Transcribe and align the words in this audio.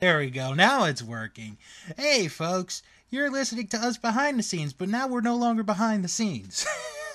There 0.00 0.16
we 0.16 0.30
go. 0.30 0.54
Now 0.54 0.84
it's 0.84 1.02
working. 1.02 1.58
Hey, 1.98 2.26
folks, 2.26 2.82
you're 3.10 3.30
listening 3.30 3.66
to 3.66 3.76
us 3.76 3.98
behind 3.98 4.38
the 4.38 4.42
scenes, 4.42 4.72
but 4.72 4.88
now 4.88 5.06
we're 5.06 5.20
no 5.20 5.36
longer 5.36 5.62
behind 5.62 6.02
the 6.02 6.08
scenes. 6.08 6.66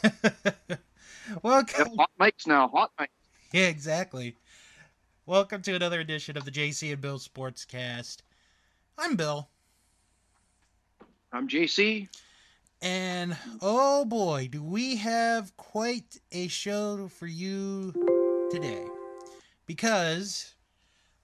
Welcome. 1.41 1.97
Hot 1.97 2.11
mics 2.21 2.45
now. 2.45 2.67
Hot 2.67 2.91
mics. 2.99 3.07
Yeah, 3.51 3.63
exactly. 3.69 4.35
Welcome 5.25 5.63
to 5.63 5.73
another 5.73 5.99
edition 5.99 6.37
of 6.37 6.45
the 6.45 6.51
JC 6.51 6.91
and 6.91 7.01
Bill 7.01 7.17
Sportscast. 7.17 8.17
I'm 8.99 9.15
Bill. 9.15 9.49
I'm 11.33 11.47
JC. 11.47 12.07
And 12.83 13.35
oh 13.63 14.05
boy, 14.05 14.47
do 14.51 14.61
we 14.61 14.97
have 14.97 15.57
quite 15.57 16.19
a 16.31 16.47
show 16.49 17.07
for 17.07 17.25
you 17.25 17.93
today. 18.51 18.85
Because 19.65 20.54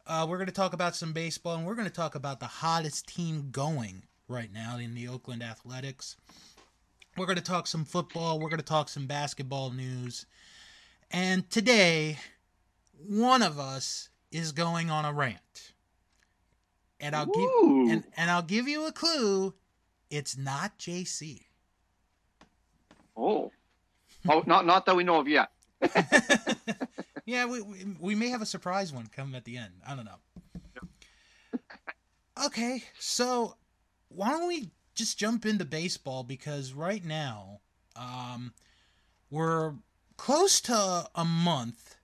uh, 0.08 0.26
we're 0.28 0.38
going 0.38 0.48
to 0.48 0.54
talk 0.54 0.74
about 0.74 0.96
some 0.96 1.14
baseball 1.14 1.56
and 1.56 1.66
we're 1.66 1.76
going 1.76 1.88
to 1.88 1.94
talk 1.94 2.16
about 2.16 2.40
the 2.40 2.48
hottest 2.48 3.08
team 3.08 3.50
going 3.52 4.04
right 4.28 4.52
now 4.52 4.78
in 4.78 4.96
the 4.96 5.08
Oakland 5.08 5.44
Athletics. 5.44 6.16
We're 7.18 7.26
going 7.26 7.38
to 7.38 7.44
talk 7.44 7.68
some 7.68 7.86
football, 7.86 8.40
we're 8.40 8.50
going 8.50 8.60
to 8.60 8.66
talk 8.66 8.90
some 8.90 9.06
basketball 9.06 9.72
news. 9.72 10.26
And 11.12 11.50
today, 11.50 12.18
one 13.08 13.42
of 13.42 13.60
us 13.60 14.10
is 14.32 14.52
going 14.52 14.90
on 14.90 15.06
a 15.06 15.14
rant. 15.14 15.74
And 17.00 17.16
I'll 17.16 17.30
Ooh. 17.36 17.86
give 17.86 17.92
and, 17.94 18.04
and 18.16 18.32
I'll 18.32 18.44
give 18.44 18.68
you 18.68 18.88
a 18.88 18.92
clue. 18.92 19.54
It's 20.10 20.38
not 20.38 20.78
JC. 20.78 21.42
Oh. 23.18 23.52
Oh, 24.30 24.44
not 24.46 24.66
not 24.66 24.86
that 24.86 24.96
we 24.96 25.04
know 25.04 25.20
of 25.20 25.28
yet. 25.28 25.50
yeah, 27.26 27.46
we, 27.46 27.62
we 27.62 27.86
we 28.00 28.16
may 28.16 28.30
have 28.30 28.42
a 28.42 28.46
surprise 28.46 28.92
one 28.92 29.08
come 29.08 29.36
at 29.36 29.46
the 29.46 29.58
end. 29.58 29.74
I 29.88 29.96
don't 29.96 30.06
know. 30.06 31.60
Okay, 32.46 32.84
so 32.98 33.56
why 34.10 34.30
don't 34.30 34.48
we 34.48 34.72
just 34.96 35.18
jump 35.20 35.46
into 35.46 35.66
baseball 35.66 36.24
because 36.24 36.74
right 36.74 37.04
now, 37.04 37.60
um, 37.96 38.54
we're 39.30 39.74
close 40.18 40.60
to 40.62 41.08
a 41.14 41.26
month 41.26 41.98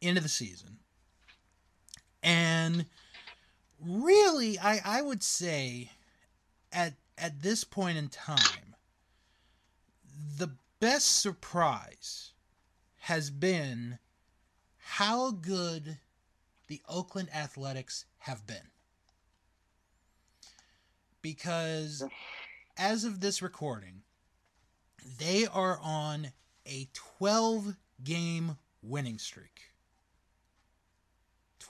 into 0.00 0.20
the 0.20 0.28
season, 0.28 0.78
and 2.22 2.86
really, 3.80 4.58
I 4.58 4.80
I 4.84 5.02
would 5.02 5.22
say 5.22 5.90
at 6.72 6.94
at 7.16 7.42
this 7.42 7.64
point 7.64 7.98
in 7.98 8.08
time, 8.08 8.74
the 10.36 10.50
best 10.80 11.20
surprise 11.20 12.32
has 12.98 13.30
been 13.30 13.98
how 14.92 15.30
good 15.30 15.98
the 16.66 16.80
Oakland 16.88 17.28
Athletics 17.34 18.06
have 18.20 18.46
been. 18.46 18.70
Because 21.20 22.02
as 22.78 23.04
of 23.04 23.20
this 23.20 23.42
recording, 23.42 24.02
they 25.18 25.46
are 25.46 25.78
on 25.82 26.28
a 26.66 26.88
12 26.94 27.76
game 28.02 28.56
winning 28.82 29.18
streak. 29.18 29.72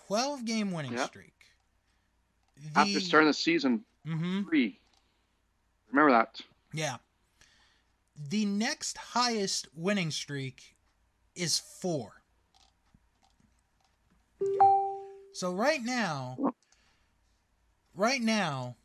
12 0.06 0.44
game 0.44 0.70
winning 0.70 0.92
Yep. 0.92 1.06
streak. 1.08 1.34
After 2.76 3.00
starting 3.00 3.28
the 3.28 3.34
season 3.34 3.84
hmm 4.06 4.42
three. 4.42 4.78
Remember 5.90 6.12
that. 6.12 6.40
Yeah. 6.72 6.98
The 8.16 8.44
next 8.44 8.96
highest 8.98 9.68
winning 9.74 10.10
streak 10.10 10.76
is 11.34 11.58
four. 11.58 12.17
So 15.32 15.52
right 15.52 15.82
now, 15.82 16.36
right 17.94 18.20
now, 18.20 18.76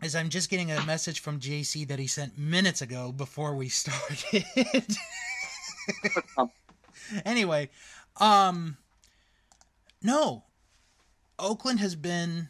as 0.00 0.14
I'm 0.16 0.28
just 0.28 0.50
getting 0.50 0.70
a 0.70 0.84
message 0.84 1.20
from 1.20 1.40
JC 1.40 1.86
that 1.88 1.98
he 1.98 2.06
sent 2.06 2.38
minutes 2.38 2.82
ago 2.82 3.12
before 3.12 3.54
we 3.54 3.68
started. 3.70 4.44
anyway, 7.24 7.70
um, 8.18 8.76
no, 10.02 10.44
Oakland 11.38 11.80
has 11.80 11.94
been 11.94 12.48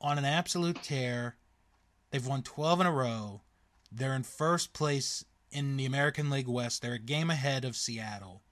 on 0.00 0.18
an 0.18 0.24
absolute 0.24 0.82
tear. 0.82 1.36
They've 2.10 2.26
won 2.26 2.42
12 2.42 2.82
in 2.82 2.86
a 2.86 2.92
row. 2.92 3.40
They're 3.90 4.14
in 4.14 4.22
first 4.22 4.72
place 4.72 5.24
in 5.50 5.76
the 5.76 5.86
American 5.86 6.30
League 6.30 6.48
West. 6.48 6.82
They're 6.82 6.94
a 6.94 6.98
game 6.98 7.30
ahead 7.30 7.64
of 7.64 7.76
Seattle. 7.76 8.42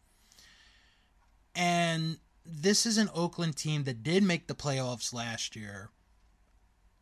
And 1.55 2.19
this 2.45 2.87
is 2.87 2.99
an 2.99 3.09
Oakland 3.15 3.57
team 3.57 3.85
that 3.85 4.03
did 4.03 4.23
make 4.23 4.47
the 4.47 4.55
playoffs 4.55 5.13
last 5.13 5.55
year. 5.57 5.91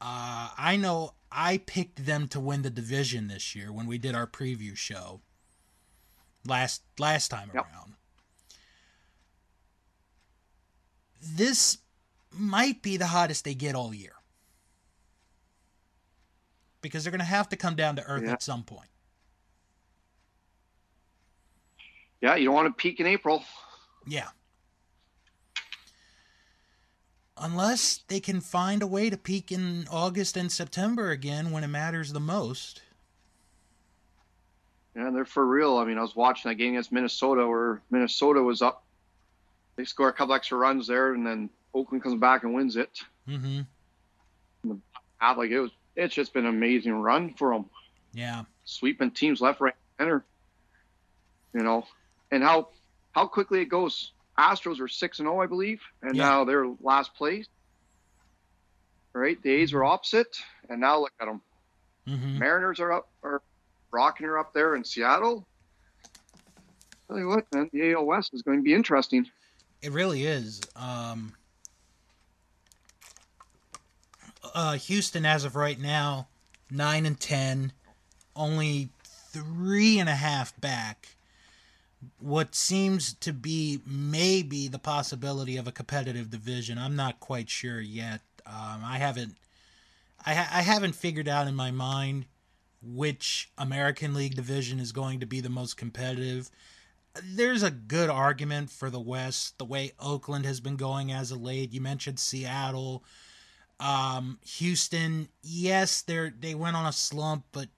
Uh, 0.01 0.51
I 0.57 0.77
know 0.77 1.15
I 1.31 1.59
picked 1.59 2.07
them 2.07 2.27
to 2.29 2.41
win 2.41 2.63
the 2.63 2.71
division 2.71 3.29
this 3.29 3.55
year 3.55 3.73
when 3.73 3.87
we 3.87 3.99
did 3.99 4.15
our 4.15 4.27
preview 4.27 4.77
show 4.77 5.21
last 6.47 6.83
last 6.99 7.29
time 7.29 7.51
Yep. 7.55 7.65
around. 7.67 7.95
This 11.23 11.79
might 12.33 12.81
be 12.83 12.97
the 12.97 13.09
hottest 13.09 13.45
they 13.45 13.55
get 13.55 13.75
all 13.75 13.93
year 13.93 14.15
because 16.81 17.05
they're 17.05 17.11
going 17.11 17.19
to 17.19 17.25
have 17.27 17.49
to 17.51 17.57
come 17.57 17.77
down 17.77 17.97
to 17.97 18.03
earth 18.05 18.23
Yeah. 18.25 18.33
at 18.33 18.43
some 18.43 18.63
point. 18.65 18.89
Yeah, 22.23 22.37
you 22.37 22.47
don't 22.47 22.55
want 22.55 22.69
to 22.69 22.73
peak 22.83 23.01
in 23.01 23.07
April. 23.07 23.45
Yeah. 24.07 24.29
Unless 27.43 28.05
they 28.09 28.21
can 28.21 28.41
find 28.41 28.83
a 28.83 28.87
way 28.87 29.09
to 29.09 29.17
peak 29.17 29.51
in 29.51 29.87
August 29.91 30.37
and 30.37 30.53
September 30.53 31.11
again 31.11 31.51
when 31.51 31.65
it 31.65 31.69
matters 31.69 32.13
the 32.13 32.21
most. 32.21 32.83
Yeah, 34.95 35.11
they're 35.11 35.25
for 35.25 35.47
real. 35.47 35.79
I 35.79 35.85
mean, 35.85 35.97
I 35.97 36.03
was 36.03 36.15
watching 36.15 36.51
that 36.51 36.57
game 36.57 36.73
against 36.75 36.93
Minnesota 36.93 37.47
where 37.47 37.81
Minnesota 37.91 38.43
was 38.43 38.61
up. 38.61 38.85
They 39.77 39.85
score 39.85 40.09
a 40.09 40.13
couple 40.13 40.35
extra 40.35 40.59
runs 40.59 40.87
there, 40.87 41.15
and 41.15 41.27
then 41.27 41.49
Oakland 41.73 42.03
comes 42.03 42.21
back 42.21 42.43
and 42.43 42.53
wins 42.53 42.77
it. 42.77 43.01
Mm-hmm. 43.27 44.73
Half 45.19 45.39
like 45.39 45.51
it 45.51 45.61
was. 45.61 45.71
It's 45.97 46.15
just 46.15 46.35
been 46.35 46.45
an 46.45 46.55
amazing 46.55 46.93
run 46.95 47.33
for 47.35 47.53
them, 47.55 47.67
Yeah. 48.13 48.45
sweeping 48.65 49.11
teams 49.11 49.41
left, 49.41 49.61
right, 49.61 49.75
center. 49.99 50.25
You 51.55 51.63
know, 51.63 51.87
and 52.31 52.43
how 52.43 52.69
how 53.13 53.27
quickly 53.27 53.61
it 53.63 53.67
goes. 53.67 54.13
Astros 54.41 54.81
were 54.81 54.89
six 54.89 55.19
and 55.19 55.27
zero, 55.27 55.41
I 55.41 55.47
believe, 55.47 55.81
and 56.03 56.17
Yeah. 56.17 56.25
now 56.25 56.45
they're 56.45 56.67
last 56.81 57.15
place. 57.15 57.47
Right, 59.13 59.41
the 59.43 59.51
A's 59.51 59.73
are 59.73 59.85
opposite, 59.85 60.37
and 60.69 60.81
now 60.81 61.01
look 61.01 61.13
at 61.21 61.27
them. 61.27 61.41
Mm-hmm. 62.07 62.39
Mariners 62.39 62.79
are 62.81 62.93
up, 62.93 63.09
are 63.25 63.43
rocking 63.93 64.27
her 64.27 64.39
up 64.39 64.53
there 64.55 64.77
in 64.77 64.85
Seattle. 64.85 65.47
Tell 67.09 67.19
you 67.19 67.27
what, 67.27 67.45
man, 67.53 67.69
the 67.73 67.93
AL 67.93 68.05
West 68.07 68.31
is 68.33 68.43
going 68.43 68.59
to 68.59 68.63
be 68.63 68.73
interesting. 68.73 69.27
It 69.83 69.91
really 69.91 70.25
is. 70.25 70.61
Um, 70.77 71.35
uh, 74.55 74.75
Houston, 74.75 75.27
as 75.27 75.45
of 75.45 75.57
right 75.57 75.79
now, 75.79 76.29
nine 76.71 77.05
and 77.05 77.19
ten, 77.19 77.73
only 78.37 78.91
three 79.05 79.99
and 79.99 80.09
a 80.09 80.15
half 80.15 80.59
back. 80.61 81.09
What 82.19 82.55
seems 82.55 83.15
to 83.15 83.33
be 83.33 83.81
maybe 83.87 84.69
the 84.69 84.79
possibility 84.79 85.57
of 85.57 85.67
a 85.67 85.73
competitive 85.73 86.31
division. 86.31 86.79
I'm 86.79 86.97
not 86.97 87.21
quite 87.21 87.51
sure 87.51 87.81
yet. 87.81 88.21
Um, 88.47 88.83
I 88.85 88.99
haven't, 88.99 89.37
I, 90.25 90.35
ha- 90.35 90.51
I 90.53 90.63
haven't 90.63 90.95
figured 90.95 91.29
out 91.29 91.47
in 91.47 91.55
my 91.55 91.71
mind 91.71 92.27
which 92.83 93.51
American 93.59 94.15
League 94.15 94.35
division 94.35 94.81
is 94.81 94.93
going 94.93 95.21
to 95.21 95.27
be 95.27 95.41
the 95.41 95.51
most 95.51 95.77
competitive 95.77 96.51
there's 97.23 97.63
a 97.63 97.71
good 97.71 98.09
argument 98.09 98.71
for 98.71 98.91
the 98.91 99.01
West, 99.01 99.59
the 99.59 99.65
way 99.65 99.93
Oakland 99.99 100.45
has 100.45 100.61
been 100.61 100.77
going 100.77 101.13
as 101.13 101.31
of 101.33 101.41
late. 101.41 101.73
You 101.73 101.81
mentioned 101.81 102.19
Seattle, 102.19 103.05
um, 103.79 104.39
Houston. 104.45 105.29
Yes, 105.43 106.03
they're 106.03 106.33
they 106.39 106.55
went 106.55 106.77
on 106.77 106.87
a 106.87 106.93
slump, 106.93 107.45
but 107.53 107.69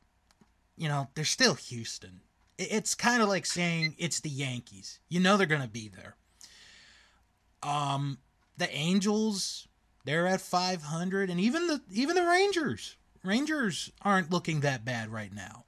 you 0.77 0.89
know 0.89 1.09
they're 1.15 1.25
still 1.25 1.55
Houston. 1.55 2.21
It- 2.63 2.73
It's 2.73 2.95
kind 2.95 3.23
of 3.23 3.29
like 3.29 3.47
saying 3.47 3.95
it's 3.99 4.21
the 4.21 4.31
Yankees. 4.31 4.99
You 5.09 5.21
know 5.21 5.37
they're 5.37 5.47
gonna 5.47 5.69
be 5.69 5.89
there. 5.89 6.17
Um, 7.63 8.19
the 8.57 8.73
Angels, 8.75 9.69
they're 10.05 10.27
at 10.27 10.41
500, 10.41 11.31
and 11.31 11.39
even 11.41 11.67
the 11.67 11.81
even 11.93 12.15
the 12.17 12.25
Rangers, 12.27 12.97
Rangers 13.23 13.91
aren't 14.03 14.31
looking 14.31 14.61
that 14.61 14.85
bad 14.85 15.11
right 15.11 15.33
now. 15.33 15.65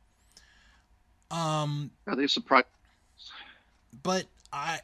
Um, 1.31 1.91
Yeah, 2.06 2.14
they 2.14 2.26
surprised. 2.26 2.67
but 4.02 4.26
I 4.52 4.81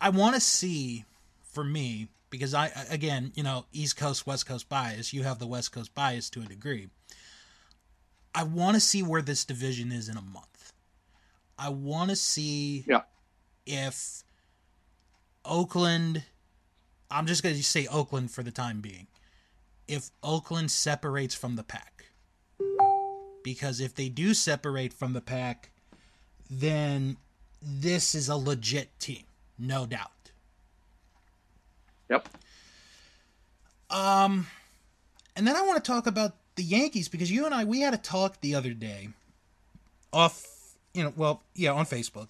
I 0.00 0.10
want 0.10 0.34
to 0.34 0.40
see 0.40 1.04
for 1.52 1.64
me 1.64 2.08
because 2.30 2.52
I 2.54 2.66
again, 2.90 3.32
you 3.34 3.42
know, 3.42 3.66
East 3.72 3.96
Coast 3.96 4.26
West 4.26 4.46
Coast 4.46 4.68
bias, 4.68 5.12
you 5.12 5.22
have 5.22 5.38
the 5.38 5.46
West 5.46 5.72
Coast 5.72 5.94
bias 5.94 6.28
to 6.30 6.42
a 6.42 6.44
degree. 6.46 6.88
I 8.34 8.42
want 8.42 8.74
to 8.74 8.80
see 8.80 9.02
where 9.02 9.22
this 9.22 9.44
division 9.46 9.90
is 9.90 10.10
in 10.10 10.18
a 10.18 10.22
month. 10.22 10.55
I 11.58 11.68
want 11.70 12.10
to 12.10 12.16
see 12.16 12.84
Yeah. 12.86 13.02
if 13.66 14.22
Oakland 15.44 16.24
I'm 17.10 17.26
just 17.26 17.42
going 17.44 17.54
to 17.54 17.62
say 17.62 17.86
Oakland 17.86 18.30
for 18.32 18.42
the 18.42 18.50
time 18.50 18.80
being. 18.80 19.06
if 19.86 20.10
Oakland 20.24 20.68
separates 20.72 21.34
from 21.36 21.54
the 21.54 21.62
pack. 21.62 22.06
Because 23.44 23.78
if 23.80 23.94
they 23.94 24.08
do 24.08 24.34
separate 24.34 24.92
from 24.92 25.12
the 25.12 25.20
pack, 25.20 25.70
then 26.50 27.16
this 27.62 28.12
is 28.16 28.28
a 28.28 28.34
legit 28.34 28.98
team, 28.98 29.22
no 29.56 29.86
doubt. 29.86 30.32
Yep. 32.10 32.28
Um, 33.90 34.48
and 35.36 35.46
then 35.46 35.54
I 35.54 35.62
want 35.62 35.82
to 35.82 35.88
talk 35.92 36.08
about 36.08 36.34
the 36.56 36.64
Yankees 36.64 37.08
because 37.08 37.30
you 37.30 37.46
and 37.46 37.54
I 37.54 37.62
we 37.64 37.80
had 37.82 37.94
a 37.94 37.98
talk 37.98 38.40
the 38.40 38.56
other 38.56 38.72
day, 38.74 39.10
off 40.12 40.44
you 40.96 41.04
know 41.04 41.12
well 41.16 41.42
yeah 41.54 41.72
on 41.72 41.84
Facebook. 41.84 42.28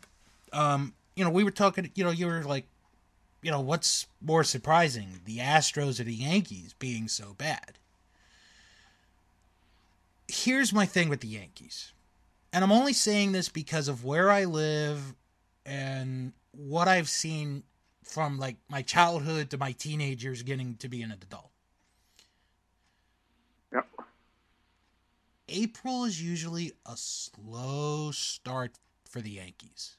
Um, 0.52 0.92
you 1.14 1.24
know 1.24 1.30
we 1.30 1.44
were 1.44 1.50
talking 1.50 1.90
you 1.94 2.04
know 2.04 2.10
you 2.10 2.26
were 2.26 2.42
like, 2.42 2.64
you 3.42 3.50
know 3.50 3.60
what's 3.60 4.06
more 4.20 4.44
surprising 4.44 5.20
the 5.24 5.38
Astros 5.38 6.00
or 6.00 6.04
the 6.04 6.14
Yankees 6.14 6.74
being 6.78 7.08
so 7.08 7.34
bad. 7.38 7.78
Here's 10.28 10.72
my 10.72 10.84
thing 10.84 11.08
with 11.08 11.20
the 11.20 11.28
Yankees, 11.28 11.92
and 12.52 12.64
I'm 12.64 12.72
only 12.72 12.92
saying 12.92 13.32
this 13.32 13.48
because 13.48 13.86
of 13.86 14.04
where 14.04 14.30
I 14.30 14.44
live 14.44 15.14
and 15.64 16.32
what 16.52 16.88
I've 16.88 17.08
seen 17.08 17.62
from 18.02 18.38
like 18.38 18.56
my 18.68 18.82
childhood 18.82 19.50
to 19.50 19.58
my 19.58 19.72
teenagers 19.72 20.42
getting 20.42 20.76
to 20.76 20.88
be 20.88 21.02
an 21.02 21.12
adult. 21.12 21.50
Yep. 23.72 23.86
April 25.48 26.04
is 26.04 26.22
usually 26.22 26.72
a 26.84 26.96
slow 26.96 28.10
start 28.10 28.78
for 29.08 29.20
the 29.20 29.30
Yankees. 29.30 29.96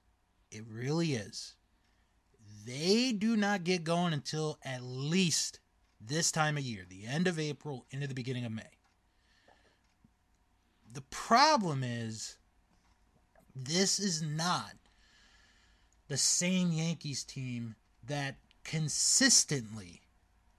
It 0.52 0.64
really 0.70 1.14
is. 1.14 1.56
They 2.66 3.14
do 3.14 3.38
not 3.38 3.64
get 3.64 3.86
going 3.86 4.14
until 4.14 4.60
at 4.64 4.84
least 4.84 5.60
this 6.02 6.32
time 6.32 6.58
of 6.58 6.64
year, 6.64 6.86
the 6.88 7.06
end 7.06 7.28
of 7.28 7.40
April 7.40 7.86
into 7.92 8.08
the 8.08 8.14
beginning 8.14 8.46
of 8.46 8.52
May. 8.52 8.64
The 10.92 11.02
problem 11.02 11.84
is, 11.84 12.38
this 13.56 14.00
is 14.00 14.22
not 14.22 14.74
the 16.08 16.18
same 16.18 16.72
Yankees 16.72 17.24
team 17.24 17.76
that 18.06 18.36
consistently 18.64 20.02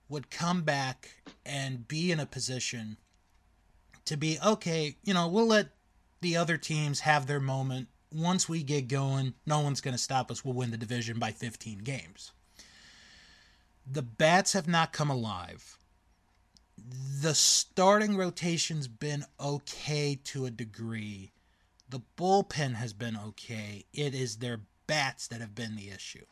would 0.07 0.31
come 0.31 0.63
back 0.63 1.21
and 1.45 1.87
be 1.87 2.11
in 2.11 2.19
a 2.19 2.25
position 2.25 2.97
to 4.09 4.17
be 4.17 4.39
okay, 4.43 4.95
you 5.03 5.13
know, 5.13 5.27
we'll 5.27 5.45
let 5.45 5.67
the 6.21 6.35
other 6.35 6.57
teams 6.57 7.01
have 7.01 7.27
their 7.27 7.39
moment. 7.39 7.89
Once 8.11 8.49
we 8.49 8.63
get 8.63 8.87
going, 8.87 9.35
no 9.45 9.59
one's 9.59 9.81
going 9.81 9.93
to 9.93 10.01
stop 10.01 10.31
us. 10.31 10.43
We'll 10.43 10.55
win 10.55 10.71
the 10.71 10.77
division 10.77 11.19
by 11.19 11.31
15 11.31 11.79
games. 11.79 12.31
The 13.85 14.01
bats 14.01 14.53
have 14.53 14.67
not 14.67 14.93
come 14.93 15.11
alive. 15.11 15.77
The 17.21 17.35
starting 17.35 18.17
rotation's 18.17 18.87
been 18.87 19.25
okay 19.39 20.19
to 20.23 20.47
a 20.47 20.51
degree. 20.51 21.31
The 21.87 22.01
bullpen 22.17 22.73
has 22.75 22.93
been 22.93 23.15
okay. 23.15 23.85
It 23.93 24.15
is 24.15 24.37
their 24.37 24.61
bats 24.87 25.27
that 25.27 25.39
have 25.39 25.53
been 25.53 25.75
the 25.75 25.91
issue. 25.91 26.25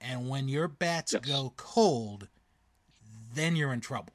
And 0.00 0.30
when 0.30 0.48
your 0.48 0.66
bats 0.66 1.12
Yes. 1.12 1.22
go 1.26 1.52
cold, 1.58 2.28
then 3.34 3.54
you're 3.54 3.74
in 3.74 3.80
trouble. 3.82 4.14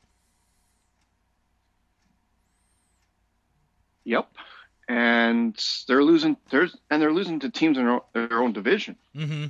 Yep. 4.03 4.27
And 4.88 5.57
they're 5.88 6.03
losing. 6.03 6.38
There's 6.50 6.75
and 6.89 7.01
they're 7.01 7.13
losing 7.13 7.39
to 7.39 7.50
teams 7.50 7.77
in 7.77 7.86
their 7.86 7.94
own, 7.94 8.01
their 8.13 8.42
own 8.42 8.53
division. 8.53 8.98
Mm-hmm. 9.15 9.45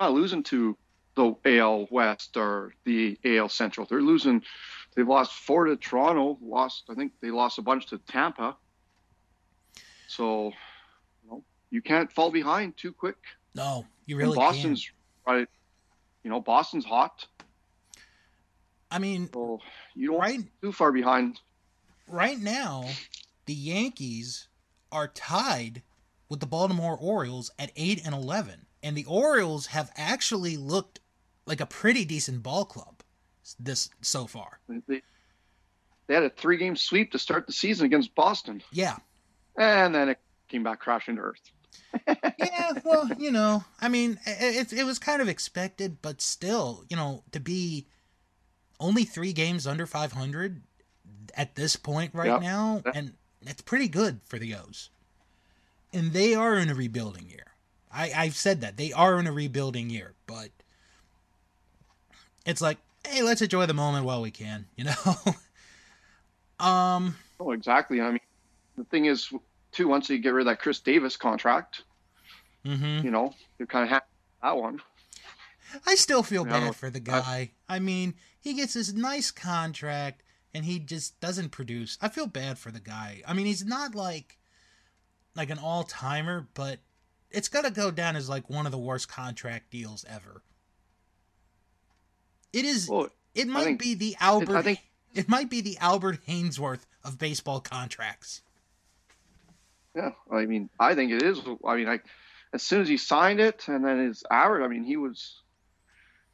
Not 0.00 0.12
losing 0.12 0.42
to 0.44 0.76
the 1.14 1.34
AL 1.44 1.88
West 1.90 2.36
or 2.36 2.74
the 2.84 3.18
AL 3.24 3.48
Central. 3.48 3.86
They're 3.86 4.00
losing. 4.00 4.42
They've 4.94 5.08
lost 5.08 5.32
four 5.32 5.64
to 5.66 5.76
Toronto. 5.76 6.38
Lost. 6.42 6.84
I 6.90 6.94
think 6.94 7.12
they 7.20 7.30
lost 7.30 7.58
a 7.58 7.62
bunch 7.62 7.86
to 7.86 7.98
Tampa. 7.98 8.56
So, 10.06 10.52
you, 11.24 11.30
know, 11.30 11.44
you 11.70 11.80
can't 11.80 12.12
fall 12.12 12.30
behind 12.30 12.76
too 12.76 12.92
quick. 12.92 13.16
No, 13.54 13.86
you 14.06 14.16
And 14.16 14.24
really 14.26 14.36
Boston's 14.36 14.90
right. 15.26 15.48
You 16.22 16.30
know, 16.30 16.40
Boston's 16.40 16.84
hot. 16.84 17.26
I 18.90 18.98
mean, 18.98 19.30
So 19.32 19.60
you 19.94 20.08
don't 20.10 20.20
right 20.20 20.40
too 20.60 20.72
far 20.72 20.92
behind. 20.92 21.40
Right 22.12 22.38
now, 22.38 22.84
the 23.46 23.54
Yankees 23.54 24.48
are 24.90 25.08
tied 25.08 25.82
with 26.28 26.40
the 26.40 26.46
Baltimore 26.46 26.96
Orioles 26.96 27.50
at 27.58 27.72
8 27.74 28.02
and 28.04 28.14
11. 28.14 28.66
And 28.82 28.96
the 28.96 29.04
Orioles 29.06 29.66
have 29.66 29.90
actually 29.96 30.56
looked 30.56 31.00
like 31.46 31.60
a 31.60 31.66
pretty 31.66 32.04
decent 32.04 32.42
ball 32.42 32.64
club 32.64 33.02
this 33.58 33.90
so 34.00 34.26
far. 34.26 34.60
They, 34.68 35.02
they 36.06 36.14
had 36.14 36.22
a 36.22 36.30
three 36.30 36.56
game 36.56 36.76
sweep 36.76 37.12
to 37.12 37.18
start 37.18 37.46
the 37.46 37.52
season 37.52 37.86
against 37.86 38.14
Boston. 38.14 38.62
Yeah. 38.72 38.96
And 39.56 39.94
then 39.94 40.08
it 40.10 40.18
came 40.48 40.62
back 40.62 40.80
crashing 40.80 41.16
to 41.16 41.22
earth. 41.22 41.40
yeah, 42.38 42.72
well, 42.84 43.08
you 43.18 43.30
know, 43.30 43.64
I 43.80 43.88
mean, 43.88 44.18
it, 44.26 44.72
it 44.72 44.84
was 44.84 44.98
kind 44.98 45.20
of 45.20 45.28
expected, 45.28 45.98
but 46.02 46.20
still, 46.20 46.84
you 46.88 46.96
know, 46.96 47.22
to 47.32 47.40
be 47.40 47.86
only 48.80 49.04
three 49.04 49.32
games 49.32 49.66
under 49.66 49.86
500 49.86 50.62
at 51.34 51.54
this 51.54 51.76
point 51.76 52.14
right 52.14 52.28
Yep. 52.28 52.42
now, 52.42 52.82
and 52.94 53.14
it's 53.42 53.62
pretty 53.62 53.88
good 53.88 54.20
for 54.24 54.38
the 54.38 54.54
O's. 54.54 54.90
And 55.92 56.12
they 56.12 56.34
are 56.34 56.56
in 56.56 56.68
a 56.70 56.74
rebuilding 56.74 57.28
year. 57.28 57.46
I, 57.92 58.12
I've 58.16 58.36
said 58.36 58.60
that. 58.62 58.76
They 58.78 58.92
are 58.92 59.18
in 59.18 59.26
a 59.26 59.32
rebuilding 59.32 59.90
year, 59.90 60.14
but 60.26 60.48
it's 62.46 62.60
like, 62.62 62.78
hey, 63.06 63.22
let's 63.22 63.42
enjoy 63.42 63.66
the 63.66 63.74
moment 63.74 64.04
while 64.06 64.22
we 64.22 64.30
can, 64.30 64.66
you 64.76 64.84
know? 64.84 65.34
um, 66.60 67.16
Oh, 67.40 67.50
exactly. 67.52 68.00
I 68.00 68.10
mean, 68.10 68.20
the 68.78 68.84
thing 68.84 69.06
is, 69.06 69.32
too, 69.72 69.88
once 69.88 70.08
you 70.08 70.18
get 70.18 70.30
rid 70.32 70.42
of 70.42 70.46
that 70.52 70.60
Chris 70.60 70.80
Davis 70.80 71.16
contract, 71.16 71.82
mhm. 72.64 73.02
you 73.04 73.10
know, 73.10 73.34
you 73.58 73.66
kind 73.66 73.84
of 73.84 73.90
have 73.90 74.02
that 74.42 74.56
one. 74.56 74.80
I 75.86 75.94
still 75.94 76.22
feel 76.22 76.44
I 76.46 76.48
bad 76.50 76.60
don't- 76.60 76.76
for 76.76 76.90
the 76.90 76.98
I- 76.98 77.20
guy. 77.20 77.50
I 77.68 77.78
mean, 77.78 78.14
he 78.40 78.54
gets 78.54 78.74
this 78.74 78.92
nice 78.92 79.30
contract 79.30 80.22
and 80.54 80.64
he 80.64 80.78
just 80.78 81.18
doesn't 81.20 81.50
produce. 81.50 81.96
I 82.00 82.08
feel 82.08 82.26
bad 82.26 82.58
for 82.58 82.70
the 82.70 82.80
guy. 82.80 83.22
I 83.26 83.32
mean, 83.32 83.46
he's 83.46 83.64
not 83.64 83.94
like 83.94 84.38
like 85.34 85.50
an 85.50 85.58
all-timer, 85.58 86.46
but 86.54 86.78
it's 87.30 87.48
got 87.48 87.64
to 87.64 87.70
go 87.70 87.90
down 87.90 88.16
as 88.16 88.28
like 88.28 88.50
one 88.50 88.66
of 88.66 88.72
the 88.72 88.78
worst 88.78 89.08
contract 89.08 89.70
deals 89.70 90.04
ever. 90.08 90.42
It 92.52 92.64
is 92.64 92.88
Well, 92.88 93.08
it 93.34 93.48
might 93.48 93.64
think- 93.64 93.80
be 93.80 93.94
the 93.94 94.16
Albert 94.20 94.56
I 94.56 94.62
think 94.62 94.80
it 95.14 95.28
might 95.28 95.50
be 95.50 95.60
the 95.60 95.76
Albert 95.78 96.20
Haynesworth 96.26 96.86
of 97.04 97.18
baseball 97.18 97.60
contracts. 97.60 98.42
Yeah, 99.94 100.12
I 100.30 100.46
mean, 100.46 100.70
I 100.80 100.94
think 100.94 101.12
it 101.12 101.22
is. 101.22 101.38
I 101.66 101.76
mean, 101.76 101.88
I 101.88 102.00
as 102.54 102.62
soon 102.62 102.80
as 102.82 102.88
he 102.88 102.96
signed 102.96 103.40
it, 103.40 103.68
and 103.68 103.84
then 103.84 104.06
his 104.06 104.24
average. 104.30 104.62
I 104.64 104.68
mean, 104.68 104.84
he 104.84 104.96
was 104.96 105.40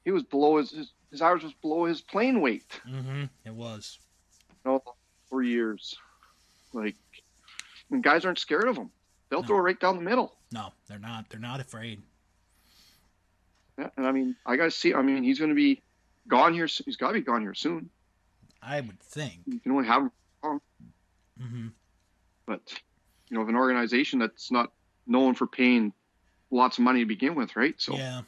he 0.04 0.10
was 0.10 0.22
below 0.24 0.58
his 0.58 0.70
his, 0.70 0.92
his 1.10 1.22
average 1.22 1.42
was 1.44 1.54
below 1.54 1.84
his 1.84 2.00
plane 2.00 2.40
weight. 2.40 2.80
Mhm. 2.86 3.30
It 3.44 3.54
was. 3.54 3.98
Know, 4.68 4.82
for 5.30 5.42
years. 5.42 5.96
Like, 6.74 6.94
guys 8.02 8.26
aren't 8.26 8.38
scared 8.38 8.68
of 8.68 8.74
them. 8.76 8.90
They'll 9.30 9.40
No. 9.40 9.46
throw 9.48 9.58
it 9.58 9.62
right 9.62 9.80
down 9.80 9.96
the 9.96 10.02
middle. 10.02 10.36
No, 10.52 10.72
they're 10.86 10.98
not. 10.98 11.30
They're 11.30 11.40
not 11.40 11.60
afraid. 11.60 12.02
Yeah, 13.78 13.88
and 13.96 14.06
I 14.06 14.12
mean, 14.12 14.36
I 14.44 14.56
gotta 14.56 14.70
see. 14.70 14.92
I 14.92 15.00
mean, 15.02 15.22
he's 15.22 15.38
going 15.38 15.50
to 15.50 15.54
be 15.54 15.80
gone 16.26 16.52
here. 16.52 16.66
He's 16.66 16.96
got 16.96 17.08
to 17.08 17.14
be 17.14 17.20
gone 17.22 17.40
here 17.40 17.54
soon. 17.54 17.88
I 18.60 18.80
would 18.80 19.00
think. 19.00 19.40
You 19.46 19.58
can 19.60 19.72
only 19.72 19.86
have 19.86 20.02
him, 20.02 20.10
Mm-hmm. 21.40 21.68
but 22.46 22.60
you 23.28 23.36
know, 23.36 23.42
of 23.42 23.48
an 23.48 23.54
organization 23.56 24.18
that's 24.18 24.50
not 24.50 24.72
known 25.06 25.34
for 25.34 25.46
paying 25.46 25.92
lots 26.50 26.76
of 26.78 26.84
money 26.84 27.00
to 27.00 27.06
begin 27.06 27.34
with, 27.36 27.54
right? 27.56 27.74
So 27.80 27.94
Yeah. 27.96 28.22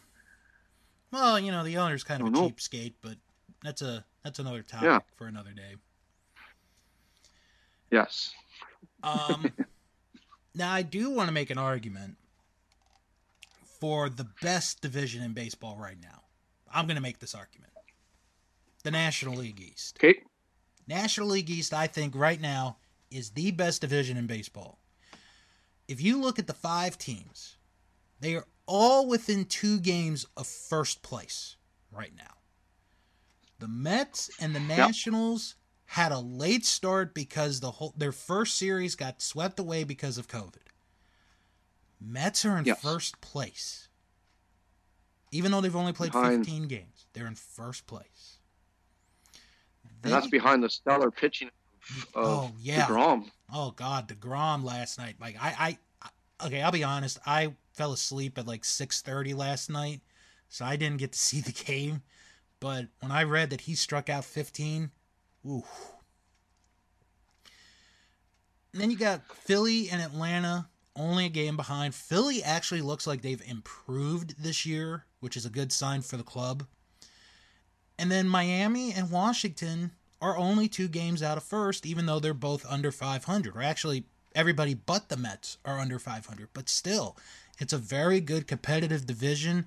Well, 1.11 1.39
you 1.41 1.51
know, 1.51 1.65
the 1.65 1.77
owner's 1.79 2.05
kind 2.05 2.23
of 2.23 2.29
a 2.29 2.31
know. 2.31 2.49
cheapskate, 2.49 2.95
but 3.03 3.17
that's 3.63 3.83
a 3.83 4.05
that's 4.23 4.39
another 4.39 4.63
topic 4.63 4.85
Yeah. 4.87 5.01
for 5.17 5.27
another 5.27 5.51
day. 5.53 5.75
Yes, 7.91 8.33
Um, 9.03 9.53
now 10.55 10.73
I 10.73 10.83
do 10.83 11.11
want 11.11 11.29
to 11.29 11.33
make 11.33 11.51
an 11.51 11.59
argument 11.59 12.17
for 13.81 14.09
the 14.09 14.27
best 14.43 14.81
division 14.81 15.23
in 15.23 15.33
baseball 15.33 15.77
right 15.79 15.97
now. 16.01 16.23
I'm 16.73 16.87
going 16.87 16.97
to 16.97 17.03
make 17.03 17.19
this 17.19 17.35
argument: 17.35 17.73
the 18.85 18.91
National 18.91 19.35
League 19.37 19.61
East. 19.61 19.99
okay, 19.99 20.21
National 20.87 21.29
League 21.29 21.51
East, 21.51 21.73
I 21.73 21.87
think, 21.87 22.15
right 22.15 22.41
now 22.41 22.77
is 23.11 23.31
the 23.31 23.51
best 23.51 23.81
division 23.81 24.17
in 24.17 24.27
baseball. 24.27 24.79
If 25.89 26.01
you 26.01 26.21
look 26.21 26.39
at 26.39 26.47
the 26.47 26.53
five 26.53 26.99
teams, 26.99 27.57
they 28.21 28.37
are 28.37 28.47
all 28.67 29.09
within 29.09 29.45
two 29.45 29.81
games 29.81 30.27
of 30.37 30.47
first 30.47 31.03
place 31.03 31.57
right 31.91 32.13
now. 32.17 32.35
The 33.59 33.69
Mets 33.69 34.31
and 34.41 34.55
the 34.55 34.61
Nationals 34.61 35.57
had 35.95 36.13
a 36.13 36.19
late 36.21 36.65
start 36.65 37.15
because 37.15 37.59
the 37.61 37.71
whole 37.73 37.93
their 37.97 38.13
first 38.13 38.57
series 38.57 38.95
got 38.95 39.21
swept 39.21 39.59
away 39.59 39.83
because 39.85 40.19
of 40.19 40.29
COVID. 40.29 40.63
Mets 42.01 42.45
are 42.45 42.57
in 42.59 42.65
Yes. 42.65 42.81
first 42.81 43.21
place. 43.21 43.89
Even 45.33 45.51
though 45.53 45.61
they've 45.61 45.75
only 45.77 45.93
played 45.93 46.13
Behind- 46.13 46.45
15 46.45 46.69
games, 46.69 47.07
they're 47.13 47.27
in 47.27 47.35
first 47.35 47.87
place. 47.87 48.39
and 50.03 50.13
that's 50.13 50.29
behind 50.29 50.63
the 50.63 50.71
stellar 50.71 51.11
pitching 51.11 51.49
of 51.49 52.07
oh 52.15 52.53
yeah. 52.61 52.87
Degrom. 52.87 53.31
Oh 53.53 53.73
God, 53.73 54.09
Degrom 54.09 54.63
last 54.65 54.97
night. 54.99 55.17
Like 55.21 55.37
I, 55.41 55.77
I, 56.41 56.47
okay, 56.47 56.63
I'll 56.63 56.71
be 56.73 56.85
honest. 56.85 57.19
I 57.27 57.55
fell 57.75 57.93
asleep 57.93 58.39
at 58.39 58.47
like 58.47 58.65
six 58.65 59.03
thirty 59.03 59.35
last 59.35 59.69
night, 59.69 60.01
so 60.49 60.65
I 60.65 60.77
didn't 60.77 60.99
get 60.99 61.13
to 61.13 61.19
see 61.19 61.41
the 61.41 61.53
game. 61.65 62.03
But 62.61 62.87
when 63.01 63.11
I 63.11 63.25
read 63.25 63.51
that 63.51 63.63
he 63.63 63.75
struck 63.75 64.09
out 64.09 64.25
fifteen, 64.25 64.91
ooh. 65.47 65.65
And 68.73 68.81
then 68.81 68.91
you 68.91 68.97
got 68.97 69.27
Philly 69.37 69.91
and 69.91 70.01
Atlanta, 70.01 70.69
only 70.95 71.27
a 71.27 71.31
game 71.31 71.57
behind. 71.57 71.95
Philly 71.95 72.43
actually 72.43 72.83
looks 72.83 73.07
like 73.07 73.23
they've 73.23 73.43
improved 73.47 74.43
this 74.43 74.65
year, 74.65 75.05
which 75.21 75.37
is 75.37 75.45
a 75.45 75.51
good 75.51 75.73
sign 75.73 76.03
for 76.03 76.17
the 76.17 76.23
club. 76.23 76.67
And 77.99 78.11
then 78.11 78.29
Miami 78.29 78.93
and 78.93 79.11
Washington 79.11 79.93
are 80.23 80.37
only 80.37 80.69
two 80.69 80.89
games 80.89 81.23
out 81.23 81.37
of 81.37 81.43
first, 81.43 81.85
even 81.85 82.07
though 82.07 82.21
they're 82.21 82.35
both 82.35 82.65
under 82.69 82.93
500. 82.93 83.57
Or 83.57 83.63
actually, 83.63 84.05
everybody 84.35 84.75
but 84.75 85.09
the 85.09 85.17
Mets 85.17 85.59
are 85.65 85.79
under 85.79 85.99
500. 85.99 86.49
But 86.53 86.69
still, 86.69 87.17
it's 87.59 87.73
a 87.73 87.79
very 87.79 88.21
good 88.21 88.47
competitive 88.47 89.07
division. 89.07 89.67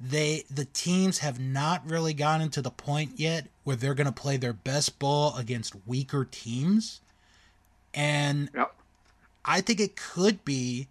They 0.00 0.44
the 0.50 0.66
teams 0.66 1.18
have 1.18 1.40
not 1.40 1.88
really 1.88 2.14
gotten 2.14 2.50
to 2.50 2.62
the 2.62 2.70
point 2.70 3.12
yet 3.16 3.48
where 3.64 3.76
they're 3.76 3.94
going 3.94 4.06
to 4.06 4.12
play 4.12 4.36
their 4.36 4.52
best 4.52 4.98
ball 4.98 5.36
against 5.36 5.74
weaker 5.86 6.26
teams. 6.30 7.00
And 7.92 8.50
Yep. 8.54 8.74
I 9.44 9.60
think 9.60 9.80
it 9.80 9.96
could 9.96 10.44
be 10.44 10.88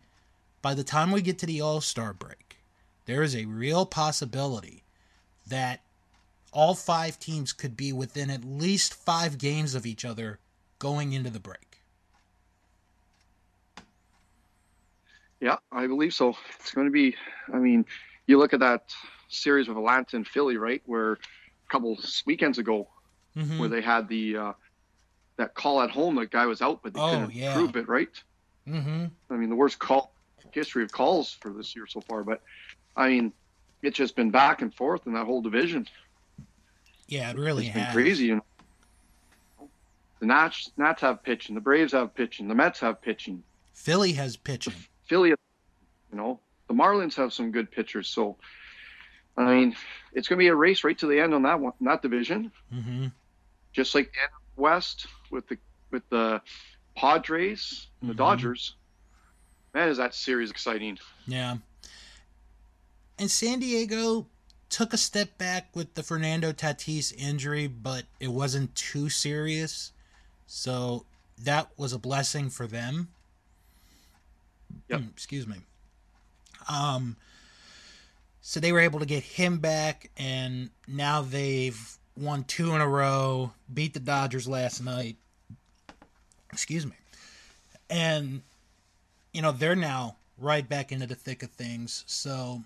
by 0.61 0.73
the 0.73 0.83
time 0.83 1.11
we 1.11 1.21
get 1.21 1.37
to 1.39 1.45
the 1.45 1.61
All 1.61 1.79
Star 1.79 2.13
break, 2.13 2.57
there 3.05 3.23
is 3.23 3.35
a 3.35 3.45
real 3.45 3.85
possibility 3.85 4.83
that 5.47 5.81
all 6.51 6.75
five 6.75 7.19
teams 7.19 7.53
could 7.53 7.77
be 7.77 7.93
within 7.93 8.29
at 8.29 8.43
least 8.43 8.93
five 8.93 9.37
games 9.37 9.75
of 9.75 9.85
each 9.85 10.03
other 10.03 10.39
going 10.79 11.13
into 11.13 11.29
the 11.29 11.39
break. 11.39 11.81
Yeah, 15.39 15.57
I 15.71 15.87
believe 15.87 16.13
so. 16.13 16.35
It's 16.59 16.73
going 16.73 16.87
to 16.87 16.91
be. 16.91 17.15
I 17.53 17.57
mean, 17.57 17.85
you 18.27 18.37
look 18.37 18.53
at 18.53 18.59
that 18.59 18.93
series 19.29 19.67
with 19.67 19.77
Atlanta 19.77 20.15
and 20.15 20.27
Philly, 20.27 20.57
right? 20.57 20.81
Where 20.85 21.13
a 21.13 21.17
couple 21.69 21.97
weekends 22.25 22.57
ago, 22.59 22.87
Mhm. 23.35 23.59
where 23.59 23.69
they 23.69 23.81
had 23.81 24.07
the 24.07 24.37
uh, 24.37 24.53
that 25.37 25.53
call 25.53 25.81
at 25.81 25.89
home, 25.91 26.15
the 26.15 26.25
guy 26.25 26.45
was 26.45 26.61
out, 26.61 26.81
but 26.81 26.93
they 26.93 26.99
Oh, 26.99 27.09
couldn't 27.11 27.33
yeah. 27.33 27.53
prove 27.53 27.75
it, 27.75 27.87
right? 27.87 28.09
Mm-hmm. 28.67 29.05
I 29.29 29.33
mean, 29.35 29.49
the 29.49 29.55
worst 29.55 29.77
call 29.79 30.13
history 30.51 30.83
of 30.83 30.91
calls 30.91 31.33
for 31.33 31.51
this 31.51 31.75
year 31.75 31.85
so 31.87 32.01
far. 32.01 32.23
But 32.23 32.41
I 32.95 33.09
mean, 33.09 33.33
it's 33.83 33.95
just 33.97 34.15
been 34.15 34.31
back 34.31 34.61
and 34.63 34.73
forth 34.73 35.05
in 35.05 35.13
that 35.13 35.25
whole 35.25 35.41
division. 35.41 35.87
Yeah, 37.07 37.29
it 37.29 37.37
really 37.37 37.67
It's 37.67 37.75
been 37.75 37.91
crazy. 37.93 38.25
You 38.25 38.35
know? 39.59 39.69
The 40.19 40.25
Nats, 40.25 40.71
Nats 40.77 41.01
have 41.01 41.21
pitching. 41.21 41.53
The 41.53 41.61
Braves 41.61 41.91
have 41.93 42.15
pitching. 42.15 42.47
The 42.47 42.55
Mets 42.55 42.79
have 42.79 43.01
pitching. 43.01 43.43
Philly 43.73 44.13
has 44.13 44.35
pitching. 44.35 44.73
Philly, 45.05 45.29
you 45.29 45.37
know, 46.11 46.39
the 46.67 46.73
Marlins 46.73 47.15
have 47.15 47.33
some 47.33 47.51
good 47.51 47.71
pitchers. 47.71 48.07
So, 48.07 48.35
I 49.37 49.45
mean, 49.53 49.75
it's 50.13 50.27
going 50.27 50.37
to 50.37 50.43
be 50.43 50.47
a 50.47 50.55
race 50.55 50.83
right 50.83 50.97
to 50.99 51.07
the 51.07 51.19
end 51.19 51.33
on 51.33 51.43
that 51.43 51.59
one, 51.59 51.73
that 51.81 52.01
division. 52.01 52.51
Mm-hmm. 52.73 53.07
Just 53.73 53.93
like 53.95 54.11
the 54.13 54.61
West 54.61 55.07
with 55.31 55.47
the 55.47 55.57
with 55.91 56.07
the 56.09 56.41
Padres 56.95 57.87
and 58.01 58.09
the 58.09 58.13
Mhm. 58.13 58.17
Dodgers. 58.17 58.75
Man, 59.73 59.87
is 59.89 59.97
that 59.97 60.15
series 60.15 60.49
exciting? 60.51 60.97
Yeah. 61.27 61.57
And 63.19 63.29
San 63.31 63.59
Diego 63.59 64.27
took 64.69 64.93
a 64.93 64.97
step 64.97 65.37
back 65.37 65.73
with 65.75 65.93
the 65.93 66.03
Fernando 66.03 66.51
Tatis 66.51 67.13
injury, 67.17 67.67
but 67.67 68.03
it 68.19 68.27
wasn't 68.29 68.73
too 68.75 69.09
serious. 69.09 69.91
So 70.47 71.05
that 71.43 71.69
was 71.77 71.93
a 71.93 71.99
blessing 71.99 72.49
for 72.49 72.67
them. 72.67 73.09
Yep. 74.89 75.01
Mm, 75.01 75.09
Excuse 75.11 75.47
me. 75.47 75.57
Um 76.67 77.17
so 78.41 78.59
they 78.59 78.71
were 78.71 78.79
able 78.79 78.99
to 78.99 79.05
get 79.05 79.23
him 79.23 79.57
back 79.57 80.09
and 80.17 80.69
now 80.87 81.21
they've 81.21 81.97
won 82.15 82.43
two 82.45 82.73
in 82.73 82.81
a 82.81 82.87
row, 82.87 83.51
beat 83.73 83.93
the 83.93 83.99
Dodgers 83.99 84.47
last 84.47 84.83
night. 84.83 85.17
Excuse 86.51 86.85
me. 86.85 86.93
And 87.89 88.41
you 89.33 89.41
know, 89.41 89.51
they're 89.51 89.75
now 89.75 90.15
right 90.37 90.67
back 90.67 90.91
into 90.91 91.07
the 91.07 91.15
thick 91.15 91.43
of 91.43 91.51
things. 91.51 92.03
So, 92.07 92.63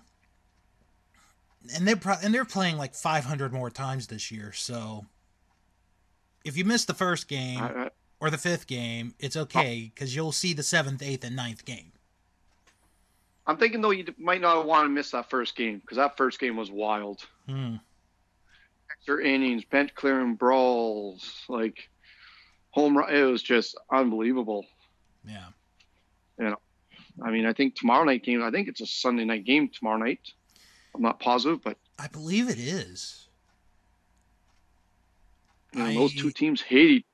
and 1.74 1.86
they're 1.86 1.96
pro- 1.96 2.16
and 2.22 2.34
they're 2.34 2.44
playing 2.44 2.76
like 2.78 2.94
500 2.94 3.52
more 3.52 3.70
times 3.70 4.06
this 4.06 4.30
year. 4.30 4.52
So, 4.52 5.06
if 6.44 6.56
you 6.56 6.64
miss 6.64 6.84
the 6.84 6.94
first 6.94 7.28
game 7.28 7.90
or 8.20 8.30
the 8.30 8.38
fifth 8.38 8.66
game, 8.66 9.14
it's 9.18 9.36
okay 9.36 9.90
because 9.94 10.14
you'll 10.14 10.32
see 10.32 10.52
the 10.52 10.62
seventh, 10.62 11.02
eighth, 11.02 11.24
and 11.24 11.36
ninth 11.36 11.64
game. 11.64 11.91
I'm 13.46 13.56
thinking 13.56 13.80
though 13.80 13.90
you 13.90 14.06
might 14.18 14.40
not 14.40 14.66
want 14.66 14.84
to 14.86 14.88
miss 14.88 15.10
that 15.10 15.28
first 15.30 15.56
game 15.56 15.78
because 15.80 15.96
that 15.96 16.16
first 16.16 16.38
game 16.38 16.56
was 16.56 16.70
wild. 16.70 17.20
Hmm. 17.48 17.76
Extra 18.90 19.24
innings, 19.24 19.64
bench 19.64 19.94
clearing 19.94 20.36
brawls, 20.36 21.42
like 21.48 21.88
home 22.70 22.96
run. 22.96 23.12
It 23.12 23.22
was 23.24 23.42
just 23.42 23.76
unbelievable. 23.90 24.64
Yeah. 25.26 25.46
I 27.22 27.30
mean, 27.30 27.44
I 27.44 27.52
think 27.52 27.74
tomorrow 27.76 28.04
night 28.04 28.24
game. 28.24 28.42
I 28.42 28.50
think 28.50 28.68
it's 28.68 28.80
a 28.80 28.86
Sunday 28.86 29.24
night 29.24 29.44
game 29.44 29.68
tomorrow 29.68 29.98
night. 29.98 30.20
I'm 30.94 31.02
not 31.02 31.20
positive, 31.20 31.60
but 31.62 31.76
I 31.98 32.06
believe 32.08 32.48
it 32.48 32.58
is. 32.58 33.28
you 35.72 35.80
know, 35.80 35.86
I- 35.86 35.94
those 35.94 36.14
two 36.14 36.30
teams 36.30 36.60
hate 36.62 36.90
each. 36.90 37.04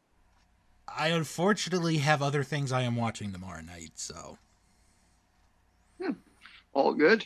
I 0.86 1.08
unfortunately 1.08 1.98
have 1.98 2.22
other 2.22 2.42
things 2.42 2.70
I 2.72 2.82
am 2.82 2.96
watching 2.96 3.32
tomorrow 3.32 3.60
night, 3.60 3.92
so 3.96 4.38
All 6.78 6.94
good. 6.94 7.24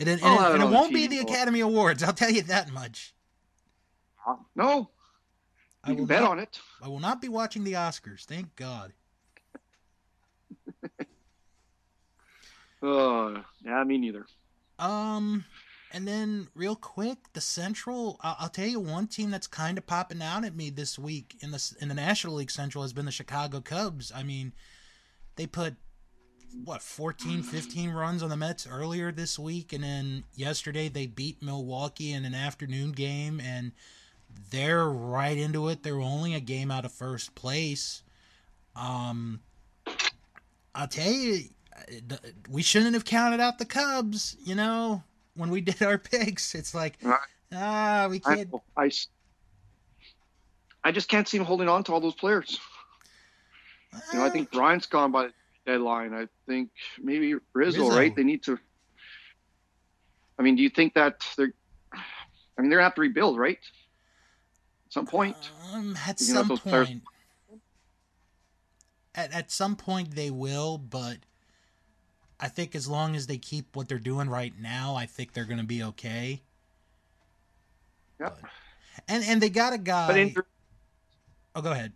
and 0.00 0.08
it, 0.08 0.22
and 0.22 0.24
I'll 0.24 0.34
it- 0.38 0.40
have 0.40 0.50
it 0.52 0.54
and 0.54 0.62
it 0.62 0.74
won't 0.74 0.94
be 0.94 1.06
the 1.06 1.18
Academy 1.18 1.60
Awards. 1.60 2.02
I'll 2.02 2.14
tell 2.14 2.30
you 2.30 2.40
that 2.44 2.70
much. 2.72 3.14
No, 4.56 4.88
I 5.84 5.90
you 5.90 5.96
will 5.96 5.98
can 5.98 6.06
bet 6.06 6.22
not, 6.22 6.30
on 6.30 6.38
it. 6.38 6.58
I 6.82 6.88
will 6.88 6.98
not 6.98 7.20
be 7.20 7.28
watching 7.28 7.62
the 7.62 7.74
Oscars. 7.74 8.24
Thank 8.24 8.56
God. 8.56 8.94
Uh, 12.82 13.40
yeah, 13.64 13.82
me 13.84 13.96
neither. 13.96 14.26
Um, 14.78 15.44
and 15.90 16.06
then 16.06 16.48
real 16.54 16.76
quick, 16.76 17.16
the 17.32 17.40
Central. 17.40 18.18
I'll, 18.20 18.36
I'll 18.40 18.48
tell 18.50 18.66
you 18.66 18.78
one 18.78 19.06
team 19.06 19.30
that's 19.30 19.46
kind 19.46 19.78
of 19.78 19.86
popping 19.86 20.20
out 20.20 20.44
at 20.44 20.54
me 20.54 20.68
this 20.68 20.98
week 20.98 21.34
in 21.40 21.50
the 21.50 21.74
in 21.80 21.88
the 21.88 21.94
National 21.94 22.34
League 22.34 22.50
Central 22.50 22.82
has 22.82 22.92
been 22.92 23.06
the 23.06 23.10
Chicago 23.10 23.62
Cubs. 23.62 24.12
I 24.14 24.22
mean, 24.22 24.52
they 25.36 25.46
put 25.46 25.76
what 26.64 26.82
14, 26.82 27.42
15 27.42 27.90
runs 27.90 28.22
on 28.22 28.30
the 28.30 28.36
Mets 28.36 28.66
earlier 28.66 29.10
this 29.10 29.38
week, 29.38 29.72
and 29.72 29.82
then 29.82 30.24
yesterday 30.34 30.88
they 30.88 31.06
beat 31.06 31.42
Milwaukee 31.42 32.12
in 32.12 32.24
an 32.24 32.34
afternoon 32.34 32.92
game, 32.92 33.40
and 33.40 33.72
they're 34.50 34.88
right 34.88 35.36
into 35.36 35.68
it. 35.68 35.82
They're 35.82 36.00
only 36.00 36.34
a 36.34 36.40
game 36.40 36.70
out 36.70 36.84
of 36.84 36.92
first 36.92 37.34
place. 37.34 38.02
Um, 38.76 39.40
I'll 40.74 40.88
tell 40.88 41.10
you, 41.10 41.44
we 42.48 42.62
shouldn't 42.62 42.94
have 42.94 43.04
counted 43.04 43.40
out 43.40 43.58
the 43.58 43.64
Cubs. 43.64 44.36
You 44.44 44.54
know, 44.54 45.02
when 45.36 45.50
we 45.50 45.60
did 45.62 45.82
our 45.82 45.98
picks, 45.98 46.54
it's 46.54 46.74
like 46.74 46.98
ah, 47.52 48.06
we 48.10 48.20
can't. 48.20 48.50
I 50.86 50.92
just 50.92 51.08
can't 51.08 51.26
see 51.26 51.38
him 51.38 51.44
holding 51.44 51.68
on 51.68 51.82
to 51.84 51.92
all 51.92 52.00
those 52.00 52.14
players. 52.14 52.60
You 54.12 54.18
know, 54.18 54.24
I 54.24 54.30
think 54.30 54.50
Bryant's 54.50 54.86
gone 54.86 55.12
by 55.12 55.28
deadline. 55.66 56.12
I 56.14 56.26
think 56.46 56.70
maybe 57.02 57.34
Rizzo, 57.52 57.84
Rizzo. 57.84 57.88
right? 57.96 58.14
They 58.14 58.24
need 58.24 58.42
to. 58.44 58.58
I 60.38 60.42
mean, 60.42 60.56
do 60.56 60.62
you 60.62 60.70
think 60.70 60.94
that 60.94 61.24
they're? 61.36 61.52
I 61.92 62.60
mean, 62.62 62.70
they're 62.70 62.78
gonna 62.78 62.84
have 62.88 62.94
to 62.96 63.00
rebuild, 63.00 63.38
right? 63.38 63.58
At 64.86 64.92
some 64.92 65.06
point. 65.06 65.36
Um, 65.72 65.96
at 66.06 66.20
You 66.20 66.26
some 66.26 66.48
those 66.48 66.60
players- 66.60 66.88
point, 66.88 67.02
at 69.14 69.32
at 69.32 69.50
some 69.50 69.76
point 69.76 70.12
they 70.14 70.30
will, 70.30 70.78
but 70.78 71.18
I 72.40 72.48
think 72.48 72.74
as 72.74 72.86
long 72.88 73.14
as 73.16 73.26
they 73.26 73.38
keep 73.38 73.74
what 73.76 73.88
they're 73.88 73.98
doing 73.98 74.28
right 74.28 74.52
now, 74.58 74.94
I 74.96 75.06
think 75.06 75.32
they're 75.32 75.44
going 75.44 75.60
to 75.60 75.64
be 75.66 75.82
okay. 75.84 76.42
Yeah. 78.20 78.30
But- 78.40 78.50
and 79.08 79.24
and 79.24 79.40
they 79.42 79.50
got 79.50 79.72
a 79.72 79.78
guy. 79.78 80.06
But 80.06 80.16
injury, 80.16 80.44
oh, 81.56 81.62
go 81.62 81.72
ahead. 81.72 81.92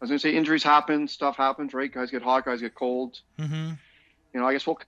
I 0.00 0.04
was 0.04 0.10
gonna 0.10 0.18
say 0.20 0.34
injuries 0.34 0.62
happen, 0.62 1.08
stuff 1.08 1.36
happens, 1.36 1.74
right? 1.74 1.92
Guys 1.92 2.10
get 2.10 2.22
hot, 2.22 2.44
guys 2.44 2.60
get 2.60 2.74
cold. 2.74 3.18
Mm-hmm. 3.38 3.70
You 4.34 4.40
know, 4.40 4.46
I 4.46 4.52
guess 4.52 4.66
we'll 4.66 4.78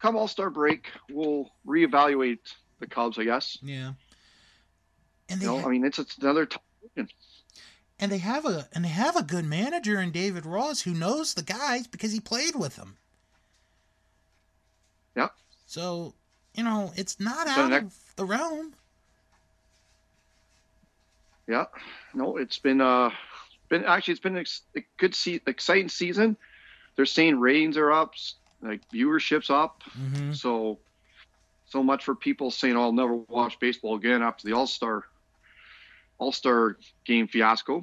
come 0.00 0.16
All 0.16 0.28
Star 0.28 0.48
break, 0.50 0.86
we'll 1.10 1.50
reevaluate 1.66 2.38
the 2.80 2.86
Cubs. 2.86 3.18
I 3.18 3.24
guess. 3.24 3.58
Yeah. 3.62 3.92
And 5.28 5.40
they 5.40 5.44
You 5.46 5.52
know, 5.52 5.60
ha- 5.60 5.68
I 5.68 5.70
mean, 5.70 5.84
it's, 5.84 5.98
it's 5.98 6.16
another. 6.18 6.46
T- 6.46 6.56
and 7.98 8.12
they 8.12 8.18
have 8.18 8.44
a 8.46 8.68
and 8.74 8.84
they 8.84 8.88
have 8.90 9.16
a 9.16 9.22
good 9.22 9.44
manager 9.46 10.00
in 10.00 10.10
David 10.10 10.44
Ross 10.46 10.82
who 10.82 10.92
knows 10.92 11.34
the 11.34 11.42
guys 11.42 11.86
because 11.86 12.12
he 12.12 12.20
played 12.20 12.54
with 12.54 12.76
them. 12.76 12.96
Yeah. 15.16 15.28
So 15.66 16.14
you 16.54 16.62
know 16.64 16.92
it's 16.96 17.18
not 17.20 17.46
out 17.46 17.70
next- 17.70 17.84
of 17.86 18.16
the 18.16 18.24
realm. 18.24 18.72
Yeah, 21.48 21.66
no, 22.12 22.36
it's 22.38 22.58
been 22.58 22.80
uh, 22.80 23.10
been 23.68 23.84
actually 23.84 24.12
it's 24.12 24.20
been 24.20 24.36
ex- 24.38 24.62
a 24.76 24.80
good 24.98 25.14
se- 25.14 25.40
exciting 25.46 25.88
season. 25.88 26.36
They're 26.96 27.06
saying 27.06 27.38
ratings 27.38 27.76
are 27.76 27.92
up, 27.92 28.14
like 28.62 28.80
viewership's 28.90 29.50
up. 29.50 29.82
Mm-hmm. 29.98 30.32
So, 30.32 30.78
so 31.68 31.82
much 31.82 32.04
for 32.04 32.14
people 32.14 32.50
saying, 32.50 32.76
oh, 32.76 32.82
"I'll 32.84 32.92
never 32.92 33.14
watch 33.14 33.58
baseball 33.60 33.96
again" 33.96 34.22
after 34.22 34.46
the 34.46 34.54
All 34.54 34.66
Star 34.66 35.04
All 36.18 36.32
Star 36.32 36.76
game 37.04 37.28
fiasco. 37.28 37.82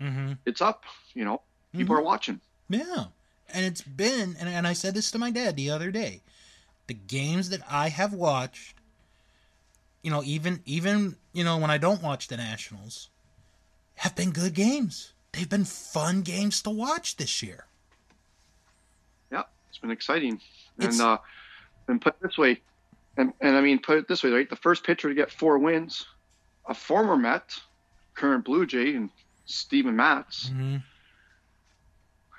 Mm-hmm. 0.00 0.32
It's 0.46 0.60
up, 0.62 0.84
you 1.14 1.24
know. 1.24 1.42
People 1.72 1.94
Mhm. 1.94 1.98
are 1.98 2.02
watching. 2.02 2.40
Yeah. 2.68 3.06
And 3.52 3.66
it's 3.66 3.82
been, 3.82 4.36
and, 4.38 4.48
and 4.48 4.66
I 4.66 4.72
said 4.72 4.94
this 4.94 5.10
to 5.10 5.18
my 5.18 5.30
dad 5.30 5.56
the 5.56 5.70
other 5.70 5.90
day. 5.90 6.22
The 6.86 6.94
games 6.94 7.50
that 7.50 7.60
I 7.68 7.88
have 7.88 8.12
watched, 8.12 8.74
you 10.02 10.10
know, 10.10 10.22
even 10.24 10.60
even 10.66 11.16
you 11.32 11.44
know 11.44 11.58
when 11.58 11.70
I 11.70 11.78
don't 11.78 12.02
watch 12.02 12.28
the 12.28 12.36
Nationals, 12.36 13.08
have 14.00 14.16
been 14.16 14.30
good 14.30 14.54
games. 14.54 15.12
They've 15.32 15.48
been 15.48 15.66
fun 15.66 16.22
games 16.22 16.62
to 16.62 16.70
watch 16.70 17.16
this 17.16 17.42
year. 17.42 17.66
Yeah, 19.30 19.42
it's 19.68 19.76
been 19.78 19.90
exciting. 19.90 20.40
It's- 20.78 20.98
And 20.98 21.00
uh, 21.06 21.18
and 21.86 22.00
put 22.00 22.14
it 22.14 22.22
this 22.22 22.38
way, 22.38 22.60
and 23.18 23.32
and 23.42 23.56
I 23.56 23.60
mean 23.60 23.78
put 23.78 23.98
it 23.98 24.08
this 24.08 24.22
way, 24.22 24.30
right? 24.30 24.48
The 24.48 24.56
first 24.56 24.84
pitcher 24.84 25.08
to 25.08 25.14
get 25.14 25.30
four 25.30 25.58
wins, 25.58 26.06
a 26.66 26.72
former 26.72 27.16
Met, 27.16 27.54
current 28.14 28.44
Blue 28.44 28.64
Jay, 28.64 28.94
and 28.94 29.10
Steven 29.44 29.94
Matz. 29.96 30.48
Mm-hmm. 30.48 30.76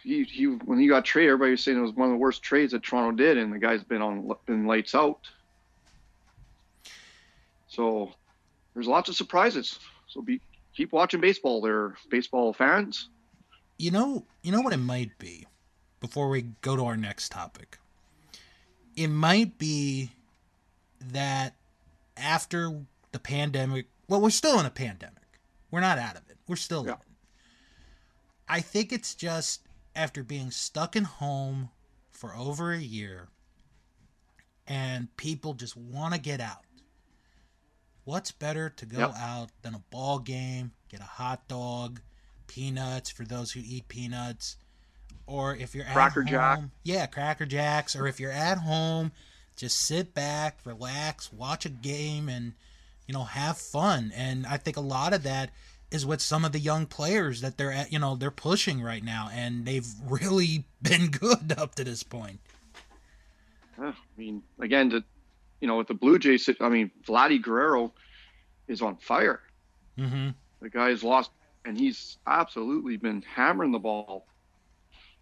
He, 0.04 0.24
he 0.24 0.46
when 0.46 0.80
he 0.80 0.88
got 0.88 1.06
traded, 1.06 1.30
everybody 1.30 1.52
was 1.52 1.64
saying 1.64 1.78
it 1.78 1.82
was 1.82 1.92
one 1.92 2.08
of 2.10 2.14
the 2.14 2.18
worst 2.18 2.42
trades 2.42 2.72
that 2.72 2.82
Toronto 2.82 3.16
did, 3.16 3.38
and 3.38 3.54
the 3.54 3.60
guy's 3.60 3.84
been 3.84 4.02
on 4.02 4.32
been 4.48 4.66
lights 4.66 4.96
out. 4.96 5.20
So 7.68 8.14
there's 8.74 8.88
lots 8.88 9.10
of 9.10 9.16
surprises. 9.16 9.78
So 10.08 10.22
be 10.24 10.42
keep 10.76 10.92
watching 10.92 11.22
baseball. 11.22 11.62
There, 11.62 11.96
baseball 12.10 12.54
fans. 12.54 13.10
You 13.78 13.92
know, 13.92 14.26
you 14.44 14.52
know 14.52 14.62
what 14.62 14.74
it 14.74 14.78
might 14.78 15.18
be. 15.18 15.48
Before 16.00 16.30
we 16.30 16.44
go 16.62 16.76
to 16.76 16.86
our 16.86 16.98
next 16.98 17.30
topic, 17.30 17.78
it 18.96 19.08
might 19.08 19.58
be 19.60 20.10
that 21.00 21.54
after 22.18 22.82
the 23.12 23.20
pandemic, 23.20 23.88
well, 24.08 24.20
we're 24.20 24.32
still 24.32 24.60
in 24.60 24.66
a 24.66 24.72
pandemic. 24.72 25.18
We're 25.70 25.80
not 25.80 26.00
out 26.00 26.16
of 26.16 26.28
it. 26.30 26.38
We're 26.48 26.56
still 26.56 26.86
Yeah. 26.86 26.94
in 26.94 26.98
it. 27.00 27.06
I 28.50 28.62
think 28.62 28.92
it's 28.92 29.14
just 29.16 29.62
after 29.96 30.24
being 30.24 30.50
stuck 30.52 30.96
in 30.96 31.04
home 31.04 31.70
for 32.10 32.36
over 32.36 32.72
a 32.74 32.80
year 32.80 33.30
and 34.68 35.16
people 35.18 35.54
just 35.54 35.76
want 35.78 36.14
to 36.14 36.20
get 36.20 36.40
out. 36.42 36.66
What's 38.12 38.32
better 38.34 38.70
to 38.70 38.86
go 38.86 38.98
Yep. 38.98 39.14
out 39.16 39.50
than 39.62 39.74
a 39.74 39.80
ball 39.90 40.20
game, 40.20 40.74
get 40.90 41.00
a 41.00 41.04
hot 41.04 41.48
dog, 41.48 42.02
peanuts 42.46 43.10
for 43.10 43.24
those 43.24 43.54
who 43.54 43.62
eat 43.64 43.88
peanuts, 43.88 44.58
or 45.26 45.56
if 45.56 45.74
you're 45.74 45.86
at 45.86 45.94
Cracker 45.94 46.24
home, 46.24 46.30
Jack. 46.30 46.60
yeah, 46.84 47.06
Cracker 47.06 47.46
Jacks, 47.46 47.96
or 47.96 48.08
if 48.08 48.20
you're 48.20 48.30
at 48.34 48.58
home, 48.58 49.14
just 49.56 49.78
sit 49.80 50.14
back, 50.14 50.58
relax, 50.66 51.32
watch 51.32 51.66
a 51.66 51.70
game, 51.70 52.28
and 52.28 52.52
you 53.08 53.14
know 53.14 53.24
have 53.24 53.58
fun. 53.58 54.12
And 54.14 54.46
I 54.46 54.58
think 54.58 54.76
a 54.76 54.82
lot 54.82 55.14
of 55.14 55.24
that 55.24 55.52
is 55.90 56.06
what 56.06 56.20
some 56.20 56.44
of 56.44 56.52
the 56.52 56.60
young 56.60 56.88
players 56.88 57.40
that 57.40 57.58
they're 57.58 57.72
at, 57.72 57.94
you 57.94 58.00
know, 58.00 58.18
they're 58.18 58.30
pushing 58.30 58.82
right 58.82 59.06
now, 59.06 59.30
and 59.32 59.66
they've 59.66 59.88
really 60.06 60.66
been 60.82 61.12
good 61.12 61.54
up 61.58 61.76
to 61.76 61.86
this 61.86 62.04
point. 62.04 62.42
I 63.80 63.94
mean, 64.18 64.44
again, 64.60 64.90
to 64.90 65.06
you 65.62 65.68
know, 65.68 65.78
with 65.78 65.88
the 65.88 65.94
Blue 65.94 66.20
Jays, 66.20 66.50
I 66.60 66.70
mean, 66.70 66.92
Vladdy 67.08 67.42
Guerrero 67.42 67.94
is 68.68 68.82
on 68.82 68.98
fire. 68.98 69.42
Mm-hmm. 69.98 70.30
The 70.62 70.70
guy's 70.70 71.04
lost, 71.04 71.32
and 71.64 71.78
he's 71.78 72.18
absolutely 72.28 72.98
been 72.98 73.22
hammering 73.22 73.72
the 73.72 73.80
ball. 73.80 74.28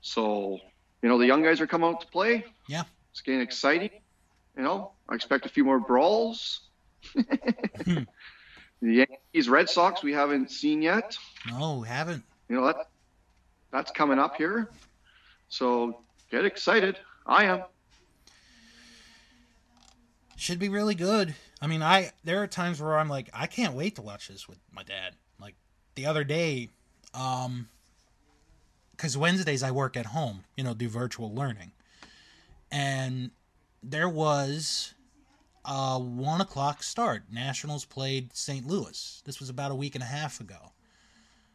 So, 0.01 0.59
you 1.01 1.09
know, 1.09 1.17
the 1.17 1.27
young 1.27 1.43
guys 1.43 1.59
are 1.61 1.67
coming 1.67 1.89
out 1.89 2.01
to 2.01 2.07
play. 2.07 2.45
Yeah. 2.67 2.83
It's 3.11 3.21
getting 3.21 3.41
exciting. 3.41 3.91
You 4.55 4.63
know, 4.63 4.91
I 5.07 5.15
expect 5.15 5.45
a 5.45 5.49
few 5.49 5.63
more 5.63 5.79
brawls. 5.79 6.61
the 7.15 8.05
Yankees, 8.81 9.49
Red 9.49 9.69
Sox, 9.69 10.03
we 10.03 10.13
haven't 10.13 10.51
seen 10.51 10.81
yet. 10.81 11.17
No, 11.49 11.81
haven't. 11.81 12.23
You 12.47 12.55
know 12.55 12.65
that 12.65 12.89
that's 13.71 13.91
coming 13.91 14.19
up 14.19 14.35
here. 14.35 14.69
So 15.49 16.01
get 16.31 16.45
excited. 16.45 16.97
I 17.25 17.45
am. 17.45 17.63
Should 20.39 20.57
be 20.57 20.69
really 20.69 20.95
good. 20.95 21.35
I 21.61 21.67
mean, 21.67 21.83
I 21.83 22.11
there 22.23 22.41
are 22.41 22.47
times 22.47 22.81
where 22.81 22.97
I'm 22.97 23.09
like, 23.09 23.29
I 23.33 23.45
can't 23.45 23.73
wait 23.73 23.95
to 23.97 24.01
watch 24.01 24.29
this 24.29 24.47
with 24.47 24.57
my 24.71 24.83
dad. 24.83 25.15
Like 25.37 25.55
the 25.95 26.05
other 26.05 26.23
day, 26.23 26.69
um, 27.13 27.67
because 28.91 29.17
Wednesdays 29.17 29.63
I 29.63 29.71
work 29.71 29.97
at 29.97 30.05
home, 30.05 30.45
you 30.55 30.63
know, 30.63 30.73
do 30.73 30.87
virtual 30.87 31.35
learning, 31.35 31.73
and 32.71 33.31
there 33.83 34.07
was 34.07 34.93
a 35.65 35.99
one 35.99 36.39
o'clock 36.39 36.83
start. 36.83 37.23
Nationals 37.29 37.83
played 37.83 38.33
St. 38.33 38.65
Louis. 38.65 39.21
This 39.25 39.41
was 39.41 39.49
about 39.49 39.71
a 39.73 39.75
week 39.75 39.95
and 39.95 40.03
a 40.03 40.07
half 40.07 40.39
ago. 40.39 40.71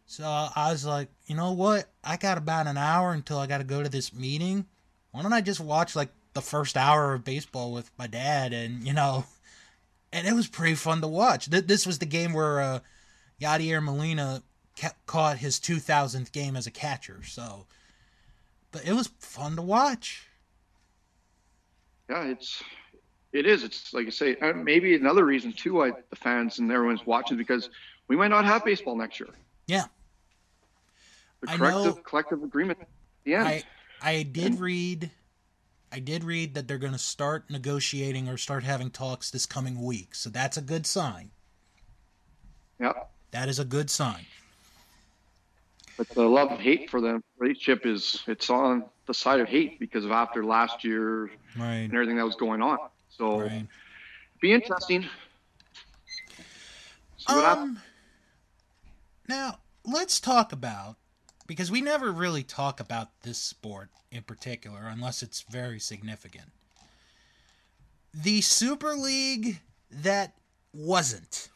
So 0.05 0.25
I 0.25 0.71
was 0.71 0.85
like, 0.85 1.09
you 1.25 1.35
know 1.35 1.53
what? 1.53 1.87
I 2.05 2.19
got 2.19 2.37
about 2.37 2.67
an 2.67 2.77
hour 2.77 3.13
until 3.13 3.39
I 3.39 3.47
got 3.47 3.59
to 3.59 3.65
go 3.65 3.83
to 3.83 3.89
this 3.89 4.13
meeting. 4.13 4.67
Why 5.13 5.23
don't 5.23 5.33
I 5.33 5.41
just 5.41 5.61
watch 5.61 5.97
like 5.97 6.11
the 6.35 6.43
first 6.43 6.77
hour 6.77 7.15
of 7.15 7.25
baseball 7.25 7.73
with 7.73 7.91
my 7.99 8.07
dad? 8.07 8.53
And 8.53 8.87
you 8.87 8.93
know, 8.93 9.25
and 10.13 10.27
it 10.27 10.35
was 10.35 10.47
pretty 10.49 10.75
fun 10.75 11.01
to 11.01 11.09
watch. 11.09 11.49
Th- 11.51 11.65
This 11.67 11.87
was 11.87 11.99
the 11.99 12.07
game 12.07 12.33
where 12.33 12.61
uh, 12.61 12.79
Yadier 13.41 13.83
Molina 13.83 14.43
ca- 14.79 14.93
caught 15.07 15.39
his 15.39 15.59
2000th 15.59 16.31
game 16.33 16.57
as 16.57 16.67
a 16.67 16.71
catcher. 16.71 17.23
So, 17.25 17.67
but 18.73 18.87
it 18.87 18.93
was 18.93 19.09
fun 19.19 19.57
to 19.57 19.63
watch. 19.63 20.27
Yeah, 22.11 22.25
it's 22.25 22.63
it 23.33 23.47
is. 23.47 23.65
It's 23.65 23.93
like 23.95 24.07
I 24.07 24.11
say, 24.11 24.37
maybe 24.55 24.95
another 24.95 25.25
reason 25.25 25.53
too 25.53 25.75
why 25.75 25.93
the 26.11 26.17
fans 26.17 26.59
and 26.59 26.71
everyone's 26.71 27.07
watching 27.07 27.37
because 27.37 27.71
we 28.09 28.17
might 28.17 28.29
not 28.29 28.45
have 28.45 28.65
baseball 28.65 28.97
next 28.97 29.19
year. 29.19 29.31
Yeah. 29.67 29.85
The 31.41 31.47
collective 31.49 31.97
know- 31.97 32.03
collective 32.03 32.43
agreement. 32.43 32.79
Yeah. 33.25 33.45
I 33.45 33.63
I 34.03 34.23
did 34.23 34.61
read 34.61 35.11
I 35.95 36.01
did 36.01 36.25
read 36.25 36.55
that 36.55 36.67
they're 36.67 36.79
going 36.79 36.93
to 36.93 36.99
start 36.99 37.49
negotiating 37.49 38.29
or 38.29 38.37
start 38.37 38.65
having 38.65 38.91
talks 38.91 39.31
this 39.31 39.47
coming 39.47 39.81
week. 39.81 40.17
So 40.17 40.29
that's 40.29 40.57
a 40.57 40.61
good 40.61 40.87
sign. 40.87 41.31
yeah. 42.81 42.93
That 43.31 43.49
is 43.49 43.61
a 43.61 43.65
good 43.65 43.89
sign. 43.91 44.27
But 45.97 46.09
the 46.09 46.23
love 46.23 46.51
and 46.51 46.61
hate 46.61 46.91
for 46.91 47.01
them 47.01 47.23
relationship 47.39 47.87
is 47.87 48.25
it's 48.27 48.51
on 48.51 48.87
the 49.07 49.15
side 49.15 49.39
of 49.39 49.49
hate 49.49 49.79
because 49.79 50.05
of 50.05 50.11
after 50.11 50.45
last 50.45 50.83
year 50.83 51.31
Right. 51.57 51.85
and 51.85 51.95
everything 51.95 52.17
that 52.17 52.25
was 52.27 52.35
going 52.35 52.61
on. 52.61 52.79
So 53.11 53.43
Right. 53.43 53.69
be 54.41 54.53
interesting. 54.53 55.09
Um 57.29 57.81
Now, 59.29 59.61
let's 59.85 60.19
talk 60.19 60.51
about 60.53 60.97
because 61.47 61.71
we 61.71 61.81
never 61.81 62.11
really 62.11 62.43
talk 62.43 62.81
about 62.81 63.21
this 63.23 63.39
sport 63.39 63.91
in 64.11 64.23
particular 64.23 64.87
unless 64.87 65.23
it's 65.23 65.43
very 65.43 65.79
significant. 65.79 66.51
The 68.13 68.41
Super 68.41 68.95
League 68.95 69.61
that 69.91 70.35
wasn't. 70.73 71.49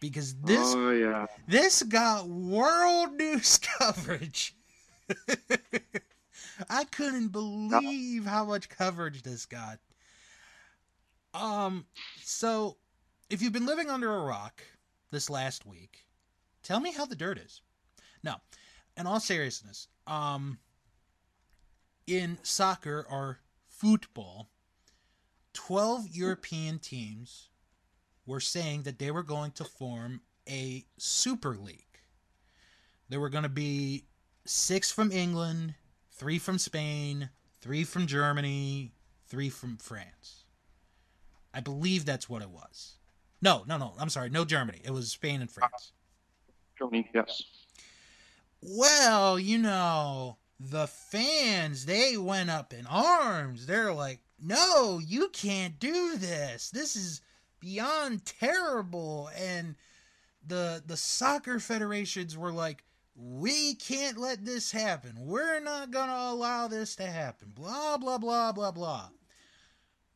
Because 0.00 0.34
this 0.34 0.74
oh 0.74 0.90
yeah. 0.90 1.26
This 1.48 1.82
got 1.82 2.28
world 2.28 3.12
news 3.16 3.58
coverage. 3.78 4.54
I 6.70 6.84
couldn't 6.84 7.28
believe 7.28 8.24
how 8.26 8.44
much 8.44 8.68
coverage 8.68 9.22
this 9.22 9.46
got. 9.46 9.78
Um, 11.32 11.86
so 12.22 12.76
if 13.30 13.42
you've 13.42 13.52
been 13.52 13.66
living 13.66 13.90
under 13.90 14.14
a 14.14 14.24
rock 14.24 14.62
this 15.10 15.28
last 15.28 15.66
week, 15.66 16.06
tell 16.62 16.80
me 16.80 16.92
how 16.92 17.06
the 17.06 17.16
dirt 17.16 17.38
is. 17.38 17.60
No, 18.24 18.36
in 18.96 19.06
all 19.06 19.20
seriousness, 19.20 19.86
um, 20.06 20.58
in 22.06 22.38
soccer 22.42 23.06
or 23.10 23.40
football, 23.68 24.48
12 25.52 26.08
European 26.08 26.78
teams 26.78 27.50
were 28.26 28.40
saying 28.40 28.82
that 28.82 28.98
they 28.98 29.10
were 29.10 29.22
going 29.22 29.50
to 29.52 29.64
form 29.64 30.22
a 30.48 30.84
super 30.96 31.56
league. 31.56 31.84
There 33.10 33.20
were 33.20 33.28
going 33.28 33.42
to 33.42 33.50
be 33.50 34.06
six 34.46 34.90
from 34.90 35.12
England, 35.12 35.74
three 36.10 36.38
from 36.38 36.58
Spain, 36.58 37.28
three 37.60 37.84
from 37.84 38.06
Germany, 38.06 38.92
three 39.26 39.50
from 39.50 39.76
France. 39.76 40.44
I 41.52 41.60
believe 41.60 42.04
that's 42.04 42.28
what 42.28 42.42
it 42.42 42.50
was. 42.50 42.94
No, 43.42 43.64
no, 43.68 43.76
no. 43.76 43.92
I'm 43.98 44.08
sorry. 44.08 44.30
No 44.30 44.44
Germany. 44.44 44.80
It 44.82 44.90
was 44.90 45.10
Spain 45.10 45.42
and 45.42 45.50
France. 45.50 45.92
Germany, 46.78 47.08
yes. 47.14 47.42
Well, 48.66 49.38
you 49.38 49.58
know, 49.58 50.38
the 50.58 50.86
fans, 50.86 51.84
they 51.84 52.16
went 52.16 52.48
up 52.48 52.72
in 52.72 52.86
arms. 52.86 53.66
They're 53.66 53.92
like, 53.92 54.20
no, 54.42 54.98
you 55.04 55.28
can't 55.28 55.78
do 55.78 56.16
this. 56.16 56.70
This 56.70 56.96
is 56.96 57.20
beyond 57.60 58.24
terrible. 58.24 59.30
And 59.38 59.74
the 60.46 60.82
the 60.86 60.96
soccer 60.96 61.60
federations 61.60 62.38
were 62.38 62.52
like, 62.52 62.84
we 63.14 63.74
can't 63.74 64.16
let 64.18 64.44
this 64.44 64.72
happen. 64.72 65.12
We're 65.18 65.60
not 65.60 65.90
gonna 65.90 66.32
allow 66.32 66.66
this 66.68 66.96
to 66.96 67.06
happen. 67.06 67.52
Blah 67.54 67.98
blah 67.98 68.18
blah 68.18 68.52
blah 68.52 68.70
blah. 68.70 69.08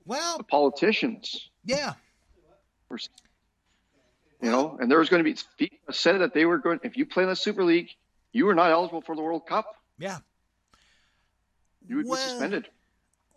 Well, 0.04 0.38
The 0.38 0.44
politicians, 0.44 1.50
yeah, 1.66 1.92
were, 2.88 2.98
you 4.40 4.50
know, 4.50 4.78
and 4.80 4.90
there 4.90 4.98
was 4.98 5.10
going 5.10 5.22
to 5.22 5.24
be 5.24 5.34
FIFA 5.34 5.94
said 5.94 6.18
that 6.22 6.32
they 6.32 6.46
were 6.46 6.56
going. 6.56 6.80
If 6.82 6.96
you 6.96 7.04
play 7.04 7.24
in 7.24 7.28
the 7.28 7.36
Super 7.36 7.62
League, 7.62 7.90
you 8.32 8.46
were 8.46 8.54
not 8.54 8.70
eligible 8.70 9.00
for 9.02 9.16
the 9.16 9.22
World 9.22 9.46
Cup. 9.46 9.76
yeah. 9.98 10.18
You 11.86 11.96
would 11.96 12.06
Well- 12.06 12.16
be 12.22 12.28
suspended. 12.30 12.68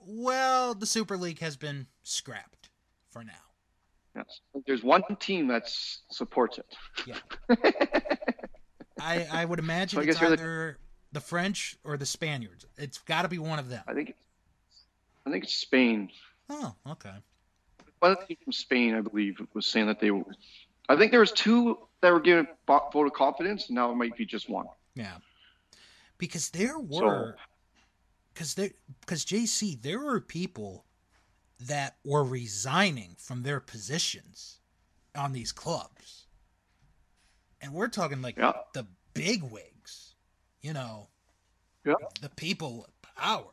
Well, 0.04 0.74
the 0.74 0.86
Super 0.88 1.16
League 1.16 1.40
has 1.40 1.56
been 1.56 1.88
scrapped 2.04 2.70
for 3.12 3.24
now. 3.24 3.32
Yes. 4.16 4.42
There's 4.66 4.84
one 4.84 5.04
team 5.20 5.48
that 5.48 5.64
supports 5.70 6.58
it. 6.58 6.66
Yeah. 7.06 7.20
I 9.00 9.26
I 9.32 9.46
would 9.46 9.60
imagine 9.60 9.98
So 9.98 10.02
I 10.06 10.10
it's 10.10 10.20
you're 10.20 10.32
the- 10.32 10.36
either 10.42 10.78
the 11.14 11.22
French 11.22 11.78
or 11.84 11.98
the 11.98 12.06
Spaniards. 12.06 12.66
It's 12.78 12.98
got 12.98 13.22
to 13.22 13.28
be 13.30 13.38
one 13.40 13.60
of 13.60 13.70
them. 13.70 13.84
I 13.88 13.94
think. 13.94 14.10
It's, 14.10 14.18
I 15.26 15.32
think 15.32 15.44
it's 15.46 15.54
Spain. 15.54 16.10
Oh, 16.50 16.74
okay. 16.90 17.14
One 18.00 18.16
team 18.28 18.38
from 18.44 18.54
Spain, 18.54 18.96
I 18.96 19.02
believe, 19.02 19.40
was 19.54 19.68
saying 19.68 19.88
that 19.88 20.00
they. 20.00 20.12
were 20.12 20.24
I 20.90 20.98
think 20.98 21.12
there 21.12 21.20
was 21.22 21.32
two 21.32 21.78
that 22.02 22.12
were 22.12 22.20
given 22.20 22.48
vote 22.68 23.06
of 23.06 23.14
confidence. 23.14 23.68
and 23.68 23.76
Now 23.76 23.92
it 23.92 23.96
might 23.96 24.18
be 24.18 24.26
just 24.26 24.50
one. 24.50 24.66
Yeah. 24.96 25.18
Because 26.18 26.50
there 26.52 26.80
were 26.80 27.36
cuz 28.36 28.54
there 28.56 28.72
cuz 29.06 29.26
JC 29.26 29.76
there 29.82 30.00
were 30.00 30.22
people 30.22 30.86
that 31.60 31.98
were 32.04 32.24
resigning 32.24 33.16
from 33.18 33.44
their 33.44 33.60
positions 33.60 34.60
on 35.16 35.34
these 35.34 35.52
clubs. 35.52 36.28
And 37.62 37.74
we're 37.74 37.88
talking 37.90 38.22
like 38.22 38.38
Yeah. 38.38 38.54
the 38.74 38.88
big 39.14 39.44
wigs, 39.44 40.16
you 40.62 40.74
know, 40.74 41.10
Yeah. 41.86 41.96
the 42.22 42.30
people 42.30 42.78
with 42.80 43.02
power. 43.02 43.52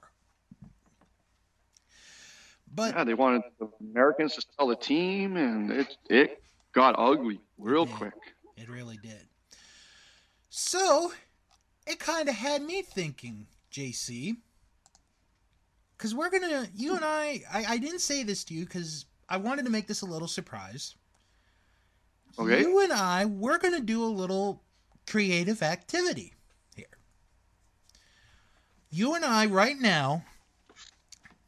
But 2.75 2.95
Yeah, 2.95 3.05
they 3.05 3.15
wanted 3.15 3.43
the 3.59 3.71
Americans 3.81 4.35
to 4.35 4.43
sell 4.57 4.69
the 4.69 4.77
team, 4.77 5.37
and 5.37 5.71
it 5.71 5.97
it 6.11 6.43
got 6.73 6.95
ugly 6.99 7.41
real 7.59 7.87
did. 7.87 7.95
quick. 7.95 8.15
It 8.57 8.69
really 8.69 8.97
did. 8.99 9.29
So, 10.51 11.13
it 11.89 11.99
kind 11.99 12.29
of 12.29 12.35
had 12.35 12.63
me 12.63 12.83
thinking, 12.83 13.47
JC. 13.73 14.37
Because 15.97 16.15
we're 16.15 16.31
going 16.31 16.43
to, 16.43 16.69
you 16.77 16.95
and 16.95 17.05
I, 17.05 17.43
I, 17.53 17.65
I 17.71 17.79
didn't 17.79 18.01
say 18.01 18.23
this 18.23 18.45
to 18.45 18.55
you 18.55 18.65
because 18.65 19.07
I 19.29 19.39
wanted 19.39 19.65
to 19.65 19.71
make 19.71 19.89
this 19.89 20.03
a 20.03 20.07
little 20.07 20.29
surprise. 20.29 20.95
Okay. 22.39 22.61
You 22.61 22.81
and 22.81 22.93
I, 22.93 23.25
we're 23.25 23.59
going 23.59 23.75
to 23.75 23.81
do 23.81 24.05
a 24.05 24.07
little 24.07 24.63
creative 25.09 25.63
activity 25.63 26.35
here. 26.77 26.87
You 28.91 29.15
and 29.15 29.25
I, 29.25 29.47
right 29.47 29.79
now, 29.79 30.25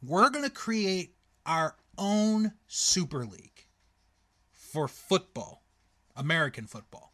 we're 0.03 0.29
going 0.29 0.43
to 0.43 0.51
create 0.51 1.15
our 1.45 1.75
own 1.97 2.53
Super 2.67 3.25
League 3.25 3.67
for 4.51 4.87
football, 4.87 5.63
American 6.15 6.65
football. 6.65 7.10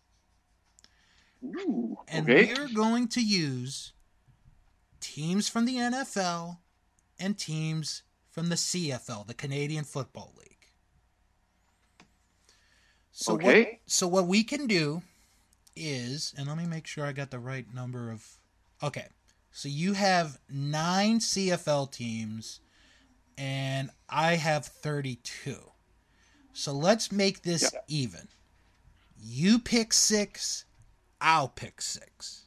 Ooh, 1.56 1.98
And 2.08 2.24
okay. 2.24 2.54
we're 2.54 2.70
going 2.74 3.08
to 3.10 3.22
use 3.22 3.94
teams 5.00 5.48
from 5.50 5.66
the 5.66 5.76
NFL 5.76 6.58
and 7.20 7.38
teams 7.38 8.04
from 8.30 8.50
the 8.50 8.56
CFL, 8.56 9.26
the 9.28 9.34
Canadian 9.34 9.84
Football 9.84 10.34
League. 10.38 10.72
So 13.12 13.34
what 13.34 13.42
Okay. 13.42 13.80
so 13.88 14.08
what 14.08 14.28
we 14.28 14.44
can 14.44 14.68
do 14.68 15.02
is, 15.76 16.34
and 16.38 16.48
let 16.48 16.58
me 16.58 16.66
make 16.66 16.86
sure 16.88 17.06
I 17.06 17.14
got 17.14 17.32
the 17.32 17.40
right 17.40 17.66
number 17.74 18.12
of 18.12 18.26
Okay. 18.84 19.08
So 19.52 19.70
you 19.70 19.94
have 19.94 20.40
9 20.50 21.20
CFL 21.20 21.92
teams 21.92 22.60
and 23.38 23.90
I 24.08 24.36
have 24.36 24.66
32. 24.68 25.58
So 26.54 26.72
let's 26.74 27.12
make 27.12 27.42
this 27.42 27.74
Yeah. 27.74 27.80
even. 27.88 28.28
You 29.20 29.58
pick 29.58 29.94
6, 29.94 30.66
I'll 31.22 31.48
pick 31.50 31.82
6. 31.82 32.44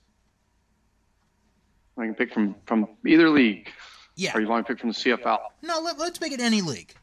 I 1.98 2.04
can 2.06 2.14
pick 2.14 2.32
from 2.32 2.54
from 2.66 2.88
either 3.06 3.28
league, 3.28 3.68
Yeah. 4.16 4.32
or 4.34 4.40
you 4.40 4.48
want 4.48 4.66
to 4.66 4.72
pick 4.72 4.80
from 4.80 4.90
the 4.90 4.94
CFL. 4.94 5.38
No, 5.62 5.80
let, 5.80 5.98
let's 5.98 6.20
make 6.20 6.32
it 6.32 6.40
any 6.40 6.62
league. 6.62 6.94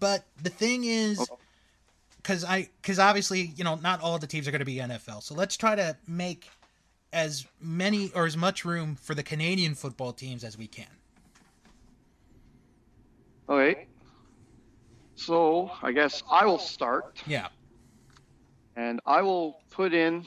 But 0.00 0.24
the 0.42 0.50
thing 0.50 0.84
is, 0.84 1.30
because 2.16 2.44
I, 2.44 2.68
because 2.82 2.98
obviously, 2.98 3.52
you 3.56 3.62
know, 3.62 3.76
not 3.76 4.00
all 4.00 4.18
the 4.18 4.26
teams 4.26 4.48
are 4.48 4.50
going 4.50 4.58
to 4.60 4.64
be 4.64 4.76
NFL. 4.76 5.22
So 5.22 5.34
let's 5.34 5.56
try 5.56 5.76
to 5.76 5.96
make 6.08 6.48
as 7.12 7.46
many 7.60 8.10
or 8.14 8.26
as 8.26 8.36
much 8.36 8.64
room 8.64 8.96
for 8.96 9.14
the 9.14 9.22
Canadian 9.22 9.74
football 9.74 10.12
teams 10.12 10.42
as 10.44 10.58
we 10.58 10.66
can. 10.66 10.86
Okay. 13.48 13.86
So 15.14 15.70
I 15.82 15.92
guess 15.92 16.22
I 16.30 16.44
will 16.46 16.58
start, 16.58 17.22
Yeah. 17.26 17.48
and 18.74 19.00
I 19.06 19.22
will 19.22 19.60
put 19.70 19.94
in. 19.94 20.26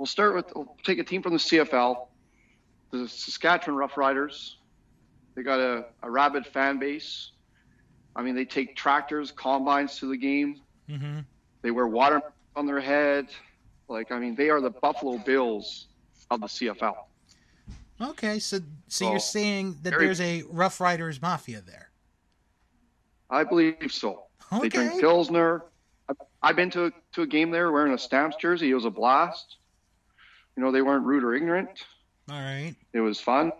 We'll 0.00 0.06
start 0.06 0.34
with. 0.34 0.46
We'll 0.56 0.74
take 0.82 0.98
a 0.98 1.04
team 1.04 1.20
from 1.22 1.34
the 1.34 1.38
CFL, 1.38 2.06
the 2.90 3.06
Saskatchewan 3.06 3.76
Roughriders. 3.78 4.54
They 5.34 5.42
got 5.42 5.60
a, 5.60 5.84
a 6.02 6.10
rabid 6.10 6.46
fan 6.46 6.78
base. 6.78 7.32
I 8.16 8.22
mean, 8.22 8.34
they 8.34 8.46
take 8.46 8.74
tractors, 8.76 9.30
combines 9.30 9.98
to 9.98 10.06
the 10.08 10.16
game. 10.16 10.62
Mm-hmm. 10.88 11.18
They 11.60 11.70
wear 11.70 11.86
water 11.86 12.22
on 12.56 12.64
their 12.64 12.80
head. 12.80 13.26
Like, 13.88 14.10
I 14.10 14.18
mean, 14.18 14.34
they 14.34 14.48
are 14.48 14.62
the 14.62 14.70
Buffalo 14.70 15.18
Bills 15.18 15.88
of 16.30 16.40
the 16.40 16.46
CFL. 16.46 16.96
Okay. 18.00 18.38
So, 18.38 18.56
so 18.56 18.64
So, 18.88 19.10
you're 19.10 19.20
saying 19.20 19.80
that 19.82 19.90
very- 19.90 20.06
there's 20.06 20.22
a 20.22 20.44
Roughriders 20.44 21.20
mafia 21.20 21.60
there? 21.60 21.90
I 23.28 23.44
believe 23.44 23.76
so. 23.90 24.22
They 24.62 24.70
drink 24.70 24.92
Okay. 24.92 25.00
Pilsner. 25.02 25.64
I've 26.42 26.56
been 26.56 26.70
to 26.70 26.86
a, 26.86 26.90
to 27.12 27.20
a 27.22 27.26
game 27.26 27.50
there 27.50 27.70
wearing 27.70 27.92
a 27.92 27.98
Stamps 27.98 28.36
jersey. 28.36 28.70
It 28.70 28.74
was 28.74 28.86
a 28.86 28.90
blast. 28.90 29.56
You 30.60 30.66
know, 30.66 30.72
they 30.72 30.82
weren't 30.82 31.06
rude 31.06 31.24
or 31.24 31.32
ignorant. 31.32 31.70
All 32.30 32.38
right. 32.38 32.74
It 32.92 33.00
was 33.00 33.18
fun. 33.18 33.50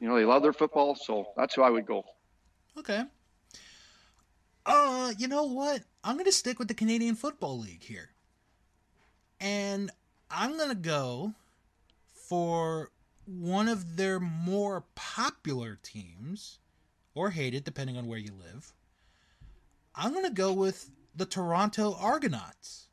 You 0.00 0.08
know, 0.08 0.16
they 0.16 0.24
love 0.24 0.40
their 0.40 0.54
football, 0.54 0.94
so 0.94 1.26
that's 1.36 1.54
who 1.54 1.60
I 1.60 1.68
would 1.68 1.84
go. 1.84 2.06
Okay. 2.78 3.02
Uh, 4.64 5.12
you 5.18 5.28
know 5.28 5.44
what? 5.44 5.82
I'm 6.02 6.16
gonna 6.16 6.32
stick 6.32 6.58
with 6.58 6.68
the 6.68 6.74
Canadian 6.74 7.16
Football 7.16 7.58
League 7.58 7.82
here, 7.82 8.12
and 9.40 9.90
I'm 10.30 10.56
gonna 10.56 10.74
go 10.74 11.34
for 12.14 12.92
one 13.26 13.68
of 13.68 13.98
their 13.98 14.18
more 14.18 14.86
popular 14.94 15.78
teams, 15.82 16.60
or 17.14 17.28
hated, 17.28 17.62
depending 17.64 17.98
on 17.98 18.06
where 18.06 18.18
you 18.18 18.32
live. 18.32 18.72
I'm 19.94 20.14
gonna 20.14 20.30
go 20.30 20.54
with 20.54 20.88
the 21.14 21.26
Toronto 21.26 21.94
Argonauts. 22.00 22.88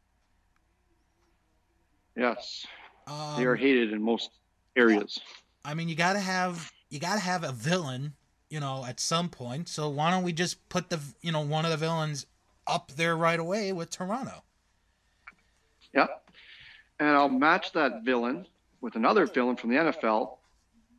Yes, 2.17 2.67
Um, 3.07 3.35
they 3.37 3.45
are 3.45 3.55
hated 3.55 3.91
in 3.91 4.01
most 4.01 4.31
areas. 4.75 5.19
I 5.65 5.73
mean, 5.73 5.89
you 5.89 5.95
gotta 5.95 6.19
have 6.19 6.71
you 6.89 6.99
gotta 6.99 7.19
have 7.19 7.43
a 7.43 7.51
villain, 7.51 8.13
you 8.49 8.59
know, 8.59 8.85
at 8.85 8.99
some 8.99 9.29
point. 9.29 9.69
So 9.69 9.89
why 9.89 10.11
don't 10.11 10.23
we 10.23 10.33
just 10.33 10.67
put 10.69 10.89
the 10.89 10.99
you 11.21 11.31
know 11.31 11.41
one 11.41 11.65
of 11.65 11.71
the 11.71 11.77
villains 11.77 12.25
up 12.67 12.91
there 12.95 13.15
right 13.15 13.39
away 13.39 13.71
with 13.73 13.89
Toronto? 13.89 14.43
Yeah. 15.93 16.07
And 16.99 17.09
I'll 17.09 17.29
match 17.29 17.71
that 17.73 18.03
villain 18.03 18.47
with 18.81 18.95
another 18.95 19.25
villain 19.25 19.55
from 19.55 19.69
the 19.71 19.77
NFL 19.77 20.37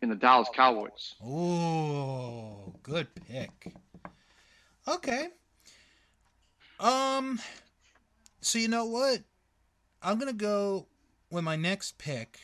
in 0.03 0.09
the 0.09 0.15
Dallas 0.15 0.49
Cowboys. 0.55 1.15
Oh, 1.25 2.75
good 2.83 3.09
pick. 3.15 3.73
Okay. 4.87 5.29
Um. 6.81 7.41
So 8.41 8.59
you 8.59 8.69
know 8.69 8.87
what? 8.87 9.21
I'm 10.03 10.19
gonna 10.19 10.33
go 10.33 10.87
with 11.35 11.43
my 11.43 11.57
next 11.57 11.99
pick, 11.99 12.39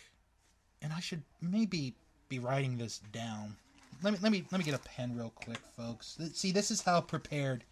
and 0.83 0.93
I 0.93 0.99
should 0.99 1.23
maybe 1.41 1.95
be 2.29 2.41
writing 2.41 2.77
this 2.77 2.99
down. 3.13 3.55
Let 4.03 4.15
me 4.15 4.19
let 4.21 4.33
me 4.33 4.45
let 4.51 4.59
me 4.59 4.65
get 4.65 4.75
a 4.75 4.81
pen 4.81 5.17
real 5.17 5.31
quick, 5.33 5.61
folks. 5.77 6.19
See, 6.35 6.51
this 6.51 6.73
is 6.73 6.83
how 6.83 7.01
prepared 7.01 7.63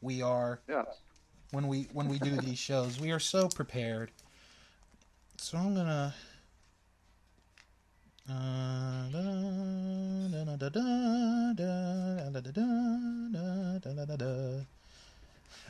we 0.00 0.22
are. 0.22 0.60
Yeah. 0.68 0.84
When 1.50 1.66
we 1.66 1.88
when 1.92 2.08
we 2.08 2.20
do 2.20 2.36
these 2.36 2.60
shows, 2.60 3.00
we 3.00 3.10
are 3.10 3.18
so 3.18 3.48
prepared. 3.48 4.12
So 5.38 5.58
I'm 5.58 5.74
gonna. 5.74 6.14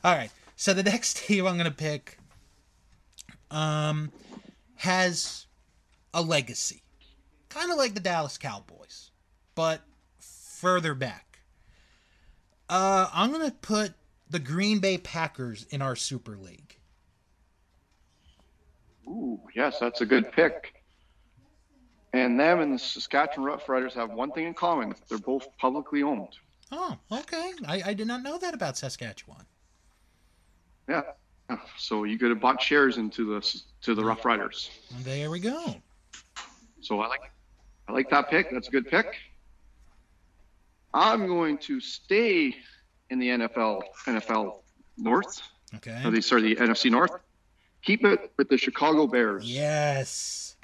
All 0.04 0.14
right. 0.14 0.30
So 0.56 0.74
the 0.74 0.82
next 0.82 1.16
team 1.16 1.46
I'm 1.46 1.56
gonna 1.56 1.70
pick. 1.70 2.18
Um, 3.50 4.12
has 4.80 5.44
a 6.14 6.22
legacy, 6.22 6.82
kind 7.50 7.70
of 7.70 7.76
like 7.76 7.92
the 7.92 8.00
Dallas 8.00 8.38
Cowboys, 8.38 9.10
but 9.54 9.82
further 10.18 10.94
back. 10.94 11.40
Uh, 12.66 13.06
I'm 13.12 13.30
gonna 13.30 13.50
put 13.50 13.92
the 14.30 14.38
Green 14.38 14.78
Bay 14.78 14.96
Packers 14.96 15.64
in 15.64 15.82
our 15.82 15.94
Super 15.94 16.38
League. 16.38 16.78
Ooh, 19.06 19.38
yes, 19.54 19.78
that's 19.78 20.00
a 20.00 20.06
good 20.06 20.32
pick. 20.32 20.82
And 22.14 22.40
them 22.40 22.60
and 22.60 22.72
the 22.72 22.78
Saskatchewan 22.78 23.50
Roughriders 23.52 23.92
have 23.92 24.12
one 24.12 24.32
thing 24.32 24.46
in 24.46 24.54
common: 24.54 24.94
they're 25.10 25.18
both 25.18 25.46
publicly 25.58 26.02
owned. 26.02 26.38
Oh, 26.72 26.96
okay. 27.12 27.52
I, 27.66 27.82
I 27.84 27.92
did 27.92 28.06
not 28.06 28.22
know 28.22 28.38
that 28.38 28.54
about 28.54 28.78
Saskatchewan. 28.78 29.44
Yeah. 30.88 31.02
So 31.76 32.04
you 32.04 32.18
could 32.18 32.30
have 32.30 32.40
bought 32.40 32.60
shares 32.62 32.96
into 32.98 33.24
the 33.34 33.62
to 33.82 33.94
the 33.94 34.02
Roughriders. 34.02 34.70
There 35.02 35.30
we 35.30 35.40
go. 35.40 35.76
So 36.80 37.00
I 37.00 37.08
like 37.08 37.32
I 37.88 37.92
like 37.92 38.10
that 38.10 38.28
pick. 38.30 38.50
That's 38.50 38.68
a 38.68 38.70
good 38.70 38.88
pick. 38.88 39.06
I'm 40.92 41.26
going 41.26 41.58
to 41.58 41.80
stay 41.80 42.54
in 43.10 43.18
the 43.18 43.28
NFL 43.28 43.82
NFL 44.06 44.56
North. 44.96 45.40
Okay. 45.76 46.00
Or 46.04 46.10
the, 46.10 46.20
sorry, 46.20 46.54
the 46.54 46.56
NFC 46.56 46.90
North. 46.90 47.12
Keep 47.82 48.04
it 48.04 48.32
with 48.36 48.48
the 48.48 48.58
Chicago 48.58 49.06
Bears. 49.06 49.44
Yes. 49.50 50.56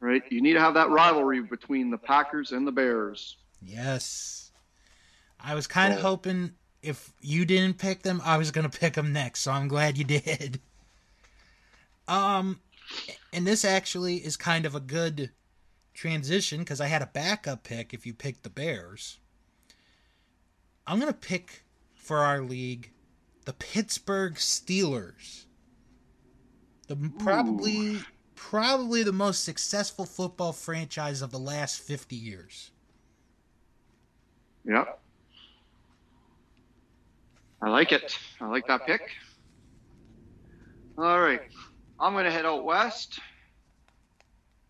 Right. 0.00 0.22
You 0.30 0.40
need 0.42 0.54
to 0.54 0.60
have 0.60 0.74
that 0.74 0.90
rivalry 0.90 1.40
between 1.42 1.90
the 1.90 1.98
Packers 1.98 2.52
and 2.52 2.66
the 2.66 2.72
Bears. 2.72 3.36
Yes. 3.62 4.50
I 5.38 5.54
was 5.54 5.66
kind 5.66 5.92
of 5.94 6.00
Oh. 6.00 6.02
hoping 6.02 6.52
if 6.82 7.12
you 7.20 7.44
didn't 7.44 7.78
pick 7.78 8.02
them, 8.02 8.20
I 8.24 8.36
was 8.36 8.50
going 8.50 8.68
to 8.68 8.78
pick 8.78 8.94
them 8.94 9.12
next, 9.12 9.40
so 9.40 9.52
I'm 9.52 9.68
glad 9.68 9.98
you 9.98 10.04
did. 10.04 10.60
Um 12.08 12.58
and 13.32 13.46
this 13.46 13.64
actually 13.64 14.16
is 14.16 14.36
kind 14.36 14.66
of 14.66 14.74
a 14.74 14.80
good 14.80 15.30
transition 15.94 16.64
cuz 16.64 16.80
I 16.80 16.88
had 16.88 17.02
a 17.02 17.06
backup 17.06 17.62
pick 17.62 17.94
if 17.94 18.04
you 18.04 18.12
picked 18.12 18.42
the 18.42 18.50
Bears. 18.50 19.20
I'm 20.88 20.98
going 20.98 21.12
to 21.12 21.16
pick 21.16 21.62
for 21.94 22.18
our 22.18 22.42
league 22.42 22.90
the 23.44 23.52
Pittsburgh 23.52 24.34
Steelers. 24.34 25.44
The 26.88 26.96
probably 27.18 28.00
probably 28.34 29.02
the 29.02 29.12
most 29.12 29.44
successful 29.44 30.04
football 30.04 30.52
franchise 30.52 31.22
of 31.22 31.30
the 31.30 31.38
last 31.38 31.80
50 31.80 32.16
years. 32.16 32.70
Yeah. 34.64 34.86
I 37.62 37.68
like 37.68 37.92
it. 37.92 38.16
I 38.40 38.46
like 38.46 38.66
that 38.68 38.86
pick. 38.86 39.02
All 40.98 41.20
right. 41.20 41.40
I'm 41.98 42.12
going 42.14 42.24
to 42.24 42.30
head 42.30 42.46
out 42.46 42.64
west 42.64 43.18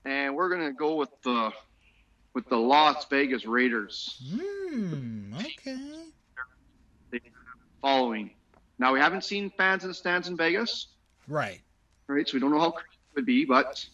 and 0.05 0.35
we're 0.35 0.48
going 0.48 0.66
to 0.66 0.72
go 0.72 0.96
with 0.96 1.11
the 1.24 1.53
with 2.35 2.48
the 2.48 2.57
Las 2.57 3.07
Vegas 3.11 3.44
Raiders 3.46 4.16
Hmm. 4.29 5.35
Okay. 5.35 5.94
following. 7.81 8.31
Now 8.79 8.92
we 8.92 9.00
haven't 9.00 9.24
seen 9.24 9.50
fans 9.57 9.83
in 9.85 9.88
the 9.88 9.94
stands 9.94 10.29
in 10.29 10.37
Vegas, 10.37 10.87
Right. 11.29 11.61
right? 12.09 12.29
So 12.29 12.35
we 12.35 12.40
don't 12.40 12.50
know 12.50 12.61
how 12.61 12.70
crazy 12.70 12.87
it 13.12 13.16
would 13.16 13.26
be, 13.26 13.44
but 13.44 13.85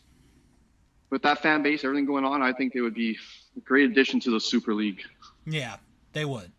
with 1.10 1.22
that 1.22 1.40
fan 1.40 1.62
base, 1.62 1.84
everything 1.84 2.04
going 2.04 2.24
on, 2.24 2.42
I 2.42 2.52
think 2.52 2.72
they 2.72 2.80
would 2.80 2.94
be 2.94 3.16
a 3.56 3.60
great 3.60 3.90
addition 3.90 4.20
to 4.20 4.30
the 4.30 4.40
Super 4.40 4.74
League. 4.74 5.02
Yeah, 5.46 5.76
they 6.12 6.24
would. 6.24 6.50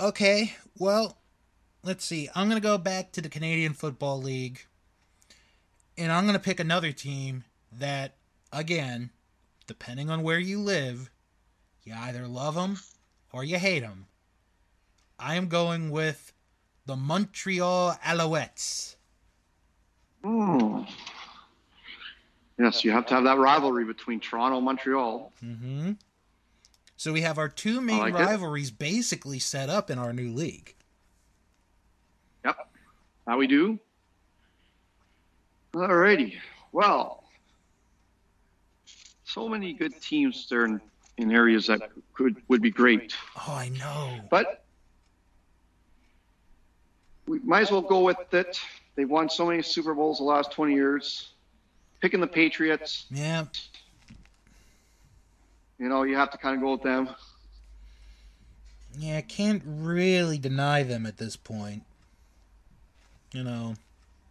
Okay. 0.00 0.54
Well, 0.78 1.18
let's 1.82 2.06
see. 2.06 2.30
I'm 2.34 2.48
gonna 2.48 2.60
go 2.60 2.78
back 2.78 3.12
to 3.12 3.20
the 3.20 3.28
Canadian 3.28 3.74
Football 3.74 4.22
League, 4.22 4.64
and 5.98 6.10
I'm 6.10 6.24
gonna 6.24 6.38
pick 6.38 6.58
another 6.58 6.90
team 6.90 7.44
that, 7.70 8.14
again, 8.50 9.10
depending 9.66 10.08
on 10.08 10.22
where 10.22 10.38
you 10.38 10.58
live, 10.58 11.10
you 11.84 11.92
either 11.94 12.26
love 12.26 12.54
them 12.54 12.78
or 13.30 13.44
you 13.44 13.58
hate 13.58 13.80
them. 13.80 14.06
I 15.18 15.34
am 15.34 15.48
going 15.48 15.90
with 15.90 16.32
the 16.86 16.96
Montreal 16.96 17.94
Alouettes. 18.02 18.96
Oh. 20.24 20.86
Yes, 22.58 22.84
you 22.84 22.90
have 22.90 23.04
to 23.06 23.14
have 23.14 23.24
that 23.24 23.38
rivalry 23.38 23.84
between 23.84 24.18
Toronto 24.18 24.56
and 24.56 24.64
Montreal. 24.64 25.32
Mm-hmm. 25.44 25.92
So 27.00 27.14
we 27.14 27.22
have 27.22 27.38
our 27.38 27.48
two 27.48 27.80
main 27.80 27.96
like 27.98 28.12
it. 28.12 28.18
rivalries 28.18 28.70
basically 28.70 29.38
set 29.38 29.70
up 29.70 29.88
in 29.88 29.98
our 29.98 30.12
new 30.12 30.30
league. 30.34 30.74
Yep. 32.44 32.58
How 33.26 33.38
we 33.38 33.46
do? 33.46 33.78
Alrighty. 35.72 36.34
Well, 36.72 37.24
so 39.24 39.48
many 39.48 39.72
good 39.72 39.98
teams 40.02 40.46
there 40.50 40.66
in, 40.66 40.78
in 41.16 41.32
areas 41.32 41.68
that 41.68 41.80
could 42.12 42.36
would 42.48 42.60
be 42.60 42.70
great, 42.70 43.16
Oh, 43.34 43.54
I 43.54 43.70
know. 43.70 44.20
but 44.30 44.62
we 47.26 47.38
might 47.38 47.62
as 47.62 47.70
well 47.70 47.80
go 47.80 48.00
with 48.00 48.34
it. 48.34 48.60
They've 48.94 49.08
won 49.08 49.30
so 49.30 49.46
many 49.46 49.62
Super 49.62 49.94
Bowls 49.94 50.18
the 50.18 50.24
last 50.24 50.52
20 50.52 50.74
years. 50.74 51.30
Picking 52.02 52.20
the 52.20 52.26
Patriots, 52.26 53.06
Yeah, 53.10 53.46
you 55.80 55.88
know, 55.88 56.02
you 56.02 56.14
have 56.14 56.30
to 56.30 56.38
kind 56.38 56.54
of 56.54 56.60
go 56.60 56.72
with 56.72 56.82
them. 56.82 57.08
Yeah, 58.98 59.16
I 59.16 59.22
can't 59.22 59.62
really 59.64 60.36
deny 60.36 60.82
them 60.82 61.06
at 61.06 61.16
this 61.16 61.36
point. 61.36 61.84
You 63.32 63.44
know. 63.44 63.74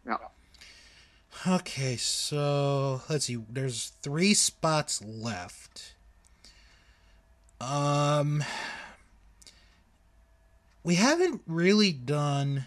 Yeah. 0.06 0.18
Okay, 1.48 1.96
so 1.96 3.02
let's 3.10 3.26
see. 3.26 3.40
There's 3.50 3.94
three 4.02 4.34
spots 4.34 5.04
left. 5.04 5.96
Um, 7.60 8.44
we 10.84 10.96
haven't 10.96 11.42
really 11.48 11.92
done 11.92 12.66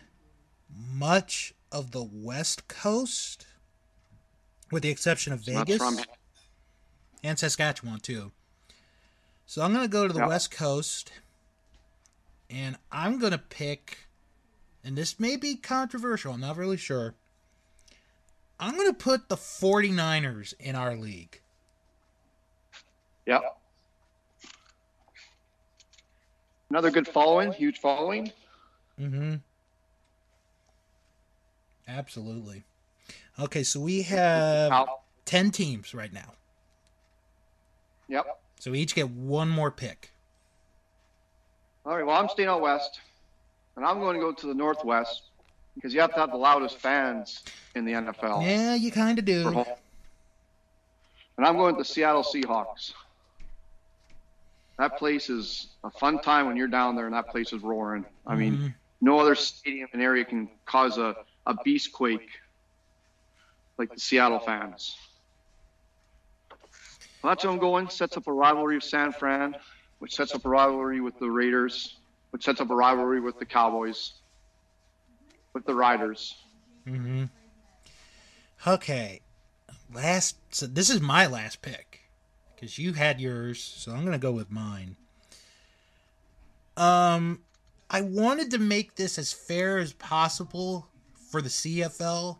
much 0.93 1.55
of 1.71 1.93
the 1.93 2.03
West 2.03 2.67
Coast, 2.67 3.47
with 4.71 4.83
the 4.83 4.91
exception 4.91 5.33
of 5.33 5.41
Vegas 5.41 5.77
from 5.77 5.99
and 7.23 7.39
Saskatchewan 7.39 8.01
too. 8.01 8.33
So 9.53 9.61
I'm 9.61 9.75
gonna 9.75 9.87
go 9.87 10.09
to 10.09 10.15
the. 10.15 10.27
West 10.27 10.51
Coast, 10.51 11.13
and 12.49 12.79
I'm 12.91 13.19
gonna 13.19 13.37
pick, 13.37 13.99
and 14.83 14.97
this 14.97 15.21
may 15.21 15.37
be 15.37 15.57
controversial. 15.57 16.33
I'm 16.33 16.41
not 16.41 16.57
really 16.57 16.79
sure. 16.79 17.17
I'm 18.59 18.79
gonna 18.79 18.95
put 18.95 19.29
the 19.29 19.37
49ers 19.37 20.55
in 20.59 20.75
our 20.75 20.97
league. 20.97 21.43
Yep. 23.27 23.43
Another 26.71 26.91
good 26.91 27.07
following, 27.07 27.53
huge 27.53 27.79
following. 27.79 28.33
Mm-hmm. 28.99 29.35
Absolutely. 31.87 32.65
Okay, 33.39 33.65
so 33.65 33.81
we 33.81 34.01
have 34.01 34.89
ten 35.27 35.51
teams 35.51 35.95
right 35.95 36.11
now. 36.11 36.33
Yep. 38.09 38.42
So 38.63 38.71
we 38.71 38.79
each 38.79 38.95
get 38.95 39.11
one 39.11 39.49
more 39.49 39.73
pick. 39.73 40.13
All 41.85 41.97
right. 41.97 42.07
Well, 42.07 42.17
I'm 42.17 42.29
staying 42.29 42.49
out 42.49 42.61
west, 42.61 43.01
and 43.75 43.85
I'm 43.85 43.99
going 43.99 44.15
to 44.15 44.21
go 44.21 44.31
to 44.33 44.47
the 44.47 44.55
northwest 44.55 45.23
because 45.75 45.93
you 45.93 46.01
have 46.01 46.15
to 46.15 46.21
have 46.21 46.31
the 46.31 46.37
loudest 46.37 46.79
fans 46.79 47.43
in 47.75 47.85
the 47.85 47.91
NFL. 47.91 48.47
Yeah, 48.47 48.77
you 48.77 48.93
kind 48.93 49.19
of 49.19 49.25
do. 49.25 49.49
And 51.39 51.45
I'm 51.45 51.57
going 51.57 51.75
to 51.75 51.79
the 51.79 51.85
Seattle 51.85 52.23
Seahawks. 52.23 52.93
That 54.79 54.97
place 54.97 55.29
is 55.29 55.67
a 55.83 55.91
fun 55.91 56.21
time 56.21 56.47
when 56.47 56.57
you're 56.57 56.69
down 56.69 56.95
there, 56.95 57.07
and 57.07 57.15
that 57.17 57.31
place 57.31 57.53
is 57.53 57.65
roaring. 57.65 58.05
I 58.29 58.37
mean, 58.37 58.59
Mhm. 58.59 58.75
no 59.01 59.19
other 59.19 59.35
stadium 59.35 59.89
in 59.93 60.01
area 60.01 60.25
can 60.25 60.49
cause 60.67 60.99
a, 60.99 61.17
a 61.47 61.55
beast 61.65 61.91
quake 61.91 62.31
like 63.77 63.93
the 63.93 63.99
Seattle 63.99 64.39
fans. 64.39 64.97
That's 67.23 67.45
where 67.45 67.87
Sets 67.89 68.17
up 68.17 68.27
a 68.27 68.33
rivalry 68.33 68.77
with 68.77 68.85
San 68.85 69.13
Fran, 69.13 69.57
which 70.01 70.15
sets 70.15 70.35
up 70.35 70.45
a 70.45 70.49
rivalry 70.49 71.01
with 71.01 71.19
the 71.19 71.31
Raiders, 71.31 71.99
which 72.31 72.45
sets 72.45 72.61
up 72.61 72.71
a 72.71 72.75
rivalry 72.75 73.21
with 73.21 73.39
the 73.39 73.45
Cowboys, 73.45 74.15
with 75.55 75.65
the 75.65 75.75
Riders. 75.75 76.35
Mm-hmm. 76.87 77.25
Okay. 78.67 79.21
Last. 79.93 80.37
So 80.51 80.67
this 80.67 80.91
is 80.91 81.01
my 81.01 81.27
last 81.27 81.63
pick 81.63 82.01
because 82.55 82.79
you 82.79 82.95
had 82.95 83.21
yours, 83.21 83.63
so 83.63 83.93
I'm 83.93 84.05
gonna 84.05 84.19
go 84.19 84.33
with 84.33 84.51
mine. 84.51 84.97
Um, 86.77 87.41
I 87.91 88.01
wanted 88.01 88.51
to 88.53 88.59
make 88.59 88.95
this 88.95 89.19
as 89.19 89.33
fair 89.33 89.79
as 89.79 89.93
possible 89.93 90.89
for 91.31 91.43
the 91.43 91.49
CFL, 91.49 92.39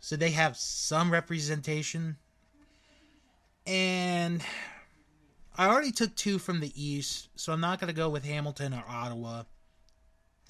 so 0.00 0.16
they 0.16 0.30
have 0.30 0.56
some 0.56 1.12
representation. 1.12 2.16
And 3.66 4.42
I 5.56 5.68
already 5.68 5.92
took 5.92 6.14
two 6.14 6.38
from 6.38 6.60
the 6.60 6.72
East, 6.74 7.28
so 7.36 7.52
I'm 7.52 7.60
not 7.60 7.80
gonna 7.80 7.92
go 7.92 8.08
with 8.08 8.24
Hamilton 8.24 8.74
or 8.74 8.84
Ottawa. 8.88 9.44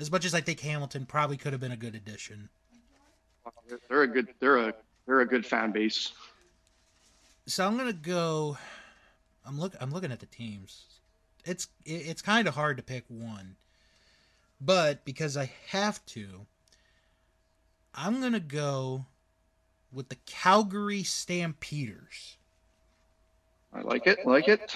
As 0.01 0.11
much 0.11 0.25
as 0.25 0.35
I 0.35 0.41
think 0.41 0.61
Hamilton 0.61 1.07
probably 1.07 1.37
could 1.37 1.53
have 1.53 1.61
been 1.61 1.73
a 1.73 1.77
good 1.77 1.95
addition. 1.95 2.49
They're 3.89 4.03
a 4.03 4.07
good. 4.09 4.29
They're 4.41 4.57
a. 4.57 4.75
They're 5.07 5.21
a 5.21 5.27
good 5.27 5.45
fan 5.45 5.71
base. 5.71 6.13
so 7.47 7.67
I'm 7.67 7.77
gonna 7.77 7.93
go. 7.93 8.57
I'm 9.47 9.61
look. 9.61 9.75
I'm 9.81 9.91
looking 9.91 10.11
at 10.11 10.21
the 10.21 10.27
teams. 10.27 10.87
It's 11.45 11.69
it's 11.85 12.23
kind 12.23 12.49
of 12.49 12.55
hard 12.55 12.79
to 12.79 12.83
pick 12.83 13.05
one, 13.09 13.57
but 14.61 15.05
because 15.05 15.37
I 15.37 15.53
have 15.69 16.05
to, 16.07 16.47
I'm 17.95 18.21
gonna 18.21 18.41
go 18.41 19.05
with 19.93 20.09
the 20.09 20.17
Calgary 20.27 21.03
Stampeders. 21.03 22.39
I 23.75 23.81
like 23.83 24.07
it. 24.07 24.25
Like 24.25 24.49
it. 24.49 24.75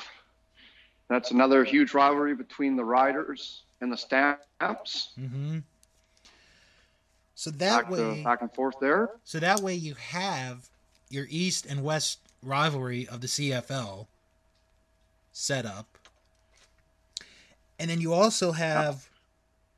That's 1.09 1.31
another 1.31 1.65
huge 1.65 1.95
rivalry 1.95 2.35
between 2.35 2.77
the 2.77 2.85
Riders 2.85 3.63
and 3.81 3.91
the 3.93 3.97
Stamps. 3.97 5.13
Mm-hmm. 5.19 5.59
So 7.35 7.51
that 7.53 7.83
Back, 7.85 7.91
way, 7.91 8.17
to, 8.17 8.25
back 8.25 8.43
and 8.43 8.53
forth 8.53 8.75
there. 8.81 9.11
so 9.25 9.39
that 9.39 9.61
way 9.61 9.75
you 9.75 9.95
have 9.95 10.69
your 11.09 11.27
East 11.31 11.67
and 11.67 11.85
West 11.85 12.19
rivalry 12.43 13.07
of 13.07 13.21
the 13.21 13.29
CFL 13.29 14.07
set 15.33 15.65
up, 15.65 15.87
and 17.79 17.89
then 17.89 18.01
you 18.01 18.13
also 18.13 18.51
have, 18.51 19.09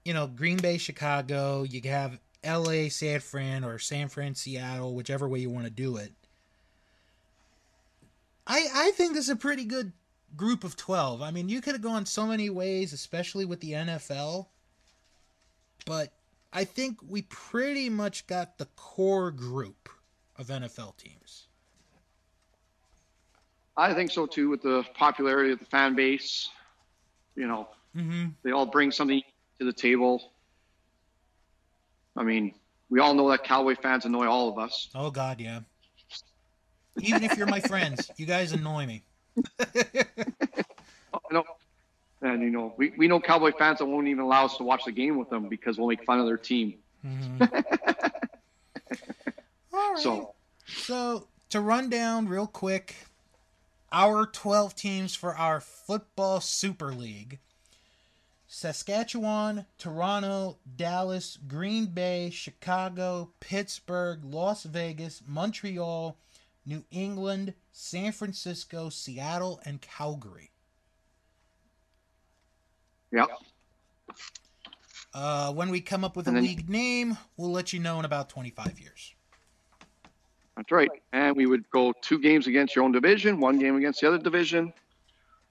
you 0.07 0.15
know, 0.15 0.27
Green 0.27 0.57
Bay, 0.57 0.79
Chicago. 0.79 1.63
You 1.65 1.83
have 1.91 2.19
L.A., 2.43 2.89
San 2.89 3.21
Fran, 3.21 3.63
or 3.63 3.79
San 3.79 4.09
Fran, 4.09 4.35
Seattle, 4.35 4.95
whichever 4.95 5.29
way 5.29 5.41
you 5.41 5.51
want 5.51 5.67
to 5.67 5.71
do 5.71 5.99
it. 5.99 6.13
I 8.51 8.67
I 8.75 8.91
think 8.91 9.15
this 9.15 9.25
is 9.27 9.31
a 9.31 9.37
pretty 9.37 9.65
good 9.65 9.93
group 10.37 10.65
of 10.65 10.77
twelve. 10.77 11.23
I 11.23 11.31
mean, 11.31 11.49
you 11.49 11.61
could 11.61 11.73
have 11.75 11.83
gone 11.83 12.05
so 12.05 12.27
many 12.27 12.51
ways, 12.51 12.93
especially 12.93 13.45
with 13.45 13.61
the 13.61 13.73
NFL, 13.73 14.47
but 15.87 16.13
I 16.53 16.65
think 16.65 16.99
we 17.09 17.23
pretty 17.23 17.89
much 17.89 18.27
got 18.27 18.59
the 18.59 18.67
core 18.77 19.31
group 19.31 19.89
of 20.37 20.49
NFL 20.49 20.97
teams. 20.97 21.47
I 23.77 23.95
think 23.95 24.11
so 24.11 24.27
too, 24.27 24.51
with 24.51 24.63
the 24.63 24.85
popularity 24.95 25.53
of 25.53 25.61
the 25.61 25.65
fan 25.67 25.95
base. 25.95 26.49
You 27.37 27.47
know, 27.47 27.69
Mm-hmm. 27.97 28.29
they 28.45 28.51
all 28.53 28.67
bring 28.67 28.91
something 28.93 29.21
to 29.59 29.65
the 29.65 29.73
table. 29.73 30.33
I 32.17 32.23
mean, 32.23 32.55
we 32.89 33.01
all 33.01 33.15
know 33.15 33.29
that 33.31 33.43
Cowboy 33.45 33.75
fans 33.77 34.05
annoy 34.05 34.27
all 34.27 34.49
of 34.49 34.59
us. 34.59 34.89
Oh 34.95 35.11
God, 35.11 35.41
yeah. 35.41 35.61
Even 37.01 37.23
if 37.25 37.37
you're 37.37 37.47
my 37.47 37.61
friends, 37.61 38.11
you 38.17 38.27
guys 38.27 38.53
annoy 38.53 38.87
me. 38.87 39.03
I 39.61 40.05
know. 41.31 41.45
And 42.23 42.43
you 42.43 42.51
know, 42.51 42.75
we, 42.77 42.93
we 42.99 43.09
know 43.09 43.21
Cowboy 43.21 43.53
fans 43.53 43.79
that 43.79 43.87
won't 43.87 44.09
even 44.09 44.21
allow 44.25 44.45
us 44.45 44.57
to 44.59 44.63
watch 44.65 44.85
the 44.85 44.93
game 44.93 45.17
with 45.19 45.31
them 45.31 45.49
because 45.49 45.79
we'll 45.79 45.89
make 45.89 46.05
fun 46.05 46.21
of 46.21 46.27
their 46.27 46.37
team. 46.37 46.75
Mhm. 47.07 47.41
All 49.73 49.93
right. 49.93 49.99
So 49.99 50.35
So 50.67 51.29
to 51.51 51.61
run 51.61 51.89
down 51.89 52.29
real 52.29 52.47
quick, 52.47 52.95
our 53.93 54.27
12 54.27 54.75
teams 54.75 55.15
for 55.15 55.35
our 55.35 55.61
football 55.61 56.41
super 56.41 56.93
league. 56.93 57.39
Saskatchewan, 58.53 59.65
Toronto, 59.79 60.59
Dallas, 60.77 61.39
Green 61.47 61.87
Bay, 61.87 62.31
Chicago, 62.31 63.31
Pittsburgh, 63.39 64.25
Las 64.25 64.65
Vegas, 64.65 65.23
Montreal, 65.25 66.17
New 66.71 66.85
England, 66.93 67.53
San 67.73 68.13
Francisco, 68.13 68.89
Seattle, 68.91 69.61
and 69.65 69.81
Calgary. 69.81 70.53
yeah, 73.11 73.27
Uh, 75.13 75.53
when 75.53 75.69
we 75.71 75.81
come 75.81 76.05
up 76.05 76.15
with 76.17 76.29
a 76.29 76.31
then- 76.31 76.45
league 76.45 76.69
name, 76.71 77.19
we'll 77.37 77.51
let 77.51 77.73
you 77.73 77.81
know 77.81 77.99
in 77.99 78.05
about 78.05 78.29
25 78.29 78.79
years. 78.79 79.15
that's 80.57 80.71
right. 80.71 80.91
And 81.13 81.35
we 81.37 81.47
would 81.47 81.69
go 81.71 81.93
two 82.03 82.21
games 82.21 82.47
against 82.47 82.77
your 82.77 82.85
own 82.85 82.93
division, 82.93 83.41
one 83.41 83.59
game 83.59 83.75
against 83.77 84.01
the 84.01 84.07
other 84.07 84.19
division. 84.19 84.73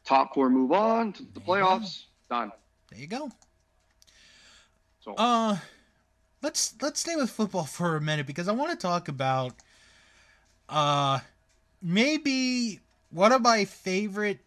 Top 0.06 0.34
four 0.34 0.50
move 0.50 0.72
on 0.72 1.12
to 1.14 1.24
the 1.24 1.42
playoffs. 1.42 2.06
Done. 2.30 2.52
There 2.90 3.00
you 3.00 3.08
go. 3.08 3.30
So 5.02 5.16
Uh 5.16 5.58
let's 6.42 6.76
let's 6.82 7.00
stay 7.02 7.16
with 7.18 7.30
football 7.30 7.66
for 7.78 7.96
a 7.98 8.02
minute 8.02 8.26
because 8.28 8.48
I 8.48 8.52
want 8.54 8.72
to 8.72 8.78
talk 8.78 9.08
about 9.10 9.54
uh 10.70 11.20
maybe 11.82 12.80
one 13.12 13.32
of 13.32 13.42
my 13.42 13.66
favorite 13.66 14.40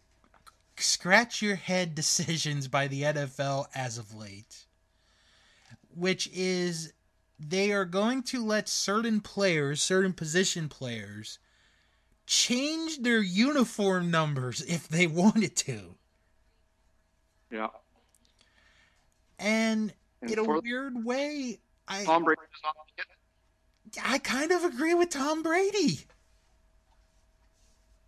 scratch 0.77 1.41
your 1.41 1.55
head 1.55 1.93
decisions 1.95 2.67
by 2.67 2.87
the 2.87 3.03
NFL 3.03 3.67
as 3.75 3.97
of 3.97 4.13
late 4.13 4.65
which 5.95 6.29
is 6.33 6.93
they 7.39 7.71
are 7.71 7.85
going 7.85 8.23
to 8.23 8.43
let 8.43 8.69
certain 8.69 9.19
players, 9.21 9.81
certain 9.81 10.13
position 10.13 10.69
players 10.69 11.39
change 12.25 12.99
their 12.99 13.21
uniform 13.21 14.09
numbers 14.09 14.61
if 14.67 14.87
they 14.87 15.07
wanted 15.07 15.55
to. 15.55 15.95
yeah. 17.51 17.67
And 19.39 19.93
And 20.21 20.31
in 20.31 20.39
a 20.39 20.43
weird 20.43 21.03
way, 21.03 21.59
I 21.87 22.03
Tom 22.05 22.23
Brady 22.23 22.41
does 22.51 22.61
not 22.63 22.75
get 22.95 23.05
I 24.05 24.17
kind 24.19 24.51
of 24.51 24.63
agree 24.63 24.93
with 24.93 25.09
Tom 25.09 25.43
Brady. 25.43 26.05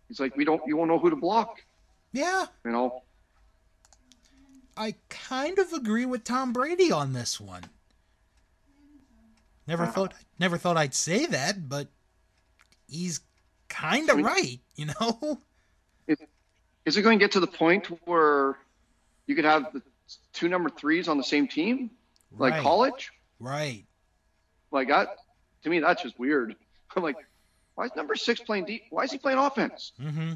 He's 0.08 0.20
like, 0.20 0.36
we 0.36 0.44
don't, 0.44 0.62
you 0.66 0.76
won't 0.76 0.88
know 0.88 0.98
who 0.98 1.10
to 1.10 1.16
block. 1.16 1.62
Yeah, 2.12 2.46
You 2.64 2.70
know, 2.70 3.02
I 4.76 4.94
kind 5.08 5.58
of 5.58 5.72
agree 5.72 6.06
with 6.06 6.24
Tom 6.24 6.52
Brady 6.52 6.90
on 6.92 7.12
this 7.12 7.40
one. 7.40 7.62
Never 9.66 9.84
thought 9.86 10.14
never 10.38 10.56
thought 10.58 10.76
I'd 10.76 10.94
say 10.94 11.26
that, 11.26 11.68
but 11.68 11.88
he's 12.88 13.20
kind 13.68 14.08
of 14.08 14.16
mean- 14.16 14.24
right, 14.26 14.60
you 14.76 14.86
know? 14.86 15.40
is 16.06 16.96
it 16.96 17.02
going 17.02 17.18
to 17.18 17.22
get 17.24 17.32
to 17.32 17.40
the 17.40 17.46
point 17.48 17.86
where 18.06 18.56
you 19.26 19.34
could 19.34 19.44
have 19.44 19.72
the 19.72 19.82
two 20.32 20.48
number 20.48 20.70
threes 20.70 21.08
on 21.08 21.18
the 21.18 21.24
same 21.24 21.48
team, 21.48 21.90
like 22.30 22.52
Right. 22.54 22.62
college? 22.62 23.10
Right. 23.40 23.84
Like 24.70 24.88
that, 24.88 25.16
to 25.64 25.68
me, 25.70 25.80
that's 25.80 26.02
just 26.02 26.16
weird. 26.18 26.54
I'm 26.96 27.02
like, 27.02 27.16
why 27.76 27.84
is 27.84 27.92
number 27.96 28.16
six 28.16 28.40
playing 28.40 28.64
deep? 28.64 28.82
Why 28.90 29.04
is 29.04 29.12
he 29.12 29.18
playing 29.18 29.38
offense? 29.38 29.92
Mm-hmm. 30.02 30.32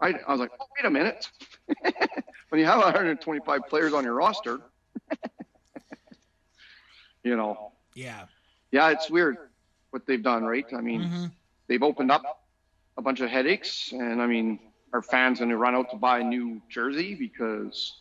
I, 0.00 0.14
I 0.26 0.30
was 0.32 0.40
like, 0.40 0.50
oh, 0.60 0.66
wait 0.76 0.86
a 0.86 0.90
minute. 0.90 1.30
when 2.48 2.60
you 2.60 2.64
have 2.66 2.78
125 2.82 3.60
players 3.68 3.92
on 3.92 4.02
your 4.04 4.14
roster, 4.14 4.58
you 7.22 7.36
know, 7.36 7.72
Yeah. 7.94 8.24
yeah, 8.70 8.90
it's 8.90 9.10
weird 9.10 9.36
what 9.90 10.06
they've 10.06 10.22
done, 10.22 10.44
right? 10.44 10.66
I 10.76 10.80
mean, 10.80 11.02
Mm-hmm. 11.02 11.24
they've 11.68 11.82
opened 11.82 12.10
up 12.10 12.24
a 12.96 13.02
bunch 13.02 13.20
of 13.20 13.30
headaches, 13.30 13.92
and 13.92 14.20
I 14.20 14.26
mean, 14.26 14.58
our 14.92 15.02
fans 15.02 15.38
going 15.38 15.50
to 15.50 15.56
run 15.56 15.74
out 15.74 15.90
to 15.90 15.96
buy 15.96 16.20
a 16.20 16.24
new 16.24 16.60
jersey 16.68 17.14
because, 17.14 18.00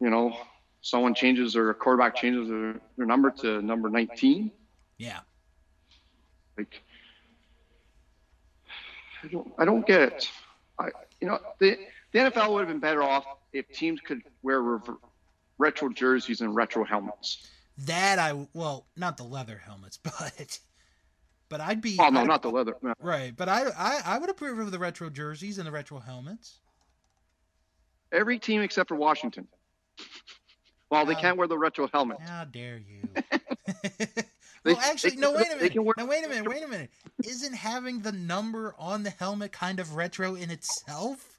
you 0.00 0.10
know, 0.10 0.36
someone 0.80 1.14
changes 1.14 1.56
or 1.56 1.70
a 1.70 1.74
quarterback 1.74 2.14
changes 2.16 2.48
their, 2.48 2.80
their 2.96 3.06
number 3.06 3.30
to 3.30 3.60
number 3.62 3.88
19. 3.90 4.50
Yeah. 4.98 5.20
Like, 6.56 6.82
I 9.22 9.26
don't, 9.28 9.52
I 9.58 9.64
don't 9.64 9.86
get 9.86 10.00
it. 10.02 10.30
I, 10.78 10.88
you 11.20 11.26
know, 11.28 11.38
the, 11.58 11.78
the 12.12 12.18
NFL 12.18 12.52
would 12.52 12.60
have 12.60 12.68
been 12.68 12.78
better 12.80 13.02
off 13.02 13.24
if 13.52 13.68
teams 13.72 14.00
could 14.00 14.22
wear 14.42 14.60
rever- 14.62 14.98
retro 15.58 15.88
jerseys 15.88 16.40
and 16.40 16.54
retro 16.54 16.84
helmets. 16.84 17.48
That 17.86 18.18
I 18.18 18.46
well, 18.54 18.86
not 18.96 19.16
the 19.16 19.22
leather 19.24 19.56
helmets, 19.64 19.96
but 20.02 20.58
but 21.48 21.60
I'd 21.60 21.80
be 21.80 21.96
Oh 21.98 22.08
no, 22.10 22.20
I'd- 22.20 22.28
not 22.28 22.42
the 22.42 22.50
leather. 22.50 22.74
no. 22.82 22.92
right. 23.00 23.34
But 23.36 23.48
I, 23.48 23.66
I 23.76 24.00
I 24.04 24.18
would 24.18 24.30
approve 24.30 24.58
of 24.58 24.70
the 24.70 24.78
retro 24.78 25.10
jerseys 25.10 25.58
and 25.58 25.66
the 25.66 25.72
retro 25.72 25.98
helmets. 25.98 26.60
Every 28.12 28.38
team 28.38 28.62
except 28.62 28.88
for 28.88 28.96
Washington. 28.96 29.46
Well, 30.90 31.04
they 31.04 31.14
Oh. 31.14 31.20
can't 31.20 31.36
wear 31.36 31.46
the 31.46 31.58
retro 31.58 31.88
helmets. 31.92 32.22
How 32.26 32.44
dare 32.44 32.78
you? 32.78 33.02
They- 34.64 34.72
well, 34.74 34.82
actually, 34.84 35.10
they 35.10 35.16
no. 35.16 35.32
Wait 35.32 35.46
a 35.46 35.50
they 35.50 35.54
minute. 35.56 35.72
can 35.72 35.84
wear- 35.84 35.94
No, 35.98 36.06
wait 36.06 36.24
a 36.24 36.28
minute. 36.28 36.48
Wait 36.48 36.62
a 36.62 36.68
minute. 36.68 36.90
Isn't 37.24 37.54
having 37.54 38.00
the 38.00 38.12
number 38.12 38.74
on 38.78 39.02
the 39.02 39.10
helmet 39.10 39.52
kind 39.52 39.80
of 39.80 39.94
retro 39.94 40.34
in 40.34 40.50
itself? 40.50 41.38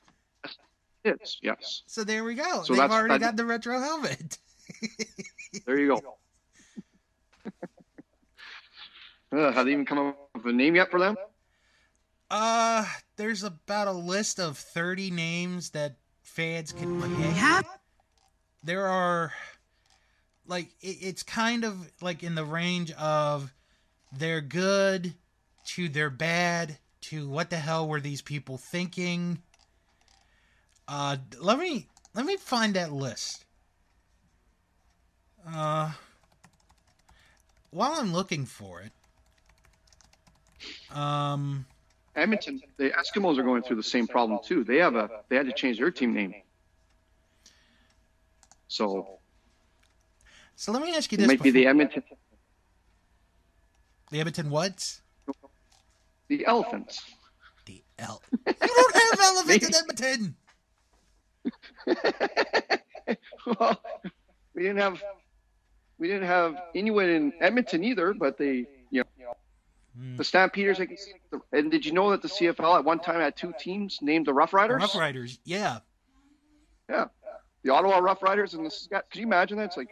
It's 1.04 1.38
yes. 1.42 1.84
So 1.88 2.04
there 2.04 2.24
we 2.24 2.36
go. 2.36 2.64
So 2.64 2.74
They've 2.76 2.92
already 2.92 3.14
that- 3.14 3.20
got 3.22 3.36
the 3.38 3.46
retro 3.46 3.80
helmet. 3.80 4.38
There 5.66 5.80
you 5.80 5.88
go. 6.00 6.18
uh, 9.32 9.52
have 9.52 9.66
they 9.66 9.72
even 9.72 9.86
come 9.86 9.98
up 10.10 10.30
with 10.36 10.46
a 10.46 10.52
name 10.54 10.76
yet 10.76 10.92
for 10.92 11.00
them? 11.00 11.16
Uh, 12.30 12.86
there's 13.18 13.44
about 13.44 13.88
a 13.88 13.92
list 13.92 14.40
of 14.40 14.58
30 14.58 15.10
names 15.12 15.72
that 15.72 15.96
fans 16.22 16.72
can 16.72 17.02
pick. 17.02 17.36
Yeah. 17.36 17.62
There 18.64 18.86
are, 18.88 19.34
like, 20.50 20.68
it, 20.82 20.98
it's 21.02 21.24
kind 21.24 21.64
of 21.64 21.92
like 22.02 22.24
in 22.24 22.36
the 22.36 22.44
range 22.44 22.92
of 22.94 23.54
they're 24.12 24.42
good 24.42 25.14
to 25.66 25.88
they're 25.88 26.10
bad 26.10 26.78
to 27.02 27.30
what 27.30 27.50
the 27.50 27.58
hell 27.58 27.88
were 27.88 28.02
these 28.02 28.22
people 28.22 28.58
thinking. 28.58 29.40
Uh, 30.88 31.18
let 31.40 31.60
me 31.60 31.88
let 32.16 32.26
me 32.26 32.36
find 32.38 32.74
that 32.74 32.92
list. 32.92 33.46
Uh, 35.48 35.92
while 37.70 37.94
I'm 37.94 38.12
looking 38.12 38.46
for 38.46 38.82
it, 38.82 38.92
um. 40.96 41.66
Edmonton, 42.16 42.60
the 42.78 42.90
Eskimos 42.90 43.38
are 43.38 43.44
going 43.44 43.62
through 43.62 43.78
the 43.78 43.84
same 43.84 44.08
problem 44.08 44.40
too. 44.44 44.64
They 44.64 44.78
have 44.78 44.96
a 44.96 45.10
they 45.30 45.36
had 45.36 45.46
to 45.46 45.54
change 45.54 45.78
their 45.78 45.92
team 45.92 46.14
name. 46.14 46.34
So 48.68 49.19
So 50.60 50.74
let 50.74 50.82
me 50.82 50.94
ask 50.94 51.10
you 51.10 51.16
it 51.16 51.22
this: 51.22 51.28
might 51.30 51.42
be 51.42 51.52
the 51.52 51.66
Edmonton. 51.68 52.04
The 54.12 54.20
Edmonton 54.20 54.50
what? 54.50 55.00
The 56.28 56.46
Elephants. 56.46 57.02
The 57.66 57.82
El. 57.98 58.22
You 58.46 58.54
don't 58.60 58.96
have 58.96 59.20
elephants 59.24 59.68
in 59.68 59.74
Edmonton. 59.74 60.36
well, 63.58 63.82
we 64.54 64.64
didn't 64.64 64.80
have 64.80 65.02
we 65.98 66.10
didn't 66.10 66.28
have 66.28 66.58
Inuit 66.74 67.08
in 67.10 67.32
Edmonton 67.40 67.86
either, 67.86 68.14
but 68.14 68.38
they, 68.38 68.68
you 68.92 69.02
know, 69.02 69.34
Mm. 69.98 70.18
the 70.18 70.24
Stampeders. 70.24 70.80
I 70.80 70.86
can 70.86 70.98
see. 70.98 71.14
And 71.52 71.72
did 71.72 71.86
you 71.86 71.94
know 71.94 72.12
that 72.12 72.22
the 72.22 72.28
CFL 72.28 72.80
at 72.80 72.86
one 72.86 73.00
time 73.00 73.22
had 73.22 73.36
two 73.36 73.54
teams 73.60 74.00
named 74.02 74.28
the 74.28 74.34
Rough 74.34 74.54
Riders? 74.54 74.82
Rough 74.82 74.96
Riders. 74.96 75.40
Yeah. 75.46 75.80
Yeah, 76.90 77.06
the 77.64 77.72
Ottawa 77.72 77.98
Rough 78.00 78.22
Riders 78.22 78.54
and 78.54 78.66
the. 78.66 79.02
Could 79.10 79.20
you 79.20 79.26
imagine 79.26 79.58
that? 79.58 79.66
It's 79.66 79.78
like, 79.78 79.90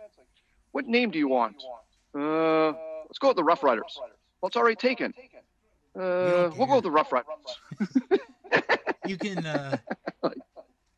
what 0.78 0.86
name 0.86 1.10
do 1.10 1.18
you 1.18 1.28
want? 1.28 1.56
Uh, 2.14 2.68
let's 3.08 3.18
go 3.18 3.30
with 3.30 3.38
the 3.38 3.44
Rough 3.44 3.64
Riders. 3.64 4.00
Well, 4.40 4.48
it's 4.48 4.56
already 4.56 4.76
taken. 4.76 5.12
Uh, 5.96 6.52
we'll 6.56 6.68
go 6.68 6.76
with 6.76 6.84
the 6.84 6.92
Rough 6.92 7.12
Riders. 7.12 7.26
You 9.08 9.18
can. 9.18 9.44
Uh, 9.44 9.78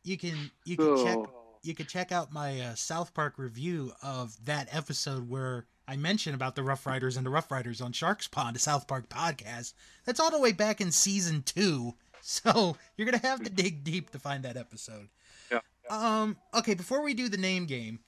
you 0.04 0.18
can. 0.18 0.50
You 0.66 0.76
can 0.76 0.96
check. 1.02 1.16
Oh. 1.16 1.30
You 1.62 1.74
can 1.74 1.86
check 1.86 2.12
out 2.12 2.30
my 2.30 2.60
uh, 2.60 2.74
South 2.74 3.14
Park 3.14 3.38
review 3.38 3.92
of 4.02 4.36
that 4.44 4.68
episode 4.70 5.30
where 5.30 5.64
I 5.88 5.96
mentioned 5.96 6.34
about 6.34 6.56
the 6.56 6.62
Rough 6.62 6.86
Riders 6.86 7.16
and 7.16 7.24
the 7.24 7.30
Rough 7.30 7.50
Riders 7.50 7.80
on 7.80 7.92
Sharks 7.92 8.28
Pond, 8.28 8.56
a 8.56 8.58
South 8.58 8.86
Park 8.86 9.08
podcast. 9.08 9.72
That's 10.04 10.20
all 10.20 10.30
the 10.30 10.40
way 10.40 10.52
back 10.52 10.82
in 10.82 10.92
season 10.92 11.42
two. 11.42 11.94
So 12.22 12.76
you're 12.98 13.06
gonna 13.06 13.26
have 13.26 13.42
to 13.44 13.50
dig 13.50 13.82
deep 13.82 14.10
to 14.10 14.18
find 14.18 14.44
that 14.44 14.58
episode. 14.58 15.08
Yeah. 15.50 15.60
Um. 15.88 16.36
Okay. 16.52 16.74
Before 16.74 17.02
we 17.02 17.14
do 17.14 17.30
the 17.30 17.38
name 17.38 17.64
game, 17.64 18.00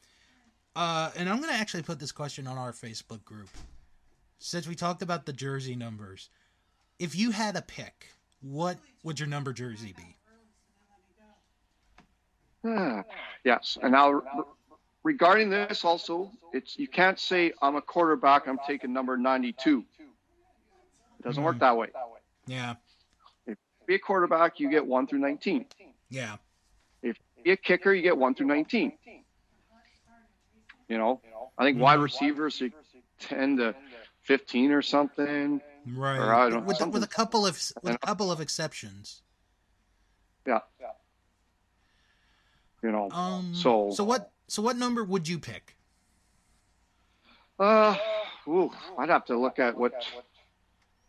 uh, 0.77 1.11
and 1.16 1.29
I'm 1.29 1.41
gonna 1.41 1.53
actually 1.53 1.83
put 1.83 1.99
this 1.99 2.12
question 2.12 2.47
on 2.47 2.59
our 2.59 2.73
Facebook 2.73 3.25
group. 3.25 3.49
Since 4.39 4.66
we 4.66 4.75
talked 4.75 5.03
about 5.03 5.27
the 5.27 5.33
jersey 5.33 5.77
numbers, 5.77 6.31
if 6.99 7.14
you 7.14 7.31
had 7.31 7.57
a 7.57 7.62
pick, 7.62 8.09
what 8.41 8.79
would 9.05 9.20
your 9.20 9.29
number 9.29 9.53
jersey 9.53 9.95
be? 9.97 10.16
Ah, 12.64 13.03
yes, 13.45 13.79
and 13.83 13.93
now 13.93 14.23
regarding 15.05 15.51
this 15.51 15.85
also, 15.85 16.31
it's 16.53 16.79
you 16.79 16.89
can't 16.89 17.18
say 17.18 17.53
I'm 17.61 17.77
a 17.77 17.83
quarterback. 17.83 18.47
I'm 18.47 18.59
taking 18.66 18.93
number 18.93 19.16
92. 19.16 19.85
It 19.99 21.25
doesn't 21.25 21.43
work 21.43 21.59
that 21.59 21.77
way. 21.77 21.89
Yeah. 22.47 22.75
If 23.47 23.59
be 23.87 23.95
a 23.95 23.99
quarterback, 23.99 24.59
you 24.59 24.70
get 24.70 24.85
one 24.85 25.07
through 25.07 25.20
19. 25.20 25.66
Yeah. 26.11 26.37
If 27.03 27.16
you 27.37 27.43
be 27.45 27.51
a 27.53 27.57
kicker, 27.57 27.93
you 27.93 28.03
get 28.03 28.16
one 28.16 28.35
through 28.35 28.47
19. 28.47 28.93
You 30.93 30.99
know, 30.99 31.20
I 31.57 31.64
think 31.64 31.80
wide 31.80 32.01
receivers 32.01 32.61
are 32.61 32.68
10 33.20 33.57
to 33.57 33.74
15 34.24 34.72
or 34.72 34.82
something. 34.82 35.62
Right. 35.86 36.18
Or 36.18 36.34
I 36.34 36.51
don't- 36.51 36.66
with, 36.66 36.80
with 36.86 37.03
a 37.03 37.07
couple 37.07 37.47
of 37.47 37.55
with 37.82 37.95
a 37.95 37.99
couple 37.99 38.30
of 38.30 38.43
exceptions. 38.43 39.22
Yeah. 40.47 40.59
You 42.82 42.93
know, 42.93 43.11
Um. 43.11 43.55
So- 43.55 43.90
so 43.93 44.05
what 44.05 44.32
so 44.49 44.61
what 44.61 44.76
number 44.76 45.03
would 45.03 45.26
you 45.26 45.38
pick? 45.38 45.76
uh, 47.59 47.97
ooh, 48.47 48.70
I'd 48.99 49.09
have 49.09 49.24
to 49.26 49.38
look 49.38 49.59
at 49.59 49.74
what 49.76 49.95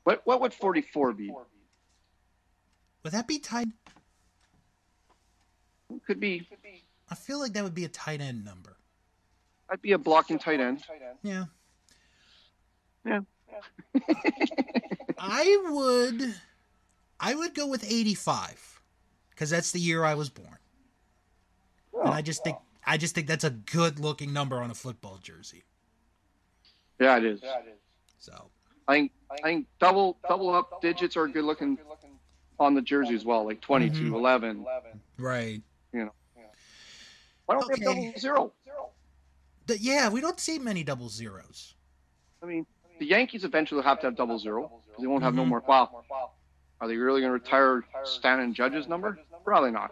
what 0.05 0.21
what 0.25 0.39
would 0.39 0.53
44 0.53 1.11
be? 1.13 1.29
Would 3.03 3.11
that 3.11 3.27
be 3.27 3.37
tight? 3.39 3.67
Could 6.07 6.21
be. 6.21 6.47
I 7.09 7.15
feel 7.15 7.37
like 7.39 7.51
that 7.53 7.63
would 7.65 7.75
be 7.75 7.83
a 7.85 7.89
tight 7.89 8.21
end 8.21 8.45
number. 8.45 8.77
I'd 9.69 9.81
be 9.81 9.93
a 9.93 9.97
blocking 9.97 10.39
tight 10.39 10.59
end. 10.59 10.83
Yeah. 11.23 11.45
Yeah. 13.05 13.19
I 15.17 15.65
would 15.69 16.35
I 17.19 17.35
would 17.35 17.53
go 17.53 17.67
with 17.67 17.83
85 17.83 18.81
cuz 19.35 19.49
that's 19.49 19.71
the 19.71 19.79
year 19.79 20.03
I 20.03 20.15
was 20.15 20.29
born. 20.29 20.57
And 21.93 22.13
I 22.13 22.21
just 22.21 22.43
think 22.43 22.57
I 22.85 22.97
just 22.97 23.15
think 23.15 23.27
that's 23.27 23.43
a 23.43 23.49
good 23.51 23.99
looking 23.99 24.33
number 24.33 24.61
on 24.61 24.71
a 24.71 24.75
football 24.75 25.17
jersey. 25.21 25.63
Yeah, 26.99 27.17
it 27.17 27.25
is. 27.25 27.41
Yeah, 27.43 27.59
it 27.59 27.67
is. 27.67 27.79
So, 28.19 28.49
I 28.87 28.93
think 28.93 29.11
I 29.31 29.41
think 29.41 29.67
double 29.79 30.17
double 30.27 30.53
up 30.53 30.81
digits 30.81 31.15
are 31.17 31.27
good 31.27 31.45
looking 31.45 31.77
on 32.59 32.73
the 32.75 32.81
jersey 32.81 33.15
as 33.15 33.25
well, 33.25 33.45
like 33.45 33.61
22, 33.61 34.11
Mhm. 34.11 34.15
11. 34.15 34.65
right. 35.17 35.61
You 35.91 36.05
know. 36.05 36.13
Why 37.45 37.55
don't 37.55 37.67
we 37.67 37.73
Okay. 37.73 37.83
have 37.83 37.95
double 37.95 38.19
zero? 38.19 38.53
The- 39.65 39.77
yeah, 39.79 40.09
we 40.09 40.21
don't 40.21 40.39
see 40.39 40.59
many 40.59 40.83
double 40.83 41.09
zeros. 41.09 41.75
I 42.41 42.45
mean, 42.45 42.65
the 42.99 43.05
Yankees 43.05 43.43
eventually 43.43 43.81
have 43.83 43.99
to 44.01 44.07
have 44.07 44.15
double 44.15 44.37
zero. 44.39 44.67
'cause 44.67 45.01
They 45.01 45.07
won't 45.07 45.23
have 45.23 45.33
no 45.35 45.43
Mhm. 45.43 45.47
more. 45.49 45.59
Wow. 45.61 46.03
Are 46.81 46.87
they 46.87 46.97
really 46.97 47.21
going 47.21 47.29
to 47.29 47.33
retire 47.33 47.85
Stan 48.03 48.39
and 48.41 48.53
Judge's 48.53 48.87
number? 48.87 49.17
Probably 49.43 49.71
not. 49.71 49.91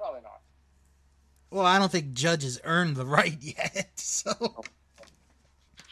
Well, 1.50 1.66
I 1.66 1.80
don't 1.80 1.92
think 1.92 2.14
Judge 2.14 2.44
has 2.44 2.60
earned 2.64 2.96
the 2.96 3.06
right 3.06 3.38
yet, 3.42 3.92
so 3.96 4.64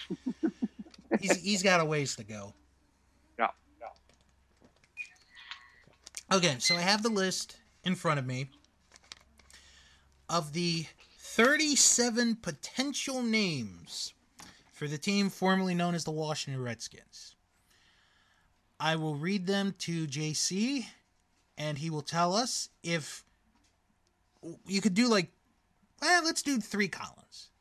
he's 1.22 1.38
he's 1.42 1.64
got 1.64 1.80
a 1.80 1.86
ways 1.86 2.16
to 2.18 2.24
go. 2.24 2.54
Yeah. 3.38 3.50
Okay, 6.32 6.58
so 6.60 6.76
I 6.76 6.82
have 6.82 7.02
the 7.04 7.10
list 7.10 7.58
in 7.84 7.96
front 7.96 8.20
of 8.20 8.26
me 8.26 8.50
of 10.30 10.54
the 10.54 10.86
37 11.40 12.36
potential 12.36 13.22
names 13.24 14.14
for 14.74 14.90
the 14.90 14.98
team 14.98 15.30
formerly 15.30 15.74
known 15.74 15.96
as 15.96 16.04
the 16.04 16.12
Washington 16.12 16.62
Redskins. 16.62 17.38
I 18.78 18.98
will 18.98 19.16
read 19.16 19.48
them 19.48 19.74
to 19.80 20.06
JC, 20.06 20.86
and 21.58 21.78
he 21.78 21.90
will 21.90 22.02
tell 22.02 22.36
us 22.36 22.68
if 22.84 23.24
you 24.68 24.82
could 24.82 24.94
do 24.94 25.08
like, 25.08 25.32
well, 26.02 26.26
let's 26.26 26.44
do 26.44 26.60
three 26.60 26.90
columns. 26.90 27.52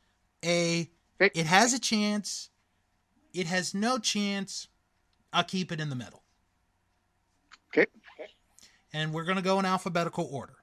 A, 0.45 0.91
it 1.21 1.47
has 1.47 1.73
a 1.73 1.79
chance. 1.79 2.51
It 3.33 3.47
has 3.47 3.75
no 3.75 3.99
chance. 3.99 4.67
I'll 5.33 5.45
keep 5.45 5.71
it 5.71 5.81
in 5.81 5.89
the 5.89 5.95
middle. 5.95 6.25
Okay. 7.73 7.87
And 8.93 9.13
we're 9.13 9.23
going 9.23 9.37
to 9.37 9.43
go 9.43 9.61
in 9.61 9.65
alphabetical 9.65 10.29
order. 10.33 10.57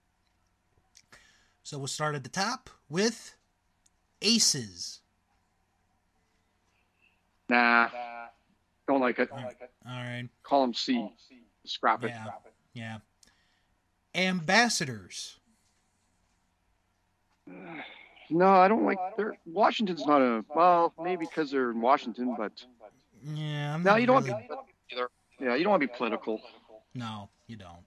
So 1.63 1.77
we'll 1.77 1.87
start 1.87 2.15
at 2.15 2.23
the 2.23 2.29
top 2.29 2.69
with 2.89 3.35
aces. 4.21 4.99
Nah. 7.49 7.89
Don't 8.87 9.01
like 9.01 9.19
it. 9.19 9.29
All 9.31 9.37
right. 9.87 10.27
Call 10.43 10.61
them 10.61 10.73
C. 10.73 11.09
Scrap 11.65 12.03
it. 12.03 12.09
Yeah. 12.09 12.27
Yeah. 12.73 12.97
Ambassadors. 14.13 15.37
No, 18.29 18.47
I 18.47 18.67
don't 18.67 18.85
like. 18.85 18.97
They're, 19.17 19.35
Washington's 19.45 20.05
not 20.05 20.21
a. 20.21 20.43
Well, 20.55 20.93
maybe 21.01 21.25
because 21.25 21.51
they're 21.51 21.71
in 21.71 21.81
Washington, 21.81 22.35
but 22.37 22.51
Yeah. 23.23 23.75
I'm 23.75 23.83
no, 23.83 23.95
you 23.95 24.07
don't 24.07 24.23
really- 24.23 24.31
want 24.31 24.47
to 24.47 24.55
be 24.55 24.95
either. 24.95 25.09
Yeah, 25.39 25.55
you 25.55 25.63
don't 25.63 25.71
want 25.71 25.81
to 25.81 25.87
be 25.87 25.93
political. 25.95 26.41
No, 26.93 27.29
you 27.47 27.57
don't. 27.57 27.83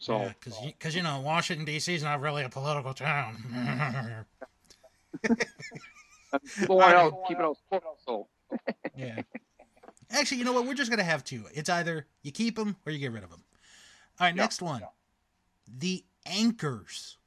So 0.00 0.26
because 0.28 0.58
because 0.64 0.96
you, 0.96 1.02
know 1.02 1.20
Washington 1.20 1.66
D.C. 1.66 1.94
is 1.94 2.02
not 2.02 2.20
really 2.20 2.42
a 2.42 2.48
political 2.48 2.94
town. 2.94 3.36
go 6.66 6.80
on 6.80 6.94
out, 6.94 7.14
keep 7.28 7.38
it 7.38 7.44
out. 7.44 7.58
So 8.06 8.26
yeah. 8.96 9.20
Actually, 10.10 10.38
you 10.38 10.44
know 10.44 10.54
what? 10.54 10.66
We're 10.66 10.74
just 10.74 10.90
gonna 10.90 11.04
have 11.04 11.22
two. 11.22 11.44
It's 11.52 11.68
either 11.68 12.06
you 12.22 12.32
keep 12.32 12.56
them 12.56 12.76
or 12.86 12.92
you 12.92 12.98
get 12.98 13.12
rid 13.12 13.22
of 13.24 13.30
them. 13.30 13.44
All 14.18 14.26
right, 14.26 14.34
Yeah. 14.34 14.42
next 14.42 14.62
one. 14.62 14.82
The 15.78 16.02
anchors. 16.26 17.18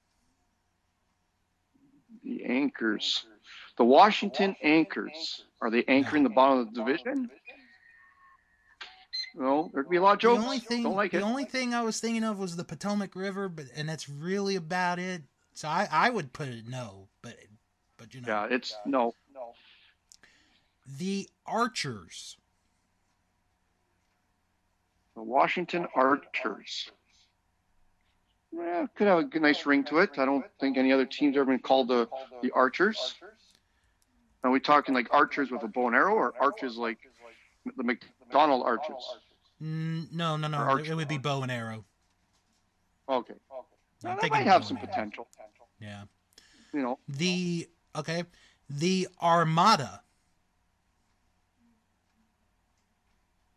the 2.23 2.43
anchors, 2.45 3.25
the 3.77 3.83
Washington 3.83 4.55
anchors, 4.63 5.43
are 5.61 5.69
they 5.69 5.83
anchoring 5.87 6.23
the 6.23 6.29
bottom 6.29 6.59
of 6.59 6.73
the 6.73 6.79
division? 6.83 7.29
No, 9.35 9.71
there 9.73 9.83
could 9.83 9.89
be 9.89 9.97
a 9.97 10.01
lot 10.01 10.13
of 10.13 10.19
jokes. 10.19 10.39
The 10.39 10.45
only 10.45 10.59
thing, 10.59 10.83
don't 10.83 10.95
like 10.95 11.11
the 11.11 11.17
it. 11.19 11.23
only 11.23 11.45
thing 11.45 11.73
I 11.73 11.81
was 11.81 11.99
thinking 11.99 12.23
of 12.23 12.37
was 12.37 12.55
the 12.55 12.63
Potomac 12.63 13.15
River, 13.15 13.49
but 13.49 13.65
and 13.75 13.89
that's 13.89 14.07
really 14.07 14.55
about 14.55 14.99
it. 14.99 15.23
So 15.53 15.67
I, 15.67 15.87
I 15.91 16.09
would 16.09 16.33
put 16.33 16.47
it 16.49 16.67
no, 16.67 17.07
but 17.21 17.35
but 17.97 18.13
you 18.13 18.21
know 18.21 18.27
Yeah, 18.27 18.47
it's 18.55 18.75
no. 18.85 19.13
No. 19.33 19.53
the 20.99 21.27
Archers. 21.45 22.37
The 25.15 25.23
Washington 25.23 25.87
Archers. 25.95 26.91
Yeah, 28.55 28.85
could 28.95 29.07
have 29.07 29.29
a 29.33 29.39
nice 29.39 29.65
ring 29.65 29.83
to 29.85 29.99
it. 29.99 30.19
I 30.19 30.25
don't 30.25 30.45
think 30.59 30.77
any 30.77 30.91
other 30.93 31.05
team's 31.05 31.35
ever 31.37 31.45
been 31.45 31.59
called 31.59 31.87
the 31.87 32.07
the 32.43 32.51
Archers. 32.51 33.15
Are 34.43 34.51
we 34.51 34.59
talking 34.59 34.93
like 34.93 35.07
archers 35.11 35.51
with 35.51 35.63
a 35.63 35.67
bow 35.67 35.87
and 35.87 35.95
arrow, 35.95 36.13
or 36.15 36.33
archers 36.39 36.77
like 36.77 36.97
the 37.77 37.83
McDonald 37.83 38.63
archers? 38.65 39.17
Mm, 39.63 40.11
no, 40.11 40.35
no, 40.35 40.47
no. 40.47 40.75
It, 40.75 40.89
it 40.89 40.95
would 40.95 41.07
be 41.07 41.17
bow 41.17 41.41
and 41.41 41.51
arrow. 41.51 41.85
Okay, 43.07 43.33
I'm 43.51 44.09
Now, 44.09 44.21
that 44.21 44.29
might 44.29 44.45
have 44.45 44.65
some 44.65 44.77
arrow. 44.77 44.87
potential. 44.87 45.27
Yeah. 45.79 46.03
You 46.73 46.81
know, 46.81 46.99
The 47.07 47.69
okay, 47.95 48.23
the 48.69 49.07
Armada. 49.21 50.01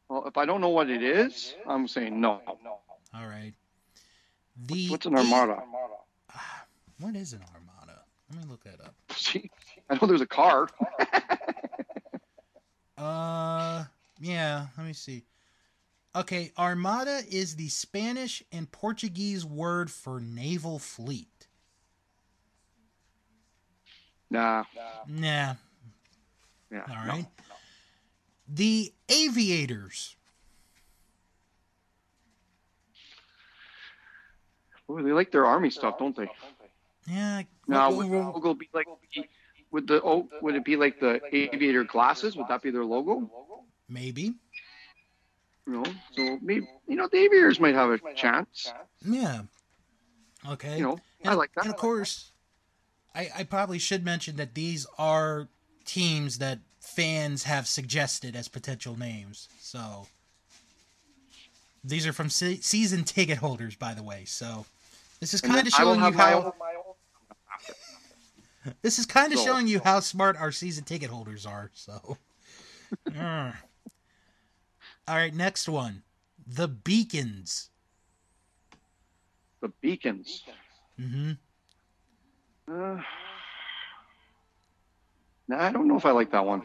Well, 0.08 0.26
if 0.26 0.36
I 0.36 0.44
don't 0.44 0.60
know 0.60 0.68
what 0.68 0.88
it 0.88 1.02
is, 1.02 1.54
I'm 1.66 1.88
saying 1.88 2.20
no. 2.20 2.40
All 3.14 3.26
right. 3.26 3.54
The 4.56 4.88
What's 4.90 5.06
an 5.06 5.16
armada? 5.16 5.62
What 7.00 7.16
is 7.16 7.32
an 7.32 7.42
armada? 7.52 8.02
Let 8.30 8.44
me 8.44 8.50
look 8.50 8.62
that 8.64 8.80
up. 8.80 8.94
See, 9.10 9.50
I 9.90 9.94
know 9.94 10.06
there's 10.06 10.20
a 10.20 10.26
car. 10.26 10.68
Uh, 12.98 13.84
yeah. 14.18 14.68
Let 14.78 14.86
me 14.86 14.94
see. 14.94 15.22
Okay, 16.16 16.50
armada 16.56 17.20
is 17.30 17.56
the 17.56 17.68
Spanish 17.68 18.42
and 18.50 18.72
Portuguese 18.72 19.44
word 19.44 19.90
for 19.90 20.18
naval 20.18 20.78
fleet. 20.78 21.28
Nah. 24.30 24.64
Nah. 25.06 25.54
Yeah. 26.72 26.82
All 26.88 27.04
no. 27.04 27.12
right. 27.12 27.26
The 28.48 28.94
aviators. 29.10 30.16
Boy, 34.88 35.02
they 35.02 35.12
like 35.12 35.30
their 35.30 35.44
army 35.44 35.68
stuff, 35.68 35.98
don't 35.98 36.16
they? 36.16 36.28
Yeah. 37.06 37.42
Now, 37.68 37.92
would 37.92 38.10
the 38.10 38.16
logo 38.16 38.54
be 38.54 38.70
like? 38.72 38.86
Would 39.70 39.86
the 39.86 40.00
oh, 40.02 40.28
would 40.40 40.54
it 40.54 40.64
be 40.64 40.76
like 40.76 40.98
the 40.98 41.20
aviator 41.30 41.84
glasses? 41.84 42.36
Would 42.36 42.48
that 42.48 42.62
be 42.62 42.70
their 42.70 42.84
logo? 42.86 43.30
maybe. 43.88 44.34
You 45.66 45.72
know, 45.72 45.84
so 46.12 46.38
maybe 46.42 46.68
you 46.86 46.94
know 46.96 47.08
the 47.10 47.18
aviators 47.18 47.58
might 47.58 47.74
have 47.74 47.90
a 47.90 47.98
chance. 48.14 48.72
Yeah. 49.04 49.42
Okay. 50.48 50.76
You 50.78 50.82
know, 50.84 50.98
and, 51.22 51.30
I 51.30 51.34
like 51.34 51.50
that. 51.54 51.64
And 51.64 51.74
of 51.74 51.78
course, 51.78 52.30
I, 53.14 53.28
I 53.38 53.42
probably 53.44 53.78
should 53.78 54.04
mention 54.04 54.36
that 54.36 54.54
these 54.54 54.86
are 54.98 55.48
teams 55.84 56.38
that 56.38 56.60
fans 56.80 57.42
have 57.44 57.66
suggested 57.66 58.36
as 58.36 58.46
potential 58.46 58.96
names. 58.96 59.48
So 59.60 60.06
these 61.82 62.06
are 62.06 62.12
from 62.12 62.30
se- 62.30 62.60
season 62.60 63.02
ticket 63.02 63.38
holders, 63.38 63.74
by 63.74 63.94
the 63.94 64.02
way. 64.04 64.24
So 64.24 64.66
this 65.18 65.34
is 65.34 65.40
kind 65.40 65.66
of 65.66 65.72
showing 65.72 66.00
you 66.00 66.12
how 66.12 66.44
own- 66.44 66.52
this 68.82 69.00
is 69.00 69.06
kind 69.06 69.32
of 69.32 69.38
So- 69.40 69.44
showing 69.46 69.66
you 69.66 69.80
how 69.82 69.98
smart 69.98 70.36
our 70.36 70.52
season 70.52 70.84
ticket 70.84 71.10
holders 71.10 71.44
are. 71.44 71.70
So. 71.74 72.18
all 75.08 75.16
right, 75.16 75.34
next 75.34 75.68
one, 75.68 76.02
the 76.46 76.68
Beacons. 76.68 77.70
the 79.60 79.68
beacons. 79.80 80.44
hmm 80.98 81.32
Uh, 82.68 83.00
nah, 85.48 85.64
I 85.64 85.72
don't 85.72 85.88
know 85.88 85.96
if 85.96 86.04
I 86.06 86.10
like 86.10 86.30
that 86.32 86.44
one. 86.44 86.62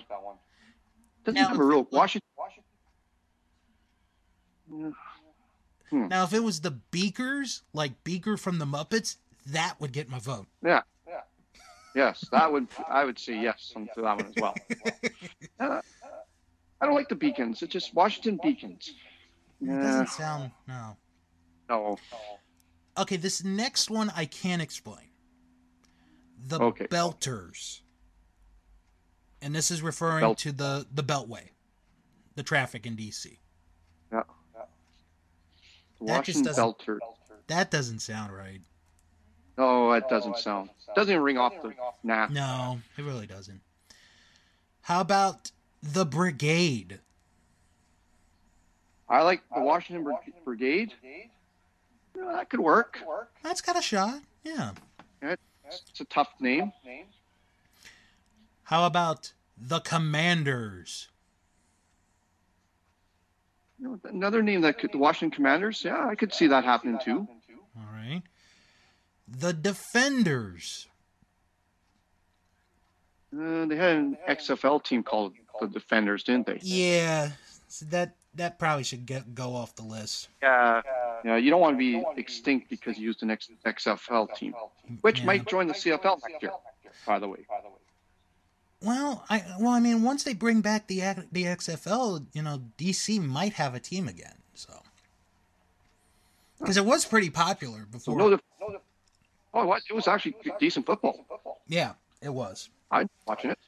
Doesn't 1.24 1.40
Now, 1.40 1.48
have 1.50 1.60
a 1.60 1.64
real 1.64 1.88
Washington. 1.92 2.28
Yeah. 4.72 4.92
Now, 5.92 6.24
if 6.24 6.34
it 6.34 6.44
was 6.44 6.62
the 6.62 6.72
Beakers, 6.72 7.64
like 7.74 8.04
Beaker 8.04 8.38
from 8.38 8.60
the 8.60 8.66
Muppets, 8.66 9.18
that 9.46 9.76
would 9.80 9.92
get 9.92 10.10
my 10.10 10.20
vote. 10.20 10.48
Yeah. 10.64 10.82
Yes, 11.94 12.26
that 12.32 12.52
would 12.52 12.68
I 12.88 13.04
would 13.04 13.20
say 13.20 13.38
yes 13.38 13.74
to 13.76 14.02
that 14.02 14.18
one 14.18 14.26
as 14.26 14.36
well. 14.38 14.56
Uh, 15.60 15.80
I 16.82 16.86
don't 16.86 16.96
like 16.96 17.10
the 17.10 17.16
beacons. 17.16 17.62
It's 17.62 17.72
just 17.72 17.94
Washington 17.94 18.40
beacons. 18.42 18.94
It 19.62 19.68
doesn't 19.68 20.10
sound 20.10 20.52
no. 20.68 20.98
No. 21.70 21.98
Okay, 22.98 23.16
this 23.18 23.44
next 23.44 23.90
one 23.90 24.12
I 24.16 24.26
can't 24.26 24.62
explain. 24.62 25.06
The 26.48 26.60
Okay. 26.60 26.88
Belters. 26.88 27.82
And 29.44 29.56
this 29.56 29.72
is 29.72 29.82
referring 29.82 30.22
Belt- 30.22 30.40
to 30.40 30.52
the 30.52 30.88
the 30.92 31.04
Beltway, 31.04 31.50
the 32.36 32.44
traffic 32.44 32.86
in 32.86 32.96
DC. 32.96 33.38
Yeah. 34.12 34.24
That 34.54 34.68
Washington 36.00 36.44
just 36.44 36.58
doesn't- 36.58 36.78
Belter. 36.80 37.00
That 37.48 37.70
doesn't 37.72 38.00
sound 38.00 38.34
right. 38.36 38.62
No, 39.58 39.92
that 39.94 40.10
doesn't 40.10 40.38
sound. 40.38 40.70
Doesn't 40.96 41.12
even 41.12 41.22
ring 41.24 41.38
off 41.38 41.54
the. 41.62 41.76
Nah. 42.04 42.28
No, 42.28 42.82
it 42.98 43.04
really 43.04 43.28
doesn't. 43.28 43.62
How 44.82 45.02
about 45.02 45.52
the 45.82 46.06
Brigade? 46.06 47.00
I 49.10 49.24
like 49.24 49.42
the 49.54 49.62
Washington 49.62 50.04
Bri- 50.04 50.34
Brigade. 50.46 50.94
Yeah, 51.04 52.32
that 52.34 52.50
could 52.50 52.60
work. 52.60 53.00
That's 53.44 53.62
got 53.62 53.78
a 53.78 53.82
shot. 53.82 54.22
Yeah. 54.44 54.72
It's 55.22 56.00
a 56.02 56.06
tough 56.06 56.30
name. 56.40 56.72
How 58.64 58.86
about 58.86 59.34
the 59.58 59.80
Commanders? 59.80 61.08
Another 64.04 64.44
name 64.44 64.62
that 64.62 64.78
could, 64.78 64.92
the 64.92 64.98
Washington 64.98 65.36
Commanders. 65.36 65.84
Yeah, 65.84 66.06
I 66.06 66.16
could 66.16 66.34
see 66.34 66.48
that 66.48 66.64
happening 66.64 67.00
too. 67.04 67.28
All 67.76 67.88
right. 67.94 68.22
The 69.28 69.54
Defenders. 69.54 70.88
Uh, 73.34 73.66
they 73.66 73.78
had 73.78 73.96
an 73.96 74.18
XFL 74.30 74.84
team 74.84 75.04
called 75.04 75.34
the 75.62 75.68
Defenders, 75.68 76.24
didn't 76.24 76.48
they? 76.48 76.60
Yeah, 76.62 77.32
so 77.68 77.86
that 77.88 78.16
that 78.36 78.60
probably 78.60 78.84
should 78.84 79.06
get 79.06 79.34
go 79.36 79.56
off 79.56 79.76
the 79.76 79.84
list. 79.84 80.30
Yeah. 80.42 80.82
Yeah, 81.24 81.36
you 81.38 81.52
don't 81.52 81.62
want 81.62 81.76
to 81.76 81.78
be 81.78 82.04
extinct 82.18 82.68
because 82.70 82.98
you 82.98 83.06
used 83.06 83.22
an 83.22 83.30
X, 83.30 83.50
XFL 83.66 84.34
team, 84.36 84.56
which 85.02 85.20
Yeah. 85.20 85.26
might 85.26 85.46
join 85.48 85.68
the 85.68 85.74
CFL 85.74 86.20
next 86.28 86.42
year, 86.42 86.52
by 87.06 87.20
the 87.20 87.28
way. 87.28 87.46
Well, 88.82 89.24
I 89.30 89.44
well, 89.60 89.72
I 89.72 89.80
mean, 89.80 90.02
once 90.02 90.24
they 90.24 90.34
bring 90.34 90.62
back 90.62 90.88
the 90.88 91.00
the 91.32 91.44
XFL, 91.46 92.26
you 92.34 92.42
know, 92.42 92.64
DC 92.80 93.24
might 93.24 93.54
have 93.54 93.76
a 93.76 93.80
team 93.80 94.08
again. 94.08 94.34
So, 94.56 94.74
because 96.60 96.78
it 96.78 96.86
was 96.86 97.06
pretty 97.06 97.30
popular 97.30 97.82
So 97.82 97.86
before. 97.92 98.18
no, 98.18 98.30
def- 98.32 98.42
oh, 99.54 99.62
it 99.62 99.66
was, 99.68 99.84
it 99.90 99.94
was 99.94 100.08
actually 100.08 100.36
decent 100.60 100.86
football. 100.88 101.26
yeah, 101.68 101.94
it 102.22 102.30
was. 102.34 102.70
I'm 102.90 103.08
watching 103.28 103.52
it. 103.52 103.60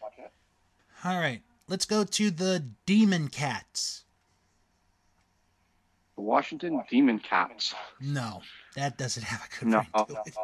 All 1.06 1.20
right, 1.20 1.42
let's 1.68 1.86
go 1.86 2.04
to 2.04 2.32
the 2.32 2.66
Demon 2.86 3.28
Cats. 3.28 4.04
The 6.16 6.22
Washington 6.22 6.82
Demon 6.90 7.20
Cats. 7.20 7.74
No, 8.00 8.42
that 8.76 8.98
doesn't 8.98 9.24
have 9.24 9.42
a 9.46 9.60
good 9.60 9.68
No. 9.70 9.78
ring 9.80 10.06
to 10.08 10.22
it. 10.26 10.36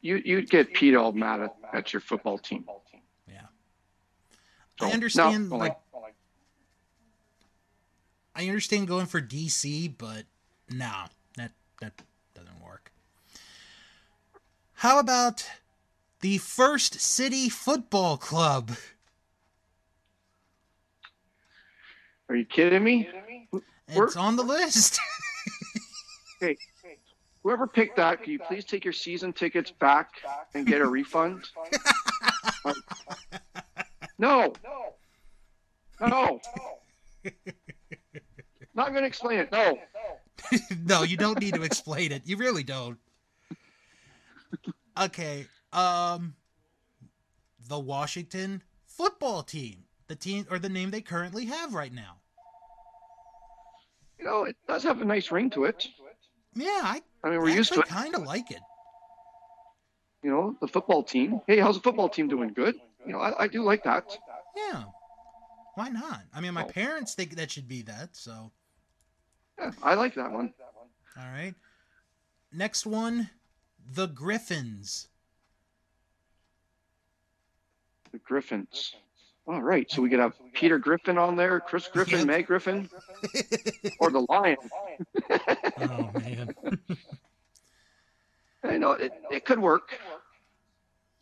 You 0.00 0.22
you'd 0.24 0.48
get 0.48 0.72
PETA 0.74 0.96
all 0.98 1.12
mad 1.12 1.40
at, 1.40 1.56
at 1.72 1.92
your 1.92 2.00
football 2.00 2.38
team. 2.38 2.64
Yeah, 3.26 3.40
So, 4.78 4.86
I 4.86 4.92
understand. 4.92 5.50
no, 5.50 5.56
like, 5.56 5.76
I 8.36 8.46
understand 8.46 8.86
going 8.86 9.06
for 9.06 9.20
DC, 9.20 9.92
but 9.98 10.24
no, 10.70 11.06
that 11.36 11.50
that 11.80 12.00
doesn't 12.34 12.62
work. 12.64 12.92
How 14.74 15.00
about 15.00 15.44
the 16.20 16.38
First 16.38 17.00
City 17.00 17.48
Football 17.48 18.16
Club? 18.16 18.76
Are 22.28 22.36
you 22.36 22.44
kidding 22.44 22.84
me? 22.84 23.08
It's 23.88 24.16
on 24.16 24.36
the 24.36 24.42
list. 24.42 25.00
Hey, 26.40 26.56
whoever 27.42 27.66
picked 27.66 27.96
that, 27.96 28.22
can 28.22 28.30
you 28.32 28.38
please 28.38 28.64
take 28.64 28.84
your 28.84 28.92
season 28.92 29.32
tickets 29.32 29.72
back 29.72 30.12
and 30.54 30.64
get 30.64 30.80
a 30.80 30.86
refund? 30.86 31.50
no. 34.20 34.52
No. 34.62 36.06
No. 36.08 36.40
Not 38.72 38.90
going 38.90 39.02
to 39.02 39.08
explain 39.08 39.40
it. 39.40 39.50
No. 39.50 39.80
no, 40.84 41.02
you 41.02 41.16
don't 41.16 41.40
need 41.40 41.54
to 41.54 41.62
explain 41.62 42.12
it. 42.12 42.22
You 42.24 42.36
really 42.36 42.62
don't. 42.62 42.98
Okay. 44.96 45.46
Um 45.72 46.36
the 47.66 47.80
Washington 47.80 48.62
football 48.86 49.42
team. 49.42 49.87
The 50.08 50.16
team 50.16 50.46
or 50.50 50.58
the 50.58 50.68
name 50.68 50.90
they 50.90 51.00
currently 51.02 51.46
have 51.46 51.74
right 51.74 51.92
now. 51.92 52.16
You 54.18 54.24
know, 54.24 54.44
it 54.44 54.56
does 54.66 54.82
have 54.82 55.00
a 55.00 55.04
nice 55.04 55.30
ring 55.30 55.50
to 55.50 55.64
it. 55.64 55.86
Yeah, 56.54 56.80
I 56.82 57.02
I 57.22 57.30
mean, 57.30 57.40
we're 57.40 57.50
used 57.50 57.72
to 57.74 57.80
it. 57.80 57.86
kind 57.86 58.14
of 58.14 58.22
like 58.22 58.50
it. 58.50 58.60
You 60.22 60.30
know, 60.30 60.56
the 60.60 60.66
football 60.66 61.04
team. 61.04 61.40
Hey, 61.46 61.58
how's 61.58 61.76
the 61.76 61.82
football 61.82 62.08
team 62.08 62.26
doing? 62.26 62.52
Good. 62.52 62.74
You 63.06 63.12
know, 63.12 63.20
I, 63.20 63.44
I 63.44 63.46
do 63.48 63.62
like 63.62 63.84
that. 63.84 64.18
Yeah. 64.56 64.84
Why 65.76 65.88
not? 65.90 66.22
I 66.34 66.40
mean, 66.40 66.54
my 66.54 66.64
Oh. 66.64 66.68
parents 66.68 67.14
think 67.14 67.36
that 67.36 67.50
should 67.52 67.68
be 67.68 67.82
that, 67.82 68.16
so 68.16 68.50
Yeah, 69.58 69.70
I 69.82 69.94
like 69.94 70.14
that 70.14 70.32
one. 70.32 70.52
all 71.16 71.30
right. 71.30 71.54
Next 72.52 72.86
one, 72.86 73.30
the 73.94 74.06
Griffins. 74.08 75.08
The 78.10 78.18
Griffins. 78.18 78.94
All 79.48 79.62
right, 79.62 79.90
so 79.90 80.02
we 80.02 80.10
could 80.10 80.18
have 80.18 80.34
Peter 80.52 80.78
Griffin 80.78 81.16
on 81.16 81.34
there, 81.34 81.58
Chris 81.58 81.88
Griffin, 81.88 82.18
Yep. 82.18 82.26
Meg 82.26 82.46
Griffin, 82.46 82.90
or 83.98 84.10
the 84.10 84.26
Lion. 84.28 84.58
oh 85.80 86.10
man. 86.18 86.54
I 88.62 88.76
know 88.76 88.92
it, 88.92 89.12
it 89.30 89.46
could 89.46 89.58
work. 89.58 89.98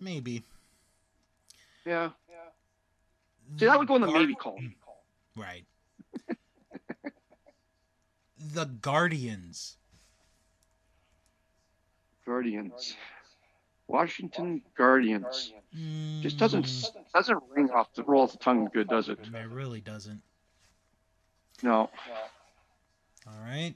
Maybe. 0.00 0.42
Yeah. 1.84 2.10
See, 3.58 3.66
that 3.66 3.78
would 3.78 3.86
go 3.86 3.94
in 3.94 4.02
the 4.02 4.10
Navy 4.10 4.34
column. 4.34 4.74
Right. 5.36 5.64
the 8.54 8.64
Guardians? 8.64 9.76
Guardians. 12.26 12.96
Washington 13.86 14.62
Guardians. 14.76 15.52
Just 16.22 16.38
doesn't 16.38 16.64
Mm, 16.64 17.12
doesn't 17.12 17.42
ring 17.50 17.70
off 17.70 17.92
the 17.94 18.02
roll 18.04 18.22
off 18.22 18.32
the 18.32 18.38
tongue 18.38 18.68
good, 18.72 18.88
does 18.88 19.08
it? 19.08 19.18
It 19.20 19.48
really 19.48 19.80
doesn't. 19.80 20.22
No. 21.62 21.90
All 23.26 23.40
right. 23.42 23.74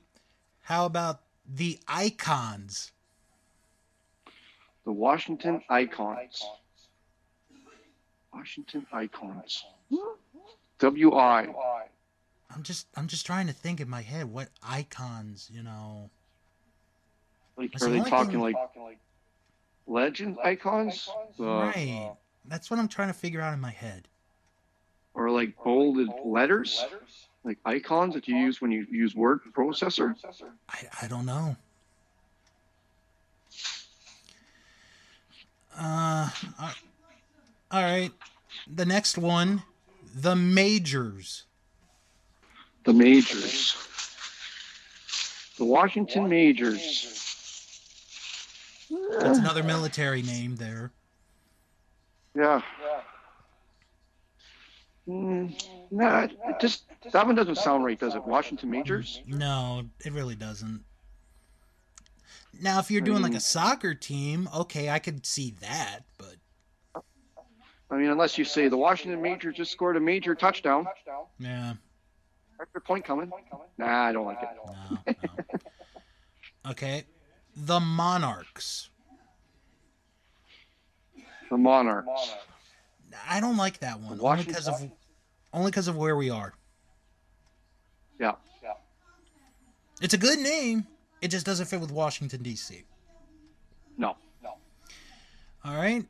How 0.63 0.87
about 0.87 1.21
the 1.47 1.79
Icons? 1.89 2.93
The 4.85 4.93
Washington 4.93 5.63
Icons. 5.69 6.43
Washington 8.33 8.87
Icons. 8.93 9.65
W 10.79 11.15
I. 11.15 11.49
I'm 12.55 12.63
just 12.63 12.87
I'm 12.97 13.07
just 13.09 13.27
trying 13.27 13.47
to 13.49 13.53
think 13.53 13.81
in 13.81 13.89
my 13.89 14.01
head 14.03 14.33
what 14.33 14.49
icons, 14.63 15.51
you 15.53 15.63
know. 15.63 16.11
Like, 17.57 17.75
are 17.75 17.79
the 17.81 17.89
they 17.89 18.01
talking 18.11 18.33
thing- 18.33 18.41
like 18.41 18.57
legend 19.91 20.39
icons? 20.43 21.09
Uh, 21.39 21.45
right. 21.45 22.13
That's 22.47 22.71
what 22.71 22.79
I'm 22.79 22.89
trying 22.89 23.09
to 23.09 23.15
figure 23.15 23.41
out 23.41 23.53
in 23.53 23.61
my 23.61 23.71
head. 23.71 24.09
Or 25.15 25.31
like 25.31 25.55
bolded 25.63 26.09
letters? 26.25 26.85
Like 27.45 27.59
icons 27.65 28.15
that 28.15 28.29
you 28.29 28.37
use 28.37 28.61
when 28.61 28.71
you 28.71 28.87
use 28.91 29.15
word 29.15 29.41
processor? 29.53 30.15
I, 30.69 30.79
I 31.03 31.07
don't 31.09 31.27
know. 31.27 31.57
Uh, 35.79 36.29
uh, 36.59 36.73
all 37.71 37.83
right. 37.83 38.11
The 38.73 38.85
next 38.85 39.17
one, 39.19 39.63
the 40.15 40.37
majors. 40.37 41.45
The 42.85 42.95
Majors. 42.95 43.77
The 45.59 45.65
Washington 45.67 46.29
Majors. 46.29 47.30
That's 49.19 49.39
another 49.39 49.63
military 49.63 50.23
name 50.23 50.57
there. 50.57 50.93
Yeah. 52.35 52.63
Mm, 55.09 55.53
nah, 55.91 56.23
it 56.25 56.61
just 56.61 56.85
that 57.13 57.27
one 57.27 57.35
doesn't 57.35 57.57
sound 57.57 57.85
right, 57.85 57.99
does 57.99 58.15
it? 58.15 58.25
Washington 58.25 58.71
Majors? 58.71 59.21
No, 59.27 59.83
it 60.05 60.13
really 60.13 60.37
doesn't. 60.37 60.85
Now, 62.61 62.79
if 62.79 62.91
you're 62.91 63.01
doing 63.01 63.23
like 63.23 63.35
a 63.35 63.41
soccer 63.41 63.95
team, 63.95 64.49
okay, 64.55 64.91
I 64.91 64.99
could 64.99 65.25
see 65.25 65.55
that, 65.61 66.01
but 66.19 66.37
I 67.91 67.97
mean, 67.97 68.11
unless 68.11 68.39
you 68.39 68.45
say 68.45 68.69
the 68.69 68.77
Washington 68.77 69.21
Majors 69.21 69.57
just 69.57 69.73
scored 69.73 69.97
a 69.97 70.01
major 70.01 70.35
touchdown. 70.35 70.87
yeah, 71.39 71.75
Extra 72.61 72.81
point 72.81 73.05
coming. 73.05 73.33
Nah, 73.79 74.05
I 74.05 74.13
don't 74.13 74.27
like 74.27 74.43
it. 74.43 74.49
no, 74.67 74.99
no. 75.07 76.71
Okay, 76.71 77.05
the 77.57 77.81
Monarchs. 77.81 78.91
The 81.51 81.57
Monarchs. 81.57 82.35
I 83.29 83.41
don't 83.41 83.57
like 83.57 83.81
that 83.81 84.01
one 84.01 84.21
only 84.21 84.45
because 84.45 84.69
of 84.69 84.91
only 85.53 85.71
because 85.71 85.89
of 85.89 85.97
where 85.97 86.17
we 86.17 86.31
are. 86.31 86.55
Yeah. 88.19 88.35
It's 90.01 90.15
a 90.15 90.19
good 90.19 90.39
name. 90.39 90.87
It 91.21 91.29
just 91.29 91.45
doesn't 91.45 91.67
fit 91.67 91.81
with 91.81 91.93
Washington 91.93 92.43
D.C. 92.43 92.85
No. 93.99 94.17
No. 94.43 94.55
All 95.65 95.77
right, 95.77 96.07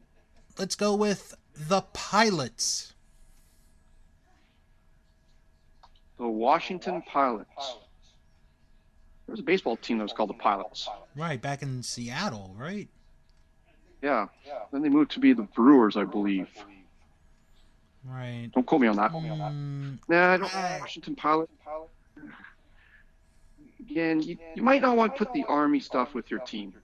let's 0.59 0.77
go 0.77 0.95
with 0.95 1.35
the 1.57 1.83
Pilots. 1.93 2.95
The 6.19 6.29
Washington 6.29 7.03
Pilots. 7.03 7.79
There 9.31 9.35
was 9.35 9.41
a 9.43 9.45
baseball 9.45 9.77
team 9.77 9.99
that 9.99 10.03
was 10.03 10.13
called 10.13 10.31
the 10.31 10.35
Pilots. 10.35 10.89
Right 11.15 11.41
back 11.41 11.63
in 11.63 11.85
Seattle, 11.85 12.53
right? 12.59 12.89
Yeah. 14.03 14.27
Then 14.73 14.83
they 14.83 14.89
moved 14.89 15.13
to 15.13 15.21
be 15.21 15.33
the 15.35 15.45
Brewers, 15.45 15.97
I 15.97 16.03
believe. 16.03 16.49
Right. 18.05 18.51
Don't 18.53 18.67
quote 18.67 18.81
me 18.81 18.89
on 18.89 18.97
that. 18.97 19.13
Mm, 19.13 19.99
Nah, 20.09 20.33
I 20.33 20.37
don't. 20.37 20.53
I- 20.57 20.81
Washington 20.81 21.15
Pilot. 21.15 21.49
Again, 23.79 24.21
you, 24.21 24.37
you 24.57 24.65
might 24.65 24.83
not 24.83 24.97
want 24.97 25.15
to 25.15 25.25
put 25.25 25.33
the 25.33 25.45
Army 25.45 25.79
stuff 25.79 26.13
with 26.13 26.29
your 26.29 26.41
team. 26.41 26.75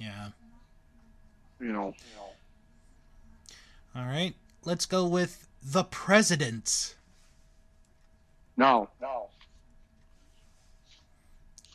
yeah. 0.00 0.30
You 1.60 1.72
know. 1.72 1.94
All 3.94 4.04
right. 4.04 4.34
Let's 4.64 4.84
go 4.84 5.06
with 5.06 5.46
the 5.62 5.84
Presidents. 5.84 6.96
No. 8.56 8.90
No. 9.00 9.28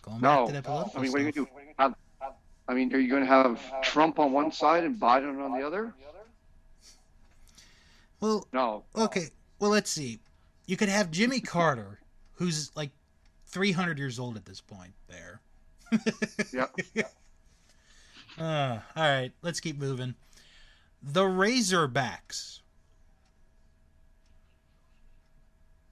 Going 0.09 0.21
back 0.21 0.39
No. 0.39 0.47
to 0.47 0.53
the 0.53 0.61
political 0.61 0.99
I 0.99 1.03
mean, 1.03 1.11
what 1.11 1.21
are 1.21 1.23
you 1.23 1.31
going 1.31 1.45
to 1.45 1.51
do? 1.53 1.71
Have, 1.77 1.95
I 2.67 2.73
mean, 2.73 2.93
are 2.93 2.99
you 2.99 3.09
going 3.09 3.21
to 3.21 3.27
have 3.27 3.81
Trump 3.83 4.19
on 4.19 4.31
one 4.31 4.51
side 4.51 4.83
and 4.83 4.99
Biden 4.99 5.43
on 5.43 5.57
the 5.57 5.65
other? 5.65 5.93
Well, 8.19 8.47
No. 8.51 8.83
okay. 8.95 9.29
Well, 9.59 9.71
let's 9.71 9.89
see. 9.91 10.19
You 10.65 10.77
could 10.77 10.89
have 10.89 11.11
Jimmy 11.11 11.39
Carter, 11.39 11.99
who's 12.33 12.71
like 12.75 12.91
300 13.47 13.97
years 13.97 14.19
old 14.19 14.35
at 14.35 14.45
this 14.45 14.61
point. 14.61 14.93
There. 15.07 15.41
Yeah. 16.53 17.03
Uh, 18.37 18.79
all 18.95 19.03
right. 19.03 19.31
Let's 19.41 19.59
keep 19.59 19.77
moving. 19.77 20.15
The 21.01 21.23
Razorbacks. 21.23 22.61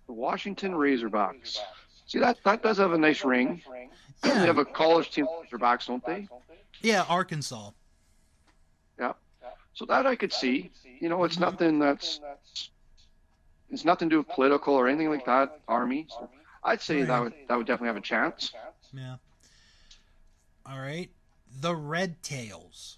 The 0.08 0.14
Washington 0.14 0.74
Razorbacks. 0.74 1.58
See, 2.06 2.20
that, 2.20 2.38
that 2.46 2.64
does 2.64 2.78
have 2.78 2.94
a 2.94 2.98
nice 2.98 3.26
ring. 3.26 3.62
They 4.24 4.30
have 4.30 4.58
a 4.58 4.66
college 4.66 5.12
team, 5.12 5.28
Razorbacks, 5.52 5.88
don't 5.88 6.06
they? 6.06 6.28
Yeah, 6.82 7.06
Arkansas. 7.08 7.72
Yeah. 9.00 9.14
So 9.74 9.86
that 9.86 10.06
I 10.06 10.16
could 10.16 10.34
see. 10.34 10.72
You 11.00 11.10
know, 11.10 11.24
it's 11.24 11.40
nothing 11.40 11.80
that's 11.80 12.20
it's 13.70 13.86
nothing 13.86 14.10
to 14.10 14.16
do 14.16 14.18
with 14.20 14.30
political 14.30 14.74
or 14.74 14.88
anything 14.88 15.10
like 15.10 15.26
that. 15.26 15.60
Army. 15.68 16.08
So 16.10 16.30
I'd 16.64 16.82
say 16.82 17.04
that 17.04 17.22
would 17.22 17.34
that 17.48 17.58
would 17.58 17.68
definitely 17.68 17.88
have 17.88 17.98
a 17.98 18.02
chance. 18.02 18.54
Yeah. 18.94 19.18
All 20.66 20.80
right. 20.80 21.10
The 21.62 21.76
Red 21.76 22.22
Tails. 22.24 22.98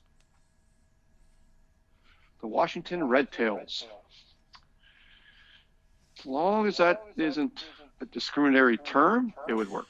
The 2.41 2.47
Washington 2.47 3.07
Red 3.07 3.31
Tails. 3.31 3.85
As 6.17 6.25
long 6.25 6.67
as 6.67 6.77
that 6.77 7.03
isn't 7.17 7.65
a 8.01 8.05
discriminatory 8.05 8.77
term, 8.77 9.33
it 9.47 9.53
would 9.53 9.69
work. 9.69 9.87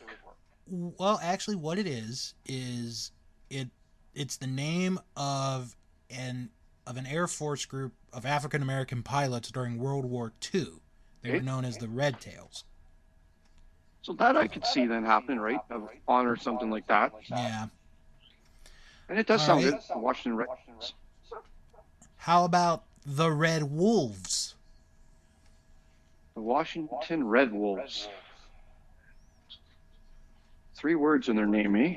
Well, 0.69 1.19
actually, 1.21 1.55
what 1.55 1.77
it 1.77 1.87
is 1.87 2.33
is 2.45 3.11
it 3.49 3.69
it's 4.13 4.37
the 4.37 4.47
name 4.47 4.99
of 5.15 5.75
an 6.09 6.49
of 6.85 6.97
an 6.97 7.05
Air 7.05 7.27
Force 7.27 7.65
group 7.65 7.93
of 8.13 8.25
African 8.25 8.61
American 8.61 9.03
pilots 9.03 9.51
during 9.51 9.77
World 9.77 10.05
War 10.05 10.33
II. 10.53 10.67
They 11.21 11.31
were 11.31 11.41
known 11.41 11.65
as 11.65 11.77
the 11.77 11.87
Red 11.87 12.19
Tails. 12.21 12.63
So 14.01 14.13
that 14.13 14.37
I 14.37 14.47
could 14.47 14.65
see 14.65 14.85
then 14.85 15.03
happening, 15.03 15.39
right? 15.39 15.59
Of 15.69 15.89
honor 16.07 16.35
something 16.37 16.69
like 16.71 16.87
that. 16.87 17.11
Yeah. 17.29 17.67
And 19.09 19.19
it 19.19 19.27
does 19.27 19.41
All 19.41 19.47
sound 19.47 19.65
right. 19.65 19.73
good. 19.73 19.81
The 19.89 19.97
Washington 19.99 20.35
Red. 20.37 20.47
How 22.15 22.45
about 22.45 22.83
the 23.05 23.31
Red 23.31 23.63
Wolves? 23.63 24.55
The 26.35 26.41
Washington 26.41 27.27
Red 27.27 27.51
Wolves. 27.51 28.07
Three 30.79 30.95
words 30.95 31.27
in 31.29 31.35
their 31.35 31.45
name, 31.45 31.75
eh? 31.75 31.95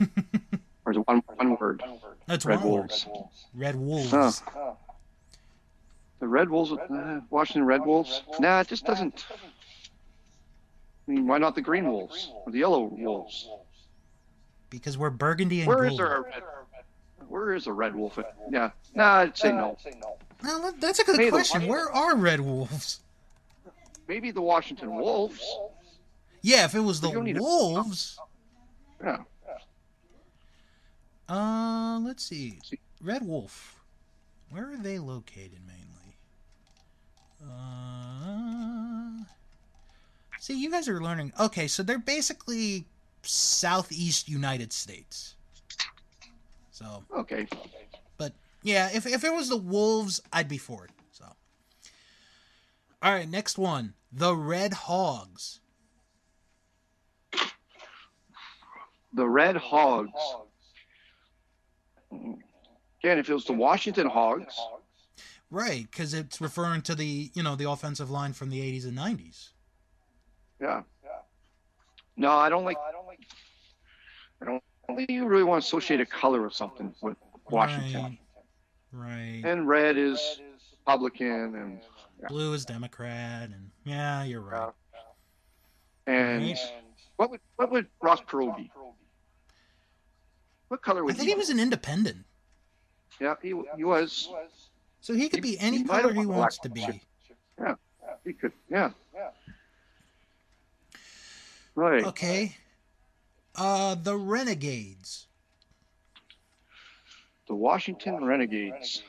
Or 0.84 0.92
is 0.92 0.98
it 0.98 1.08
one, 1.08 1.20
one 1.34 1.56
word? 1.56 1.82
That's 2.26 2.44
Red 2.46 2.60
one 2.60 2.68
word. 2.72 2.92
Wolves. 3.08 3.46
Red 3.54 3.74
Wolves. 3.74 4.10
Huh. 4.52 4.74
The 6.20 6.28
Red 6.28 6.48
Wolves, 6.48 6.70
uh, 6.70 7.20
Washington 7.28 7.64
Red 7.64 7.84
Wolves? 7.84 8.22
Nah, 8.38 8.60
it 8.60 8.68
just 8.68 8.84
doesn't. 8.84 9.24
I 11.08 11.10
mean, 11.10 11.26
why 11.26 11.38
not 11.38 11.56
the 11.56 11.60
Green 11.60 11.88
Wolves 11.88 12.30
or 12.44 12.52
the 12.52 12.58
Yellow 12.60 12.82
Wolves? 12.84 13.48
Because 14.70 14.96
we're 14.96 15.10
burgundy 15.10 15.58
and 15.60 15.66
Where 15.66 15.78
gold. 15.78 15.90
is 15.92 15.98
there 15.98 16.14
a 16.14 16.20
red? 16.22 16.42
Where 17.28 17.54
is 17.54 17.66
a 17.66 17.72
red 17.72 17.94
wolf? 17.96 18.16
Yeah, 18.50 18.70
nah, 18.94 19.14
I'd 19.22 19.36
say 19.36 19.50
no. 19.50 19.76
Well, 20.44 20.62
that- 20.62 20.80
that's 20.80 21.00
a 21.00 21.04
good 21.04 21.18
Hey, 21.18 21.30
question. 21.30 21.66
Where 21.66 21.90
are 21.90 22.14
Red 22.14 22.40
Wolves? 22.40 23.00
Maybe 24.06 24.30
the 24.30 24.40
Washington 24.42 24.94
Wolves. 24.94 25.42
Yeah, 26.46 26.64
if 26.66 26.76
it 26.76 26.80
was 26.80 27.00
the 27.00 27.08
You 27.08 27.14
don't 27.14 27.24
need 27.24 27.38
a- 27.38 27.42
Wolves. 27.42 28.20
Yeah, 29.02 29.24
Uh, 31.28 31.98
let's 32.04 32.22
see. 32.24 32.60
Red 33.00 33.26
Wolf. 33.26 33.80
Where 34.50 34.70
are 34.72 34.76
they 34.76 35.00
located 35.00 35.58
mainly? 35.66 36.16
Uh, 37.44 39.24
see, 40.38 40.54
you 40.56 40.70
guys 40.70 40.86
are 40.86 41.00
learning. 41.02 41.32
Okay, 41.40 41.66
so 41.66 41.82
they're 41.82 41.98
basically 41.98 42.84
southeast 43.22 44.28
United 44.28 44.72
States. 44.72 45.34
So, 46.70 47.02
okay. 47.12 47.48
but 48.18 48.34
yeah, 48.62 48.90
if 48.94 49.04
if 49.04 49.24
it 49.24 49.32
was 49.32 49.48
the 49.48 49.56
Wolves, 49.56 50.22
I'd 50.32 50.48
be 50.48 50.58
for 50.58 50.84
it. 50.84 50.90
So, 51.10 51.24
all 53.02 53.12
right, 53.12 53.28
next 53.28 53.58
one, 53.58 53.94
the 54.12 54.36
Red 54.36 54.74
Hogs. 54.74 55.58
The 59.16 59.26
Red 59.28 59.56
Hogs. 59.56 60.12
Again, 62.12 63.18
if 63.18 63.28
it 63.28 63.34
was 63.34 63.44
the 63.44 63.52
Washington 63.52 64.06
Hogs, 64.08 64.54
Right, 65.50 65.86
because 65.88 66.12
it's 66.12 66.40
referring 66.40 66.82
to 66.82 66.94
the 66.94 67.30
you 67.34 67.42
know 67.42 67.54
the 67.56 67.68
offensive 67.70 68.10
line 68.10 68.32
from 68.32 68.50
the 68.50 68.60
80s 68.60 68.84
and 68.84 68.96
90s. 68.98 69.50
yeah. 70.60 70.82
No, 72.18 72.30
I 72.32 72.48
don't 72.48 72.64
like. 72.64 72.78
I 72.88 72.92
don't 72.92 73.06
like. 73.06 73.20
I 74.42 74.44
don't 74.46 74.62
think 74.96 75.10
you 75.10 75.26
really 75.26 75.44
want 75.44 75.62
to 75.62 75.66
associate 75.66 76.00
a 76.00 76.06
color 76.06 76.40
or 76.42 76.50
something 76.50 76.94
with 77.02 77.16
Washington. 77.50 78.18
Right. 78.92 79.42
right. 79.42 79.42
And 79.44 79.68
red 79.68 79.96
is 79.98 80.40
Republican, 80.86 81.54
and 81.54 81.80
yeah. 82.20 82.26
Blue 82.28 82.54
is 82.54 82.64
Democrat, 82.64 83.50
and 83.50 83.70
yeah, 83.84 84.24
you're 84.24 84.40
right. 84.40 84.72
and 86.06 86.42
Right. 86.42 86.58
what 87.16 87.30
would 87.30 87.40
what 87.56 87.70
would 87.70 87.86
Ross 88.00 88.20
Perot 88.22 88.56
be? 88.56 88.70
What 90.68 90.82
color 90.82 91.04
I 91.04 91.12
think 91.12 91.20
he? 91.28 91.28
he 91.30 91.34
was 91.34 91.48
an 91.50 91.60
independent, 91.60 92.24
Yeah, 93.20 93.34
he, 93.42 93.54
he 93.76 93.84
was. 93.84 94.28
so 95.00 95.14
he 95.14 95.28
could 95.28 95.44
He- 95.44 95.52
be 95.54 95.58
any 95.60 95.78
he 95.78 95.84
color 95.84 96.12
he 96.12 96.26
wants 96.26 96.58
to 96.58 96.68
black 96.68 97.00
Yeah, 97.58 97.74
He 98.24 98.32
could. 98.32 98.52
Yeah. 98.68 98.90
Yeah. 99.14 99.30
Right. 101.74 102.04
Okay. 102.04 102.56
Uh, 103.54 103.94
the 103.94 104.16
Renegades. 104.16 105.28
The 107.48 107.54
Washington 107.54 108.24
Renegades. 108.24 109.02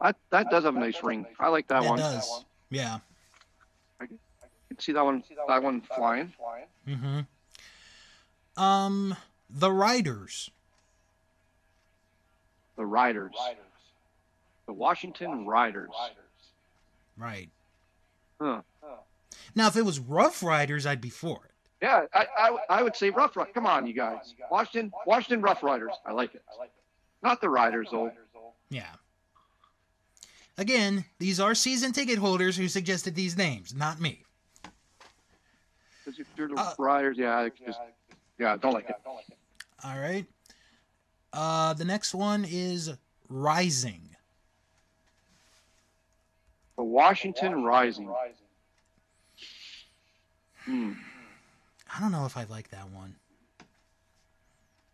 That 0.00 0.16
that 0.30 0.50
does 0.50 0.64
have 0.64 0.74
a 0.76 0.80
nice 0.80 1.02
ring. 1.02 1.26
I 1.38 1.48
like 1.48 1.68
that 1.68 1.84
it 1.84 1.88
one. 1.88 1.98
does. 1.98 2.44
Yeah. 2.70 2.98
You 4.00 4.08
can 4.68 4.78
see 4.78 4.92
that 4.92 5.04
one. 5.04 5.22
That 5.48 5.62
one 5.62 5.80
flying. 5.82 6.32
Mm-hmm. 6.88 7.20
Um, 8.62 9.14
the 9.52 9.70
Riders. 9.72 10.50
The 12.76 12.86
Riders. 12.86 13.34
The 14.66 14.72
Washington 14.72 15.46
Riders. 15.46 15.90
Right. 17.16 17.50
Huh. 18.40 18.62
Now, 19.54 19.68
if 19.68 19.76
it 19.76 19.84
was 19.84 19.98
Rough 19.98 20.42
Riders, 20.42 20.86
I'd 20.86 21.00
be 21.00 21.10
for 21.10 21.44
it. 21.44 21.50
Yeah, 21.82 22.06
I, 22.14 22.26
I, 22.38 22.56
I 22.78 22.82
would 22.82 22.94
say 22.96 23.10
Rough 23.10 23.36
Riders. 23.36 23.52
Come 23.54 23.66
on, 23.66 23.86
you 23.86 23.92
guys. 23.92 24.34
Washington 24.50 24.92
Washington 25.06 25.42
Rough 25.42 25.62
Riders. 25.62 25.92
I 26.06 26.12
like 26.12 26.34
it. 26.34 26.42
Not 27.22 27.40
the 27.40 27.48
Riders 27.50 27.88
though. 27.90 28.12
Yeah. 28.70 28.86
Again, 30.58 31.04
these 31.18 31.40
are 31.40 31.54
season 31.54 31.92
ticket 31.92 32.18
holders 32.18 32.56
who 32.56 32.68
suggested 32.68 33.14
these 33.14 33.36
names, 33.36 33.74
not 33.74 34.00
me. 34.00 34.22
'Cause 36.04 36.18
if 36.18 36.26
you're 36.36 36.48
the 36.48 36.54
Uh, 36.56 36.74
Riders, 36.78 37.16
yeah, 37.18 37.38
I 37.38 37.48
just 37.48 37.78
yeah, 38.38 38.56
don't 38.56 38.72
like 38.74 38.88
it. 38.88 38.96
All 39.84 39.98
right. 39.98 40.26
Uh, 41.32 41.74
the 41.74 41.84
next 41.84 42.14
one 42.14 42.44
is 42.48 42.90
Rising. 43.28 44.08
The 46.76 46.84
Washington 46.84 47.64
Rising. 47.64 48.12
Hmm. 50.64 50.92
I 51.94 52.00
don't 52.00 52.12
know 52.12 52.24
if 52.26 52.36
I 52.36 52.44
like 52.44 52.70
that 52.70 52.88
one. 52.90 53.16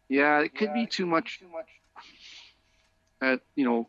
Yeah, 0.09 0.41
it 0.41 0.55
could 0.55 0.73
be 0.73 0.87
too 0.87 1.07
much. 1.07 1.41
too 1.41 1.51
At 3.21 3.41
you 3.57 3.65
know, 3.65 3.89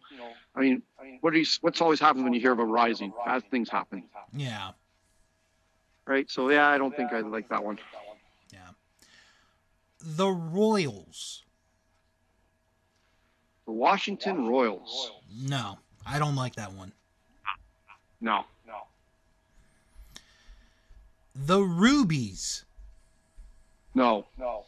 I 0.55 0.59
mean, 0.59 0.81
what 1.21 1.31
do 1.33 1.39
you, 1.39 1.45
what's 1.61 1.81
always 1.81 1.99
happened 1.99 2.25
when 2.25 2.33
you 2.33 2.41
hear 2.41 2.51
of 2.51 2.59
a 2.59 2.65
rising? 2.65 3.13
Bad 3.25 3.49
things 3.49 3.69
happen, 3.69 4.03
Yeah. 4.35 4.71
right? 6.05 6.29
So 6.29 6.49
yeah, 6.49 6.67
I 6.67 6.77
don't 6.77 6.95
think 6.95 7.13
I 7.13 7.21
like 7.21 7.47
that 7.49 7.63
one. 7.63 7.79
Yeah. 10.01 10.07
The 10.15 10.27
Royals. 10.29 11.43
The 13.65 13.71
Washington 13.73 14.47
Royals. 14.47 15.11
No, 15.31 15.77
I 16.05 16.19
don't 16.19 16.35
like 16.35 16.55
that 16.55 16.73
one. 16.73 16.91
No. 18.21 18.43
No. 18.67 18.81
The 21.35 21.61
Rubies. 21.61 22.65
No. 23.95 24.25
No. 24.37 24.65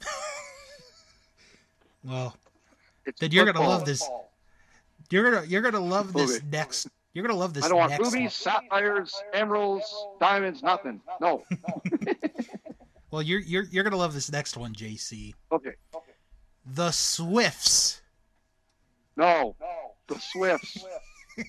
well, 2.04 2.36
It's 3.06 3.18
then 3.20 3.30
you're 3.32 3.46
gonna 3.46 3.66
love 3.66 3.84
this. 3.84 4.08
You're 5.10 5.30
gonna 5.30 5.46
you're 5.46 5.62
gonna 5.62 5.80
love 5.80 6.12
this 6.12 6.36
Okay. 6.36 6.46
next. 6.50 6.88
You're 7.14 7.26
gonna 7.26 7.38
love 7.38 7.54
this 7.54 7.64
I 7.64 7.68
don't 7.68 7.78
want 7.78 7.90
next. 7.90 8.12
rubies, 8.12 8.34
sapphires, 8.34 9.14
emeralds, 9.32 10.06
diamonds, 10.20 10.62
nothing. 10.62 11.00
No. 11.20 11.44
Well, 13.14 13.22
you're 13.22 13.38
you're 13.38 13.62
you're 13.70 13.84
gonna 13.84 13.96
love 13.96 14.12
this 14.12 14.32
next 14.32 14.56
one, 14.56 14.74
JC. 14.74 15.34
Okay. 15.52 15.74
The 16.66 16.90
Swifts. 16.90 18.02
No. 19.16 19.54
No. 19.60 19.92
The 20.08 20.18
Swifts. 20.18 20.84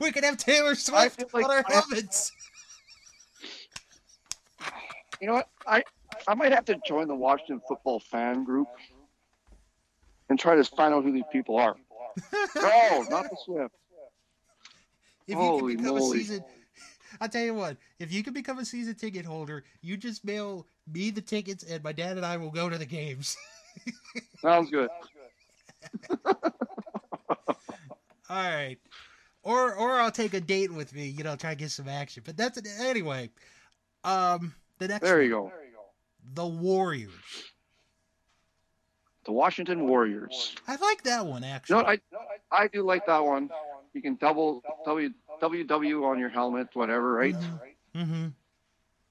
We 0.00 0.10
could 0.10 0.24
have 0.24 0.36
Taylor 0.36 0.74
Swift 0.74 1.32
like 1.32 1.44
on 1.44 1.50
our 1.50 1.64
I- 1.66 1.72
helmets. 1.72 2.32
You 5.20 5.28
know 5.28 5.34
what? 5.34 5.48
I 5.66 5.82
I 6.28 6.34
might 6.34 6.52
have 6.52 6.64
to 6.66 6.76
join 6.86 7.06
the 7.08 7.14
Washington 7.14 7.62
football 7.66 8.00
fan 8.00 8.44
group 8.44 8.66
and 10.28 10.38
try 10.38 10.56
to 10.56 10.64
find 10.64 10.92
out 10.92 11.04
who 11.04 11.12
these 11.12 11.24
people 11.32 11.56
are. 11.56 11.76
No, 12.56 13.06
not 13.08 13.30
the 13.30 13.36
Swifts. 13.46 13.74
If 15.26 15.28
you 15.28 15.36
Holy 15.36 15.76
can 15.76 15.84
become 15.84 15.98
moly. 15.98 16.18
a 16.18 16.20
season, 16.20 16.44
I'll 17.20 17.28
tell 17.28 17.42
you 17.44 17.54
what. 17.54 17.76
If 17.98 18.12
you 18.12 18.22
can 18.22 18.32
become 18.32 18.58
a 18.58 18.64
season 18.64 18.94
ticket 18.94 19.24
holder, 19.24 19.64
you 19.82 19.96
just 19.96 20.24
mail 20.24 20.66
me 20.92 21.10
the 21.10 21.20
tickets, 21.20 21.64
and 21.64 21.82
my 21.82 21.92
dad 21.92 22.16
and 22.16 22.26
I 22.26 22.36
will 22.36 22.50
go 22.50 22.68
to 22.68 22.78
the 22.78 22.86
games. 22.86 23.36
Sounds 24.40 24.70
good. 24.70 24.88
All 26.24 26.34
right. 28.30 28.78
Or 29.42 29.74
or 29.74 30.00
I'll 30.00 30.10
take 30.10 30.34
a 30.34 30.40
date 30.40 30.72
with 30.72 30.92
me, 30.94 31.06
you 31.06 31.22
know, 31.22 31.36
try 31.36 31.50
to 31.50 31.56
get 31.56 31.70
some 31.70 31.88
action. 31.88 32.22
But 32.26 32.36
that's 32.36 32.58
it. 32.58 32.66
Anyway. 32.80 33.30
Um 34.04 34.54
the 34.78 34.88
next 34.88 35.02
There 35.04 35.16
one, 35.16 35.24
you 35.24 35.30
go. 35.30 35.52
The 36.34 36.46
Warriors. 36.46 37.12
The 39.24 39.32
Washington 39.32 39.86
Warriors. 39.86 40.54
I 40.68 40.76
like 40.76 41.02
that 41.04 41.26
one 41.26 41.42
You 41.42 41.48
actually. 41.48 41.76
know 41.78 41.84
what? 41.84 42.00
I 42.52 42.64
I 42.64 42.68
do 42.68 42.82
like 42.82 43.06
that 43.06 43.24
one. 43.24 43.50
You 43.96 44.02
can 44.02 44.16
double 44.16 44.62
W 44.84 45.08
WW 45.40 46.04
on 46.04 46.18
your 46.18 46.28
helmet, 46.28 46.68
whatever, 46.74 47.14
right? 47.14 47.34
mm-hmm. 47.94 48.26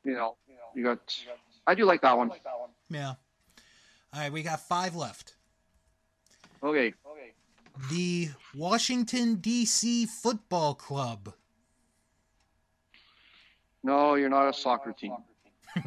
You 0.03 0.13
know, 0.13 0.35
you 0.75 0.83
got. 0.83 0.99
I 1.65 1.73
do 1.73 1.85
like 1.85 2.01
that 2.01 2.15
one. 2.15 2.29
Yeah. 2.91 3.15
All 4.13 4.19
right, 4.19 4.31
we 4.31 4.43
got 4.43 4.59
five 4.59 4.95
left. 4.95 5.33
Okay. 6.61 6.93
The 7.89 8.29
Washington 8.53 9.37
D.C. 9.37 10.05
Football 10.05 10.75
Club. 10.75 11.33
No, 13.83 14.13
you're 14.13 14.29
not 14.29 14.47
a 14.47 14.53
soccer 14.53 14.93
team. 14.93 15.15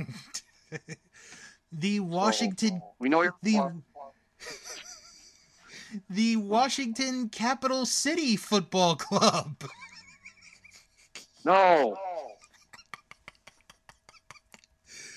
The 1.70 2.00
Washington 2.00 2.82
We 2.98 3.10
know 3.10 3.22
you're. 3.22 3.36
the 3.42 3.60
the 6.10 6.36
Washington 6.36 7.28
Capital 7.28 7.86
City 7.86 8.36
Football 8.36 8.96
Club. 8.96 9.62
No. 11.44 11.96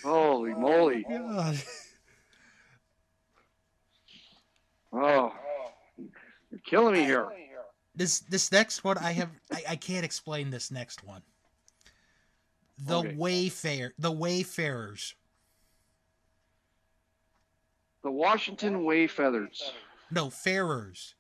Holy 0.03 0.53
oh, 0.53 0.59
moly! 0.59 1.05
God. 1.07 1.61
Oh, 4.93 5.33
you're 6.49 6.59
killing 6.65 6.93
me 6.93 7.03
here. 7.03 7.27
This 7.95 8.19
this 8.21 8.51
next 8.51 8.83
one 8.83 8.97
I 8.97 9.11
have 9.11 9.29
I, 9.51 9.63
I 9.69 9.75
can't 9.75 10.05
explain 10.05 10.49
this 10.49 10.71
next 10.71 11.05
one. 11.05 11.21
The 12.85 12.97
Okay. 12.97 13.15
Wayfair 13.15 13.91
the 13.99 14.11
Wayfarers. 14.11 15.13
The 18.03 18.11
Washington 18.11 18.83
Wayfeathers. 18.83 19.71
No, 20.11 20.29
Farers. 20.29 21.15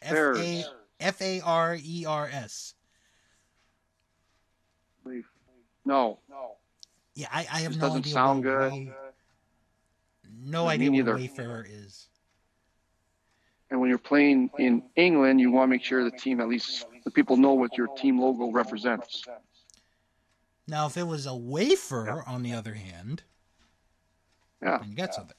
F 0.00 0.12
A 0.12 0.14
Farers. 0.14 0.70
F 1.00 1.20
A 1.22 1.40
R 1.40 1.76
E 1.82 2.04
R 2.06 2.28
S. 2.32 2.74
No, 5.84 6.18
Yeah, 7.14 7.28
I, 7.32 7.40
I 7.40 7.60
have 7.60 7.72
This 7.72 7.80
no 7.80 7.86
doesn't 7.86 8.00
idea. 8.02 8.12
sound 8.12 8.42
good. 8.42 8.72
Way- 8.72 8.92
no 10.42 10.64
Me 10.64 10.70
idea 10.72 10.90
neither. 10.90 11.12
what 11.12 11.20
Wayfarer 11.20 11.64
is. 11.68 12.08
and 13.70 13.80
when 13.80 13.88
you're 13.88 13.98
playing 13.98 14.50
in 14.58 14.82
England, 14.96 15.40
you 15.40 15.50
want 15.52 15.68
to 15.68 15.70
make 15.70 15.82
sure 15.84 16.02
the 16.02 16.10
team 16.16 16.40
at 16.40 16.48
least 16.48 16.86
the 17.04 17.10
people 17.12 17.36
know 17.36 17.52
what 17.54 17.76
your 17.78 17.86
team 17.96 18.20
logo 18.20 18.50
represents. 18.50 19.24
Now, 20.66 20.86
if 20.86 20.96
it 20.96 21.04
was 21.04 21.26
a 21.26 21.34
wafer, 21.36 22.24
on 22.26 22.42
the 22.42 22.52
other 22.52 22.74
hand, 22.74 23.22
Yeah, 24.60 24.78
then 24.78 24.90
you 24.90 24.96
got 24.96 25.14
something. 25.14 25.36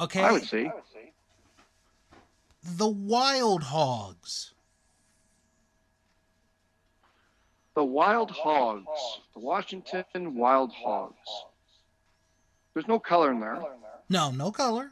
Okay, 0.00 0.22
I 0.22 0.32
would 0.32 0.44
say. 0.44 0.72
the 2.76 2.88
Wild 2.88 3.62
Hogs. 3.62 4.52
The 7.74 7.84
Wild 7.84 8.30
Hogs. 8.30 9.20
The 9.34 9.40
Washington 9.40 10.34
Wild 10.34 10.72
Hogs. 10.72 11.14
There's 12.72 12.88
no 12.88 12.98
color 12.98 13.30
in 13.30 13.40
there. 13.40 13.62
No, 14.10 14.30
no 14.30 14.50
color. 14.50 14.90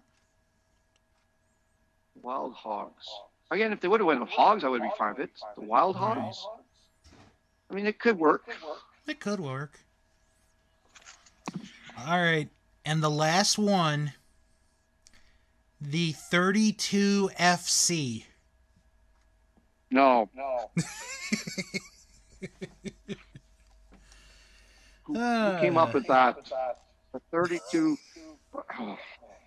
Wild 2.22 2.55
hogs. 2.55 3.05
Again, 3.50 3.72
if 3.72 3.80
they 3.80 3.88
would 3.88 4.00
have 4.00 4.07
went 4.07 4.20
with 4.20 4.30
hogs, 4.30 4.62
I 4.64 4.68
would 4.68 4.82
be 4.82 4.90
fine 4.96 5.14
with 5.14 5.24
it. 5.24 5.30
The 5.57 5.62
wild 5.62 5.96
hogs. 5.96 6.46
I 7.70 7.74
mean, 7.74 7.86
it 7.86 7.98
could 7.98 8.18
work. 8.18 8.44
It 9.07 9.18
could 9.18 9.40
work. 9.40 9.80
All 12.07 12.20
right, 12.20 12.48
and 12.84 13.03
the 13.03 13.11
last 13.11 13.59
one, 13.59 14.12
the 15.91 16.12
32 16.12 17.30
FC. 17.39 18.24
No. 19.91 20.30
No. 20.35 20.70
Who, 25.05 25.14
who 25.14 25.59
came 25.61 25.76
up 25.76 25.95
with 25.95 26.07
that? 26.07 26.37
The 27.12 27.20
32. 27.30 27.97
Oh, 28.78 28.97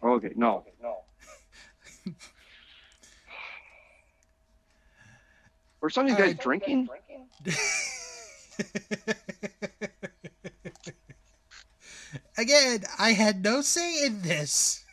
okay, 0.04 0.34
no. 0.36 0.66
No. 0.82 0.98
Were 5.82 5.90
some 5.90 6.06
of 6.06 6.12
you 6.12 6.18
All 6.18 6.22
guys 6.22 6.36
drinking? 6.38 6.88
Again, 12.38 12.84
I 13.00 13.14
had 13.14 13.44
no 13.44 13.62
say 13.62 14.06
in 14.06 14.22
this. 14.22 14.85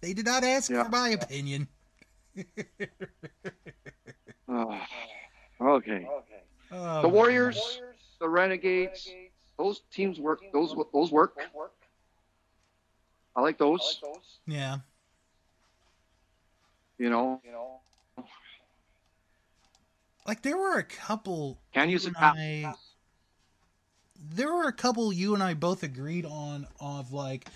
They 0.00 0.14
did 0.14 0.26
not 0.26 0.44
ask 0.44 0.70
Yeah. 0.70 0.84
for 0.84 0.90
my 0.90 1.10
opinion. 1.10 1.68
Oh, 2.36 2.44
ah, 4.48 4.86
okay. 5.60 6.06
Okay. 6.06 6.42
Oh, 6.70 7.02
The 7.02 7.08
Warriors, 7.08 7.56
Warriors, 7.56 7.96
the 8.20 8.28
Renegades, 8.28 9.10
those 9.58 9.82
teams 9.90 10.20
work. 10.20 10.40
Those 10.52 10.74
those 10.92 11.10
work. 11.10 11.36
I 11.38 11.42
like 11.42 11.70
I 13.36 13.40
like 13.40 13.58
those. 13.58 13.98
those. 14.02 14.38
Yeah. 14.46 14.78
You 16.98 17.10
know, 17.10 17.40
You 17.44 17.52
know. 17.52 17.80
Like 20.26 20.42
there 20.42 20.58
were 20.58 20.76
a 20.76 20.84
couple 20.84 21.58
can 21.72 21.88
you 21.88 21.94
use 21.94 22.10
I 22.16 22.74
there 24.34 24.52
were 24.52 24.68
a 24.68 24.72
couple 24.72 25.12
you 25.12 25.32
and 25.34 25.42
I 25.42 25.54
both 25.54 25.82
agreed 25.82 26.26
on 26.26 26.66
of 26.80 27.12
like 27.12 27.48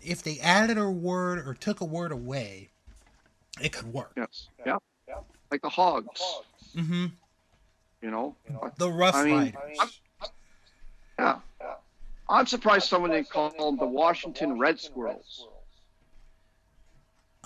if 0.00 0.22
they 0.22 0.38
added 0.40 0.78
a 0.78 0.88
word 0.90 1.46
or 1.46 1.54
took 1.54 1.80
a 1.80 1.84
word 1.84 2.12
away, 2.12 2.68
it 3.60 3.72
could 3.72 3.92
work. 3.92 4.12
Yes. 4.16 4.48
Yeah. 4.66 4.78
Yeah. 5.08 5.14
Like 5.50 5.62
the 5.62 5.68
hogs. 5.68 6.06
The 6.06 6.24
hogs. 6.24 6.46
Mm-hmm. 6.76 7.06
You 8.02 8.10
know. 8.10 8.36
The 8.76 8.90
Rough 8.90 9.14
I 9.14 9.24
mean- 9.24 9.34
Riders. 9.36 9.54
I 9.60 9.66
mean, 9.66 9.76
Yeah. 11.18 11.38
yeah. 11.60 11.74
I'm 12.28 12.46
surprised 12.46 12.88
someone 12.88 13.10
didn't 13.10 13.30
call 13.30 13.50
them 13.50 13.76
the 13.76 13.86
Washington 13.86 14.58
Red 14.58 14.80
Squirrels. 14.80 15.46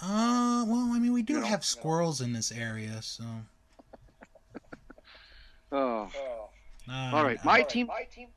Uh, 0.00 0.64
well, 0.68 0.90
I 0.92 0.98
mean, 1.00 1.12
we 1.12 1.22
do 1.22 1.32
You 1.34 1.40
know, 1.40 1.46
have 1.46 1.64
squirrels 1.64 2.20
in 2.20 2.32
this 2.32 2.52
area, 2.52 3.02
so. 3.02 3.24
Oh, 5.72 6.08
Oh. 6.16 6.48
uh, 6.88 7.10
All 7.12 7.24
right, 7.24 7.44
my 7.44 7.52
All 7.52 7.58
right, 7.58 7.68
team, 7.68 7.86
My 7.88 8.04
team. 8.10 8.28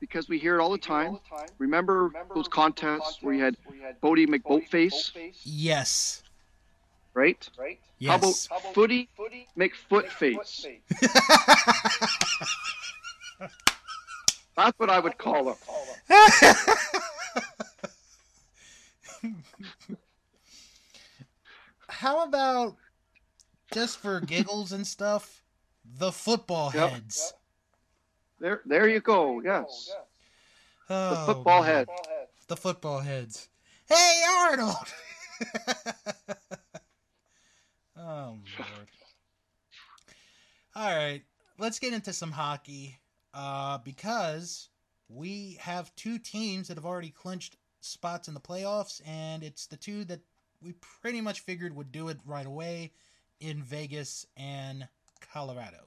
Because 0.00 0.28
we 0.28 0.38
hear 0.38 0.58
it 0.58 0.62
all 0.62 0.70
the 0.70 0.78
time. 0.78 1.08
all 1.12 1.22
the 1.30 1.36
time. 1.36 1.46
Remember 1.58 2.04
Remember 2.08 2.34
those 2.34 2.48
contests 2.48 3.18
where 3.22 3.34
you 3.34 3.42
had 3.42 3.56
where 3.64 3.76
you 3.76 3.82
had 3.82 4.00
Boaty 4.00 4.26
Boaty 4.26 4.42
McBoatface, 4.42 5.32
Yes. 5.44 6.22
right? 7.14 7.48
right? 7.58 7.78
How 8.06 8.18
Yes. 8.18 8.48
How 8.50 8.58
about 8.58 8.74
Footy 8.74 9.08
Footy 9.16 9.48
McFootface? 9.56 10.66
McFootface? 11.00 13.50
That's 14.56 14.78
what 14.78 14.90
I 14.90 14.98
would 15.00 15.18
call 15.18 15.44
them. 15.44 15.56
How 21.88 22.24
about 22.24 22.76
just 23.72 23.98
for 23.98 24.20
giggles 24.20 24.72
and 24.72 24.86
stuff, 24.86 25.42
the 25.84 26.12
football 26.12 26.70
Yep. 26.74 26.92
Heads? 28.44 28.60
There, 28.66 28.78
there 28.80 28.88
you 28.88 29.00
go. 29.00 29.40
Yes, 29.40 29.90
Oh, 30.90 31.10
the 31.10 31.34
football 31.34 31.62
man. 31.62 31.70
head. 31.70 31.88
Head. 31.88 32.26
The 32.48 32.56
football 32.56 33.00
heads. 33.00 33.48
Hey, 33.88 34.22
Arnold! 34.28 34.76
oh, 37.96 38.36
Lord. 38.58 38.88
All 40.76 40.94
right, 40.94 41.22
let's 41.58 41.78
get 41.78 41.92
into 41.94 42.12
some 42.12 42.32
hockey 42.32 42.98
uh, 43.32 43.78
because 43.78 44.68
we 45.08 45.56
have 45.60 45.94
two 45.96 46.18
teams 46.18 46.68
that 46.68 46.76
have 46.76 46.84
already 46.84 47.10
clinched 47.10 47.56
spots 47.80 48.28
in 48.28 48.34
the 48.34 48.40
playoffs, 48.40 49.00
and 49.06 49.42
it's 49.42 49.66
the 49.66 49.76
two 49.76 50.04
that 50.04 50.20
we 50.60 50.74
pretty 51.00 51.20
much 51.20 51.40
figured 51.40 51.74
would 51.76 51.92
do 51.92 52.08
it 52.08 52.18
right 52.26 52.46
away 52.46 52.92
in 53.40 53.62
Vegas 53.62 54.26
and 54.36 54.88
Colorado. 55.32 55.84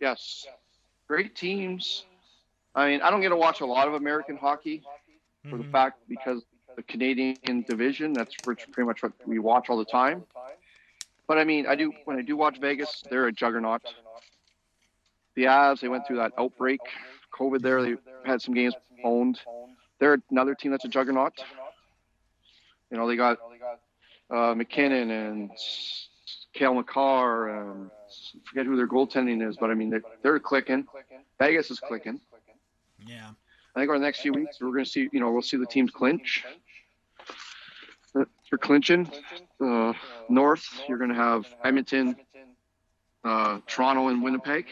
Yes, 0.00 0.46
great 1.10 1.34
teams. 1.34 2.04
I 2.76 2.88
mean, 2.88 3.00
I 3.02 3.10
don't 3.10 3.20
get 3.20 3.30
to 3.30 3.36
watch 3.36 3.60
a 3.60 3.66
lot 3.66 3.88
of 3.88 3.94
American 3.94 4.36
hockey 4.36 4.84
for 5.48 5.58
the 5.58 5.64
Mhm. 5.64 5.72
fact 5.72 5.96
because 6.08 6.40
the 6.76 6.84
Canadian 6.84 7.62
division. 7.62 8.12
That's 8.12 8.34
pretty 8.44 8.86
much 8.90 9.02
what 9.02 9.12
we 9.26 9.38
watch 9.40 9.68
all 9.70 9.76
the 9.76 9.92
time. 10.00 10.24
But 11.26 11.36
I 11.38 11.44
mean, 11.44 11.66
I 11.66 11.74
do 11.74 11.92
when 12.04 12.16
I 12.16 12.22
do 12.22 12.36
watch 12.36 12.58
Vegas, 12.58 13.02
they're 13.10 13.26
a 13.26 13.32
juggernaut. 13.32 13.82
The 15.34 15.44
Avs, 15.44 15.80
they 15.80 15.88
went 15.88 16.06
through 16.06 16.18
that 16.18 16.32
outbreak, 16.38 16.80
COVID. 17.38 17.60
There, 17.60 17.82
they 17.82 17.96
had 18.24 18.40
some 18.40 18.54
games 18.54 18.76
owned. 19.02 19.40
They're 19.98 20.18
another 20.30 20.54
team 20.54 20.70
that's 20.70 20.84
a 20.84 20.88
juggernaut. 20.98 21.34
You 22.90 22.96
know, 22.96 23.06
they 23.08 23.16
got 23.16 23.38
uh, 24.30 24.54
MacKinnon 24.54 25.10
and 25.10 25.50
Cale 26.52 26.74
Makar 26.74 27.48
and 27.48 27.90
forget 28.46 28.66
who 28.66 28.76
their 28.76 28.88
goaltending 28.88 29.46
is, 29.46 29.56
but 29.56 29.70
I 29.70 29.74
mean 29.74 29.90
they're, 29.90 30.02
they're 30.22 30.38
clicking. 30.38 30.86
Vegas 31.38 31.70
is 31.70 31.80
clicking. 31.80 32.20
Yeah. 33.06 33.30
I 33.74 33.80
think 33.80 33.88
over 33.88 33.98
the 33.98 34.04
next 34.04 34.20
few 34.20 34.32
weeks 34.32 34.60
we're 34.60 34.72
going 34.72 34.84
to 34.84 34.90
see, 34.90 35.08
you 35.12 35.20
know, 35.20 35.30
we'll 35.30 35.42
see 35.42 35.56
the 35.56 35.66
teams 35.66 35.90
clinch. 35.90 36.44
For 38.12 38.58
clinching, 38.58 39.08
uh, 39.64 39.92
North, 40.28 40.66
you're 40.88 40.98
going 40.98 41.10
to 41.10 41.16
have 41.16 41.46
Edmonton, 41.62 42.16
uh, 43.22 43.60
Toronto, 43.68 44.08
and 44.08 44.24
Winnipeg. 44.24 44.66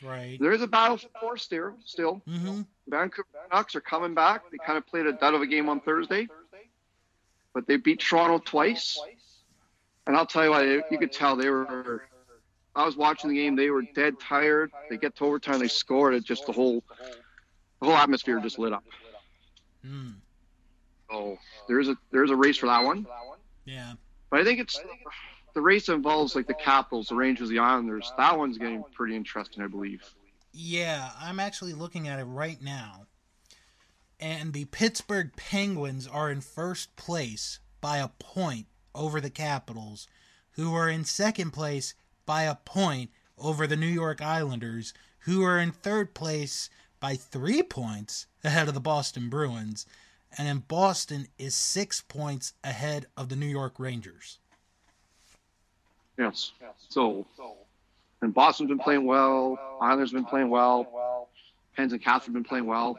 Right. 0.00 0.38
There 0.40 0.52
is 0.52 0.62
a 0.62 0.68
battle 0.68 0.96
for 0.96 1.08
fourth 1.20 1.48
there 1.48 1.74
still. 1.84 2.22
Mm-hmm. 2.28 2.60
Vancouver 2.86 3.26
Canucks 3.50 3.74
are 3.74 3.80
coming 3.80 4.14
back. 4.14 4.42
They 4.52 4.58
kind 4.64 4.78
of 4.78 4.86
played 4.86 5.06
a 5.06 5.12
dud 5.12 5.34
of 5.34 5.42
a 5.42 5.46
game 5.48 5.68
on 5.68 5.80
Thursday, 5.80 6.28
but 7.52 7.66
they 7.66 7.78
beat 7.78 7.98
Toronto 7.98 8.38
twice. 8.38 8.96
And 10.06 10.16
I'll 10.16 10.24
tell 10.24 10.44
you 10.44 10.50
what, 10.50 10.64
you 10.92 10.98
could 10.98 11.10
tell 11.10 11.34
they 11.34 11.50
were. 11.50 12.04
I 12.76 12.84
was 12.84 12.96
watching 12.96 13.30
the 13.30 13.36
game. 13.36 13.56
They 13.56 13.70
were 13.70 13.82
dead 13.94 14.20
tired. 14.20 14.70
They 14.90 14.98
get 14.98 15.16
to 15.16 15.24
overtime. 15.24 15.58
They 15.58 15.68
scored. 15.68 16.14
It 16.14 16.24
just 16.24 16.46
the 16.46 16.52
whole 16.52 16.84
the 17.80 17.86
whole 17.86 17.96
atmosphere 17.96 18.38
just 18.40 18.58
lit 18.58 18.72
up. 18.72 18.84
Mm. 19.84 20.16
So 21.10 21.38
there's 21.68 21.88
a 21.88 21.96
there's 22.10 22.30
a 22.30 22.36
race 22.36 22.58
for 22.58 22.66
that 22.66 22.84
one. 22.84 23.06
Yeah. 23.64 23.94
But 24.30 24.40
I 24.40 24.44
think 24.44 24.60
it's 24.60 24.78
the 25.54 25.62
race 25.62 25.88
involves 25.88 26.36
like 26.36 26.46
the 26.46 26.54
Capitals, 26.54 27.08
the 27.08 27.14
Rangers, 27.14 27.48
the 27.48 27.58
Islanders. 27.58 28.12
That 28.18 28.36
one's 28.36 28.58
getting 28.58 28.84
pretty 28.92 29.16
interesting, 29.16 29.62
I 29.62 29.68
believe. 29.68 30.02
Yeah, 30.52 31.10
I'm 31.20 31.40
actually 31.40 31.72
looking 31.72 32.08
at 32.08 32.18
it 32.18 32.24
right 32.24 32.60
now. 32.60 33.06
And 34.20 34.52
the 34.52 34.66
Pittsburgh 34.66 35.32
Penguins 35.36 36.06
are 36.06 36.30
in 36.30 36.40
first 36.40 36.96
place 36.96 37.58
by 37.80 37.98
a 37.98 38.08
point 38.08 38.66
over 38.94 39.20
the 39.20 39.30
Capitals, 39.30 40.08
who 40.52 40.74
are 40.74 40.88
in 40.88 41.04
second 41.04 41.52
place 41.52 41.94
by 42.26 42.42
a 42.42 42.56
point 42.56 43.10
over 43.38 43.66
the 43.66 43.76
New 43.76 43.86
York 43.86 44.20
Islanders, 44.20 44.92
who 45.20 45.42
are 45.44 45.58
in 45.58 45.70
third 45.72 46.14
place 46.14 46.68
by 47.00 47.14
three 47.16 47.62
points 47.62 48.26
ahead 48.42 48.68
of 48.68 48.74
the 48.74 48.80
Boston 48.80 49.28
Bruins. 49.28 49.86
And 50.36 50.46
then 50.46 50.64
Boston 50.68 51.28
is 51.38 51.54
six 51.54 52.02
points 52.02 52.52
ahead 52.62 53.06
of 53.16 53.28
the 53.28 53.36
New 53.36 53.46
York 53.46 53.78
Rangers. 53.78 54.38
Yes. 56.18 56.52
So 56.88 57.26
and 58.22 58.32
Boston's 58.34 58.68
been 58.68 58.78
playing 58.78 59.04
well. 59.04 59.58
Islanders 59.80 60.12
been 60.12 60.24
playing 60.24 60.50
well. 60.50 61.28
Pens 61.76 61.92
and 61.92 62.02
Caps 62.02 62.24
have 62.24 62.34
been 62.34 62.44
playing 62.44 62.66
well. 62.66 62.98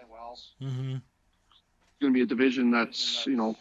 Mm-hmm. 0.62 0.96
It's 0.96 2.02
going 2.02 2.14
to 2.14 2.18
be 2.18 2.22
a 2.22 2.26
division 2.26 2.72
that's 2.72 3.26
you 3.26 3.36
know 3.36 3.56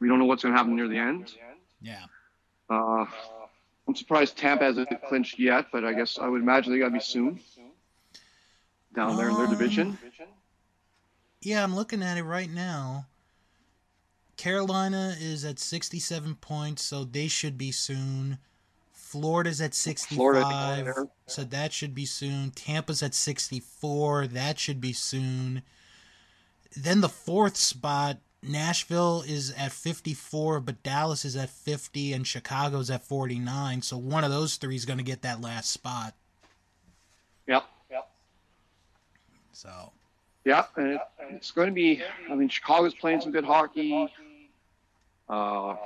we 0.00 0.08
don't 0.08 0.18
know 0.18 0.24
what's 0.24 0.42
going 0.42 0.54
to 0.54 0.58
happen 0.58 0.74
near 0.74 0.88
the 0.88 0.98
end. 0.98 1.34
Yeah. 1.80 2.04
Uh, 2.70 3.04
I'm 3.92 3.96
surprised 3.96 4.38
Tampa 4.38 4.64
hasn't 4.64 4.88
clinched 5.06 5.38
yet, 5.38 5.66
but 5.70 5.84
I 5.84 5.92
guess 5.92 6.18
I 6.18 6.26
would 6.26 6.40
imagine 6.40 6.72
they 6.72 6.78
got 6.78 6.86
to 6.86 6.92
be 6.92 7.00
soon 7.00 7.38
down 8.94 9.18
there 9.18 9.28
in 9.28 9.34
their 9.34 9.44
Um, 9.44 9.50
division. 9.50 9.98
Yeah, 11.42 11.62
I'm 11.62 11.74
looking 11.74 12.02
at 12.02 12.16
it 12.16 12.22
right 12.22 12.48
now. 12.48 13.04
Carolina 14.38 15.14
is 15.20 15.44
at 15.44 15.58
67 15.58 16.36
points, 16.36 16.82
so 16.82 17.04
they 17.04 17.28
should 17.28 17.58
be 17.58 17.70
soon. 17.70 18.38
Florida's 18.94 19.60
at 19.60 19.74
65, 19.74 20.16
Florida, 20.16 21.10
so 21.26 21.44
that 21.44 21.74
should 21.74 21.94
be 21.94 22.06
soon. 22.06 22.50
Tampa's 22.50 23.02
at 23.02 23.12
64, 23.12 24.28
that 24.28 24.58
should 24.58 24.80
be 24.80 24.94
soon. 24.94 25.60
then 26.74 27.02
the 27.02 27.10
fourth 27.10 27.58
spot, 27.58 28.20
Nashville 28.42 29.22
is 29.26 29.52
at 29.56 29.70
54, 29.72 30.60
but 30.60 30.82
Dallas 30.82 31.24
is 31.24 31.36
at 31.36 31.48
50 31.48 32.12
and 32.12 32.26
Chicago's 32.26 32.90
at 32.90 33.04
49. 33.04 33.82
So 33.82 33.96
one 33.96 34.24
of 34.24 34.30
those 34.30 34.56
three 34.56 34.74
is 34.74 34.84
going 34.84 34.98
to 34.98 35.04
get 35.04 35.22
that 35.22 35.40
last 35.40 35.70
spot. 35.70 36.14
Yep. 37.46 37.64
Yep. 37.90 38.10
So 39.52 39.92
Yeah, 40.44 40.64
and 40.76 40.94
it, 40.94 41.00
it's 41.30 41.52
going 41.52 41.68
to 41.68 41.72
be. 41.74 42.02
I 42.28 42.34
mean, 42.34 42.48
Chicago's 42.48 42.94
playing 42.94 43.20
some 43.20 43.30
good 43.30 43.44
hockey. 43.44 44.12
Uh, 45.28 45.76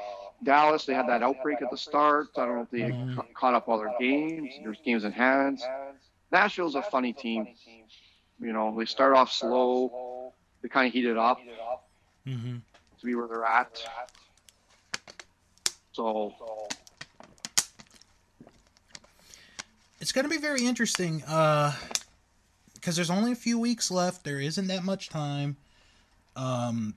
Dallas, 0.42 0.86
they 0.86 0.94
had 0.94 1.08
that 1.08 1.22
outbreak 1.22 1.60
at 1.60 1.70
the 1.70 1.76
start. 1.76 2.28
I 2.36 2.46
don't 2.46 2.56
know 2.56 2.62
if 2.62 2.70
they 2.70 2.80
Mhm. 2.90 3.16
ca- 3.16 3.26
caught 3.34 3.54
up 3.54 3.68
all 3.68 3.78
their 3.78 3.94
games. 3.98 4.50
There's 4.62 4.80
games 4.82 5.04
in 5.04 5.12
hands. 5.12 5.62
Nashville's 6.32 6.74
a 6.74 6.82
funny 6.82 7.12
team. 7.12 7.46
You 8.40 8.52
know, 8.52 8.74
they 8.78 8.84
start 8.86 9.14
off 9.14 9.30
slow. 9.32 10.32
They 10.62 10.68
kind 10.68 10.86
of 10.86 10.92
heat 10.92 11.04
it 11.06 11.16
up 11.18 11.38
hmm 12.26 12.56
to 12.98 13.04
be 13.06 13.14
where 13.14 13.28
they're 13.28 13.44
at. 13.44 13.78
So 15.92 16.32
it's 20.00 20.12
going 20.12 20.24
to 20.24 20.30
be 20.30 20.38
very 20.38 20.64
interesting 20.64 21.18
because 21.18 22.96
there's 22.96 23.10
only 23.10 23.32
a 23.32 23.36
few 23.36 23.58
weeks 23.58 23.90
left. 23.90 24.24
There 24.24 24.40
isn't 24.40 24.66
that 24.68 24.82
much 24.82 25.08
time. 25.10 25.56
Um, 26.36 26.94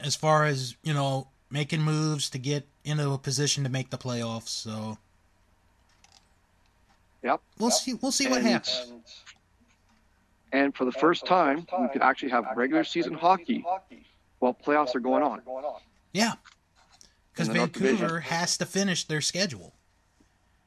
as 0.00 0.14
far 0.16 0.44
as 0.44 0.76
you 0.82 0.94
know, 0.94 1.28
making 1.50 1.82
moves 1.82 2.30
to 2.30 2.38
get 2.38 2.66
into 2.84 3.10
a 3.10 3.18
position 3.18 3.64
to 3.64 3.70
make 3.70 3.90
the 3.90 3.98
playoffs. 3.98 4.48
So 4.48 4.98
Yep. 7.22 7.40
we'll 7.58 7.70
see. 7.70 7.94
We'll 7.94 8.12
see 8.12 8.28
what 8.28 8.38
And- 8.38 8.48
happens. 8.48 9.24
And 10.52 10.74
for 10.74 10.84
the 10.84 10.92
first 10.92 11.26
time, 11.26 11.66
we 11.80 11.88
could 11.88 12.02
actually 12.02 12.30
have 12.30 12.46
regular 12.56 12.84
season 12.84 13.14
hockey 13.14 13.64
while 14.38 14.54
playoffs 14.54 14.94
are 14.94 15.00
going 15.00 15.22
on. 15.22 15.42
Yeah, 16.12 16.34
because 17.32 17.48
the 17.48 17.54
North 17.54 17.76
Vancouver 17.76 18.20
has 18.20 18.56
to 18.58 18.66
finish 18.66 19.04
their 19.04 19.20
schedule. 19.20 19.74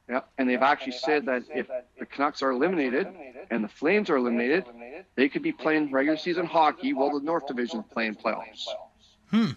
Yeah, 0.08 0.20
and 0.36 0.48
they've 0.48 0.62
actually 0.62 0.92
said 0.92 1.26
that 1.26 1.42
if 1.54 1.68
the 1.98 2.06
Canucks 2.06 2.42
are 2.42 2.50
eliminated 2.50 3.08
and 3.50 3.64
the 3.64 3.68
Flames 3.68 4.10
are 4.10 4.16
eliminated, 4.16 4.64
they 5.14 5.28
could 5.28 5.42
be 5.42 5.52
playing 5.52 5.90
regular 5.90 6.18
season 6.18 6.46
hockey 6.46 6.92
while 6.92 7.18
the 7.18 7.24
North 7.24 7.46
Division 7.46 7.80
is 7.80 7.86
playing 7.92 8.16
playoffs. 8.16 8.66
Hmm. 9.30 9.50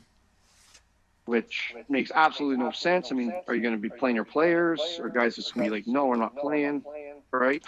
Which 1.25 1.73
makes 1.89 2.11
absolutely 2.13 2.63
no 2.63 2.71
sense. 2.71 3.11
I 3.11 3.15
mean, 3.15 3.33
are 3.47 3.55
you 3.55 3.61
going 3.61 3.73
to 3.73 3.81
be 3.81 3.89
playing 3.89 4.15
your 4.15 4.25
players, 4.25 4.79
or 4.99 5.09
guys 5.09 5.35
just 5.35 5.53
going 5.53 5.65
to 5.65 5.71
be 5.71 5.77
like, 5.77 5.87
no, 5.87 6.05
we're 6.05 6.15
not 6.15 6.37
playing, 6.37 6.83
right? 7.31 7.63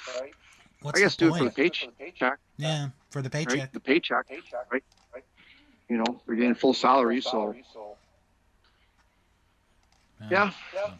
What's 0.87 1.01
I 1.01 1.03
guess 1.03 1.17
do 1.17 1.35
it 1.35 1.37
for 1.37 1.43
the 1.43 1.49
paycheck, 1.51 2.39
Yeah, 2.55 2.87
for 3.09 3.21
the 3.21 3.27
right? 3.27 3.45
paycheck. 3.45 3.73
The 3.73 3.79
paycheck, 3.81 4.25
right? 4.71 4.81
You 5.89 5.97
know, 5.97 6.21
they're 6.25 6.37
getting 6.37 6.55
full 6.55 6.73
salary, 6.73 7.19
so 7.19 7.53
yeah. 10.31 10.51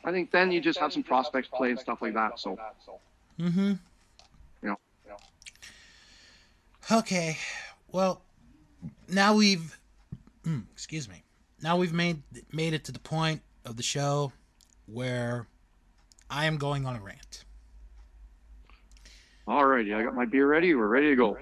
I 0.03 0.11
think 0.11 0.31
then 0.31 0.51
you 0.51 0.59
just 0.59 0.77
have 0.79 0.91
some 0.91 1.03
prospects 1.03 1.47
play 1.47 1.69
and 1.69 1.79
stuff 1.79 2.01
like 2.01 2.15
that. 2.15 2.37
So 2.37 2.59
Mm-hmm. 3.39 3.73
You 4.61 4.67
know. 4.67 4.77
Okay. 6.91 7.37
Well, 7.87 8.21
now 9.07 9.35
we've 9.35 9.79
mm, 10.43 10.63
excuse 10.73 11.07
me. 11.07 11.23
Now 11.61 11.77
we've 11.77 11.93
made 11.93 12.23
made 12.51 12.73
it 12.73 12.83
to 12.83 12.91
the 12.91 12.99
point 12.99 13.41
of 13.63 13.77
the 13.77 13.83
show 13.83 14.33
where 14.85 15.47
I 16.29 16.43
am 16.43 16.57
going 16.57 16.85
on 16.85 16.97
a 16.97 16.99
rant. 16.99 17.45
Alrighty, 19.47 19.95
I 19.95 20.03
got 20.03 20.13
my 20.13 20.25
beer 20.25 20.47
ready. 20.47 20.75
We're 20.75 20.87
ready 20.87 21.09
to 21.11 21.15
go. 21.15 21.37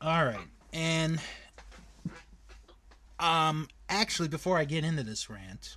All 0.00 0.24
right. 0.24 0.38
And 0.72 1.18
um 3.18 3.66
actually 3.88 4.28
before 4.28 4.58
I 4.58 4.64
get 4.64 4.84
into 4.84 5.02
this 5.02 5.30
rant, 5.30 5.76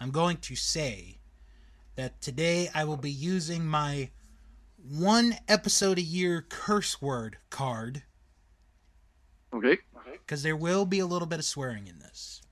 I'm 0.00 0.10
going 0.10 0.36
to 0.38 0.54
say 0.54 1.18
that 1.96 2.20
today 2.20 2.70
I 2.74 2.84
will 2.84 2.96
be 2.96 3.10
using 3.10 3.66
my 3.66 4.10
one 4.88 5.34
episode 5.48 5.98
a 5.98 6.02
year 6.02 6.44
curse 6.48 7.02
word 7.02 7.38
card 7.50 8.04
Okay. 9.52 9.78
because 10.12 10.42
there 10.42 10.56
will 10.56 10.84
be 10.84 11.00
a 11.00 11.06
little 11.06 11.26
bit 11.26 11.38
of 11.40 11.44
swearing 11.44 11.88
in 11.88 11.98
this. 11.98 12.42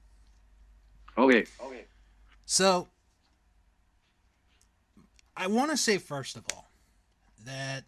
Okay. 1.16 1.44
Okay. 1.62 1.84
So, 2.46 2.88
I 5.36 5.46
want 5.46 5.70
to 5.70 5.76
say 5.76 5.98
first 5.98 6.36
of 6.36 6.44
all 6.52 6.70
that 7.44 7.84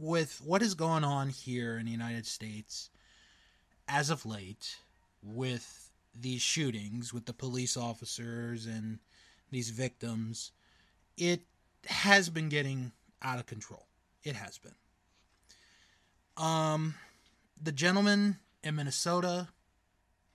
with 0.00 0.40
what 0.44 0.62
is 0.62 0.74
going 0.74 1.04
on 1.04 1.28
here 1.28 1.78
in 1.78 1.86
the 1.86 1.92
United 1.92 2.26
States 2.26 2.90
as 3.88 4.10
of 4.10 4.26
late, 4.26 4.76
with 5.22 5.90
these 6.14 6.42
shootings, 6.42 7.12
with 7.12 7.26
the 7.26 7.32
police 7.32 7.76
officers 7.76 8.66
and 8.66 8.98
these 9.50 9.70
victims, 9.70 10.52
it 11.16 11.40
has 11.86 12.28
been 12.28 12.48
getting 12.48 12.92
out 13.22 13.38
of 13.38 13.46
control. 13.46 13.86
It 14.22 14.36
has 14.36 14.58
been. 14.58 14.74
Um, 16.36 16.94
the 17.60 17.72
gentleman 17.72 18.36
in 18.62 18.76
Minnesota 18.76 19.48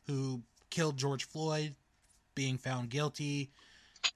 who 0.08 0.42
killed 0.70 0.98
George 0.98 1.26
Floyd 1.26 1.76
being 2.36 2.58
found 2.58 2.90
guilty, 2.90 3.52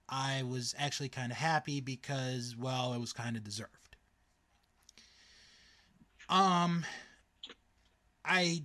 I 0.10 0.44
was 0.44 0.76
actually 0.78 1.10
kind 1.10 1.32
of 1.32 1.38
happy 1.38 1.80
because, 1.80 2.56
well, 2.58 2.94
it 2.94 3.00
was 3.00 3.14
kind 3.14 3.38
of 3.38 3.44
deserved. 3.44 3.87
Um, 6.30 6.86
I 8.26 8.64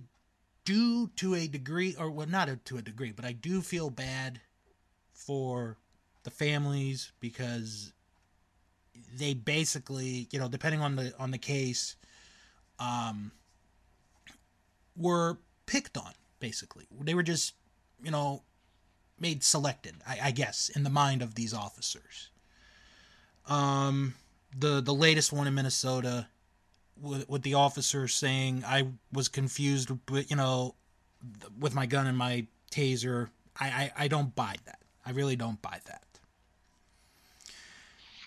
do 0.65 1.07
to 1.17 1.35
a 1.35 1.47
degree, 1.47 1.95
or 1.97 2.09
well, 2.09 2.27
not 2.27 2.49
to 2.65 2.77
a 2.77 2.81
degree, 2.81 3.11
but 3.11 3.25
I 3.25 3.31
do 3.31 3.61
feel 3.61 3.89
bad 3.89 4.41
for 5.13 5.77
the 6.23 6.31
families 6.31 7.11
because 7.19 7.93
they 9.17 9.33
basically, 9.33 10.27
you 10.31 10.39
know, 10.39 10.47
depending 10.47 10.81
on 10.81 10.95
the 10.95 11.13
on 11.19 11.31
the 11.31 11.37
case, 11.37 11.95
um, 12.79 13.31
were 14.97 15.37
picked 15.65 15.97
on. 15.97 16.13
Basically, 16.39 16.85
they 16.99 17.13
were 17.13 17.23
just, 17.23 17.53
you 18.03 18.11
know, 18.11 18.43
made 19.19 19.43
selected. 19.43 19.95
I, 20.07 20.19
I 20.23 20.31
guess 20.31 20.69
in 20.69 20.83
the 20.83 20.89
mind 20.89 21.21
of 21.21 21.35
these 21.35 21.53
officers. 21.53 22.29
Um, 23.47 24.15
the 24.57 24.81
the 24.81 24.93
latest 24.93 25.33
one 25.33 25.47
in 25.47 25.53
Minnesota, 25.53 26.27
with, 27.01 27.27
with 27.29 27.41
the 27.41 27.55
officer 27.55 28.07
saying 28.07 28.63
I 28.65 28.87
was 29.11 29.27
confused 29.27 29.91
with 30.09 30.29
you 30.29 30.37
know, 30.37 30.75
with 31.59 31.73
my 31.73 31.85
gun 31.85 32.07
and 32.07 32.17
my 32.17 32.47
taser. 32.71 33.29
I, 33.59 33.65
I, 33.65 33.91
I 33.97 34.07
don't 34.07 34.35
buy 34.35 34.55
that. 34.65 34.79
I 35.05 35.11
really 35.11 35.35
don't 35.35 35.61
buy 35.61 35.79
that. 35.85 36.03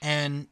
And 0.02 0.46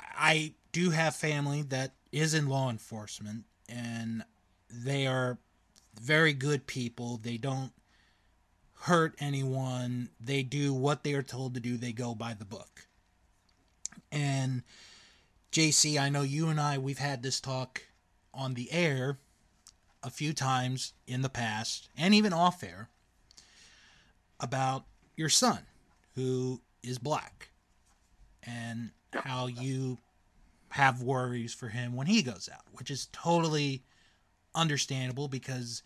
I 0.00 0.54
do 0.72 0.90
have 0.90 1.14
family 1.14 1.62
that 1.62 1.92
is 2.12 2.34
in 2.34 2.48
law 2.48 2.70
enforcement, 2.70 3.44
and 3.68 4.24
they 4.70 5.06
are 5.06 5.38
very 6.00 6.32
good 6.32 6.66
people. 6.66 7.18
They 7.22 7.36
don't 7.36 7.72
hurt 8.80 9.14
anyone. 9.18 10.10
They 10.20 10.42
do 10.42 10.72
what 10.72 11.04
they 11.04 11.14
are 11.14 11.22
told 11.22 11.54
to 11.54 11.60
do. 11.60 11.76
They 11.76 11.92
go 11.92 12.14
by 12.14 12.34
the 12.34 12.44
book. 12.44 12.86
And 14.10 14.62
JC, 15.52 15.98
I 15.98 16.08
know 16.08 16.22
you 16.22 16.48
and 16.48 16.60
I 16.60 16.78
we've 16.78 16.98
had 16.98 17.22
this 17.22 17.40
talk 17.40 17.82
on 18.34 18.54
the 18.54 18.70
air 18.70 19.18
a 20.02 20.10
few 20.10 20.32
times 20.32 20.92
in 21.06 21.22
the 21.22 21.28
past 21.28 21.88
and 21.96 22.14
even 22.14 22.32
off 22.32 22.62
air 22.62 22.88
about 24.38 24.84
your 25.16 25.28
son 25.28 25.60
who 26.14 26.60
is 26.82 26.98
black 26.98 27.48
and 28.42 28.90
how 29.12 29.46
you 29.46 29.98
have 30.70 31.02
worries 31.02 31.54
for 31.54 31.68
him 31.68 31.96
when 31.96 32.06
he 32.06 32.22
goes 32.22 32.48
out, 32.52 32.64
which 32.72 32.90
is 32.90 33.08
totally 33.12 33.82
understandable 34.54 35.28
because 35.28 35.82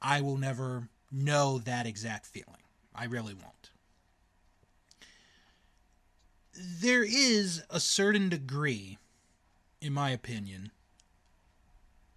I 0.00 0.20
will 0.22 0.36
never 0.36 0.88
know 1.12 1.58
that 1.58 1.86
exact 1.86 2.26
feeling. 2.26 2.62
I 2.94 3.04
really 3.04 3.34
won't. 3.34 3.63
There 6.56 7.02
is 7.02 7.62
a 7.70 7.80
certain 7.80 8.28
degree, 8.28 8.98
in 9.80 9.92
my 9.92 10.10
opinion, 10.10 10.70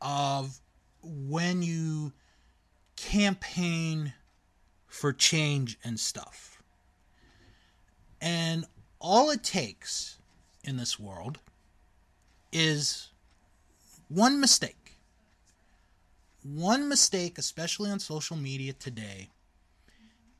of 0.01 0.59
when 1.01 1.61
you 1.61 2.13
campaign 2.95 4.13
for 4.87 5.13
change 5.13 5.77
and 5.83 5.99
stuff. 5.99 6.61
And 8.21 8.65
all 8.99 9.29
it 9.29 9.43
takes 9.43 10.17
in 10.63 10.77
this 10.77 10.99
world 10.99 11.39
is 12.51 13.09
one 14.09 14.39
mistake. 14.39 14.97
One 16.43 16.87
mistake, 16.87 17.37
especially 17.37 17.89
on 17.89 17.99
social 17.99 18.37
media 18.37 18.73
today, 18.73 19.29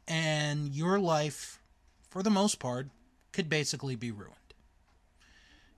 and 0.07 0.73
your 0.73 0.99
life, 0.99 1.59
for 2.09 2.23
the 2.23 2.29
most 2.29 2.59
part, 2.59 2.87
could 3.31 3.49
basically 3.49 3.95
be 3.95 4.11
ruined. 4.11 4.35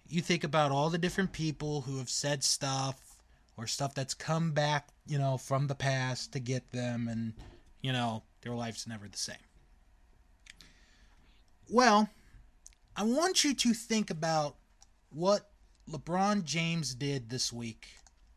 You 0.07 0.21
think 0.21 0.43
about 0.43 0.71
all 0.71 0.89
the 0.89 0.97
different 0.97 1.31
people 1.31 1.81
who 1.81 1.97
have 1.97 2.09
said 2.09 2.43
stuff 2.43 2.99
or 3.57 3.67
stuff 3.67 3.93
that's 3.93 4.13
come 4.13 4.51
back, 4.51 4.89
you 5.05 5.19
know, 5.19 5.37
from 5.37 5.67
the 5.67 5.75
past 5.75 6.31
to 6.33 6.39
get 6.39 6.71
them 6.71 7.07
and, 7.07 7.33
you 7.81 7.91
know, 7.91 8.23
their 8.41 8.53
life's 8.53 8.87
never 8.87 9.07
the 9.07 9.17
same. 9.17 9.35
Well, 11.69 12.09
I 12.95 13.03
want 13.03 13.43
you 13.43 13.53
to 13.53 13.73
think 13.73 14.09
about 14.09 14.55
what 15.09 15.49
LeBron 15.89 16.43
James 16.43 16.95
did 16.95 17.29
this 17.29 17.53
week 17.53 17.87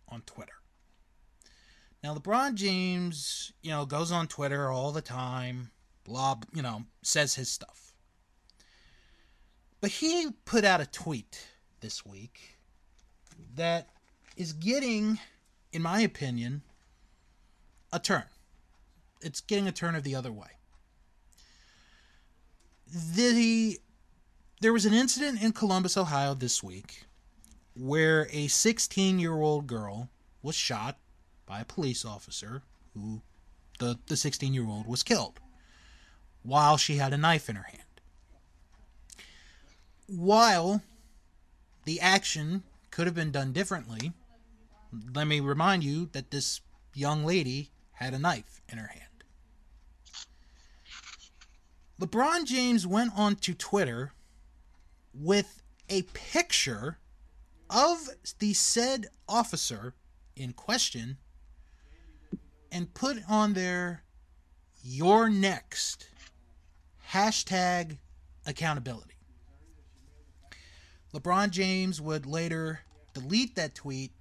on 0.08 0.22
Twitter. 0.22 0.52
Now, 2.02 2.14
LeBron 2.14 2.54
James, 2.54 3.52
you 3.62 3.70
know, 3.70 3.86
goes 3.86 4.12
on 4.12 4.26
Twitter 4.26 4.70
all 4.70 4.92
the 4.92 5.00
time, 5.00 5.70
blah, 6.04 6.36
you 6.52 6.62
know, 6.62 6.84
says 7.02 7.34
his 7.34 7.48
stuff. 7.48 7.81
But 9.82 9.90
he 9.90 10.30
put 10.44 10.64
out 10.64 10.80
a 10.80 10.86
tweet 10.86 11.44
this 11.80 12.06
week 12.06 12.56
that 13.56 13.88
is 14.36 14.52
getting, 14.52 15.18
in 15.72 15.82
my 15.82 16.00
opinion, 16.00 16.62
a 17.92 17.98
turn. 17.98 18.22
It's 19.20 19.40
getting 19.40 19.66
a 19.66 19.72
turn 19.72 19.96
of 19.96 20.04
the 20.04 20.14
other 20.14 20.30
way. 20.30 20.50
The 22.86 23.80
there 24.60 24.72
was 24.72 24.86
an 24.86 24.94
incident 24.94 25.42
in 25.42 25.50
Columbus, 25.50 25.96
Ohio 25.96 26.34
this 26.34 26.62
week 26.62 27.02
where 27.74 28.28
a 28.30 28.46
16-year-old 28.46 29.66
girl 29.66 30.10
was 30.42 30.54
shot 30.54 30.98
by 31.44 31.60
a 31.60 31.64
police 31.64 32.04
officer 32.04 32.62
who 32.94 33.22
the 33.80 33.98
the 34.06 34.14
16-year-old 34.14 34.86
was 34.86 35.02
killed 35.02 35.40
while 36.44 36.76
she 36.76 36.96
had 36.96 37.12
a 37.12 37.18
knife 37.18 37.48
in 37.48 37.56
her 37.56 37.64
hand. 37.64 37.82
While 40.06 40.82
the 41.84 42.00
action 42.00 42.62
could 42.90 43.06
have 43.06 43.14
been 43.14 43.32
done 43.32 43.52
differently, 43.52 44.12
let 45.14 45.26
me 45.26 45.40
remind 45.40 45.84
you 45.84 46.08
that 46.12 46.30
this 46.30 46.60
young 46.94 47.24
lady 47.24 47.70
had 47.92 48.14
a 48.14 48.18
knife 48.18 48.60
in 48.68 48.78
her 48.78 48.88
hand. 48.88 49.24
LeBron 52.00 52.44
James 52.44 52.86
went 52.86 53.12
on 53.16 53.36
to 53.36 53.54
Twitter 53.54 54.12
with 55.14 55.62
a 55.88 56.02
picture 56.02 56.98
of 57.70 58.08
the 58.38 58.52
said 58.52 59.06
officer 59.28 59.94
in 60.34 60.52
question 60.52 61.16
and 62.70 62.92
put 62.94 63.18
on 63.28 63.52
there 63.52 64.02
your 64.82 65.28
next 65.28 66.08
hashtag 67.10 67.98
accountability. 68.46 69.14
LeBron 71.14 71.50
James 71.50 72.00
would 72.00 72.26
later 72.26 72.80
delete 73.12 73.54
that 73.56 73.74
tweet 73.74 74.12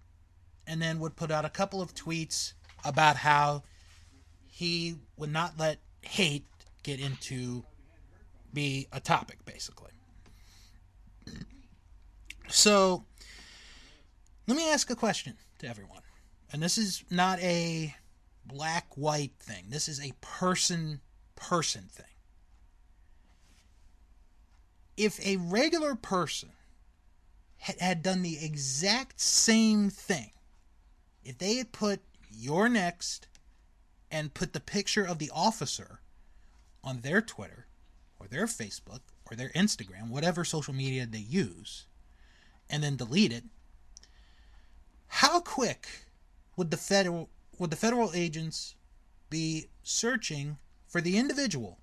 and 0.68 0.82
then 0.82 1.00
would 1.00 1.16
put 1.16 1.32
out 1.32 1.46
a 1.46 1.50
couple 1.50 1.82
of 1.82 1.94
tweets 1.94 2.54
about 2.84 3.16
how 3.16 3.64
he 4.48 4.96
would 5.18 5.32
not 5.32 5.58
let 5.58 5.80
hate 6.02 6.46
get 6.84 7.00
into 7.00 7.64
be 8.54 8.88
a 8.92 9.00
topic 9.00 9.44
basically. 9.46 9.92
So 12.50 13.06
let 14.48 14.58
me 14.58 14.70
ask 14.72 14.90
a 14.90 14.96
question 14.96 15.38
to 15.60 15.68
everyone. 15.68 16.02
And 16.52 16.62
this 16.62 16.78
is 16.78 17.06
not 17.10 17.40
a 17.40 17.96
black 18.46 18.88
white 18.98 19.34
thing. 19.40 19.66
This 19.70 19.88
is 19.88 20.02
a 20.02 20.12
person 20.20 21.00
person 21.36 21.84
thing. 21.90 22.06
If 24.98 25.26
a 25.26 25.38
regular 25.38 25.96
person 25.96 26.50
had, 27.62 28.02
done 28.02 28.24
the 28.24 28.44
exact 28.44 29.22
same 29.22 29.90
thing, 29.90 30.32
if 31.24 31.38
they 31.38 31.56
had 31.56 31.72
put 31.72 32.02
your 32.32 32.68
next 32.68 33.28
and 34.10 34.34
put 34.34 34.54
the 34.54 34.60
picture 34.60 35.04
of 35.06 35.20
the 35.20 35.32
officer 35.34 36.02
on 36.84 37.02
their 37.02 37.22
Twitter 37.22 37.68
or 38.20 38.28
their 38.28 38.48
Facebook 38.48 39.02
or 39.30 39.36
their 39.36 39.50
Instagram, 39.50 40.10
whatever 40.10 40.44
social 40.44 40.74
media 40.74 41.06
they 41.06 41.20
use, 41.20 41.86
and 42.70 42.84
then 42.84 42.96
delete 42.96 43.32
it, 43.32 43.44
how 45.08 45.40
quick 45.40 45.88
would 46.56 46.72
the 46.72 46.78
federal 46.78 47.30
would 47.60 47.70
the 47.70 47.76
federal 47.76 48.12
agents 48.16 48.76
be 49.30 49.68
searching 49.84 50.58
for 50.88 51.00
the 51.00 51.18
individual 51.18 51.78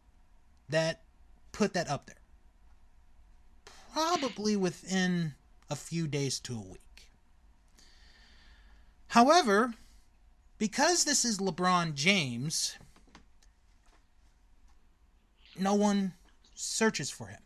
that 0.68 1.02
put 1.52 1.72
that 1.74 1.88
up 1.88 2.06
there? 2.06 2.16
Probably 3.92 4.56
within 4.56 5.34
a 5.70 5.76
few 5.76 6.06
days 6.06 6.40
to 6.40 6.54
a 6.54 6.60
week. 6.60 7.10
However, 9.08 9.74
because 10.58 11.04
this 11.04 11.24
is 11.24 11.38
LeBron 11.38 11.94
James, 11.94 12.76
no 15.58 15.74
one 15.74 16.12
searches 16.54 17.10
for 17.10 17.28
him. 17.28 17.40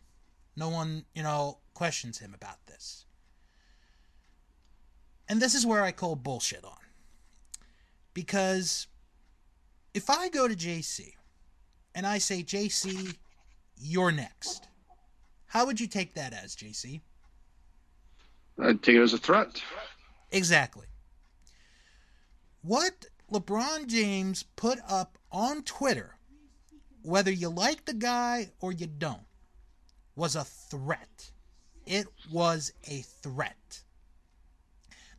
No 0.55 0.69
one, 0.69 1.05
you 1.15 1.23
know, 1.23 1.59
questions 1.73 2.19
him 2.19 2.33
about 2.33 2.65
this. 2.67 3.05
And 5.27 5.41
this 5.41 5.55
is 5.55 5.65
where 5.65 5.83
I 5.83 5.91
call 5.91 6.15
bullshit 6.15 6.63
on. 6.63 6.77
Because 8.13 8.87
if 9.93 10.09
I 10.09 10.29
go 10.29 10.47
to 10.47 10.55
JC 10.55 11.13
and 11.95 12.05
I 12.05 12.17
say, 12.17 12.43
JC, 12.43 13.15
you're 13.79 14.11
next, 14.11 14.67
how 15.47 15.65
would 15.65 15.79
you 15.79 15.87
take 15.87 16.13
that 16.15 16.33
as, 16.33 16.55
JC? 16.55 17.01
I'd 18.59 18.83
take 18.83 18.95
it 18.95 19.01
as 19.01 19.13
a 19.13 19.17
threat. 19.17 19.61
Exactly. 20.31 20.87
What 22.61 23.05
LeBron 23.31 23.87
James 23.87 24.43
put 24.55 24.79
up 24.87 25.17
on 25.31 25.63
Twitter, 25.63 26.17
whether 27.01 27.31
you 27.31 27.49
like 27.49 27.85
the 27.85 27.93
guy 27.93 28.51
or 28.61 28.71
you 28.71 28.87
don't, 28.87 29.25
was 30.15 30.35
a 30.35 30.43
threat. 30.43 31.31
It 31.85 32.07
was 32.31 32.71
a 32.85 33.01
threat. 33.01 33.83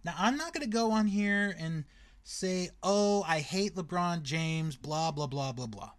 Now, 0.04 0.14
I'm 0.18 0.36
not 0.36 0.52
going 0.52 0.64
to 0.64 0.70
go 0.70 0.92
on 0.92 1.06
here 1.06 1.54
and 1.58 1.84
say, 2.22 2.70
oh, 2.82 3.24
I 3.26 3.40
hate 3.40 3.74
LeBron 3.74 4.22
James, 4.22 4.76
blah, 4.76 5.10
blah, 5.10 5.26
blah, 5.26 5.52
blah, 5.52 5.66
blah. 5.66 5.90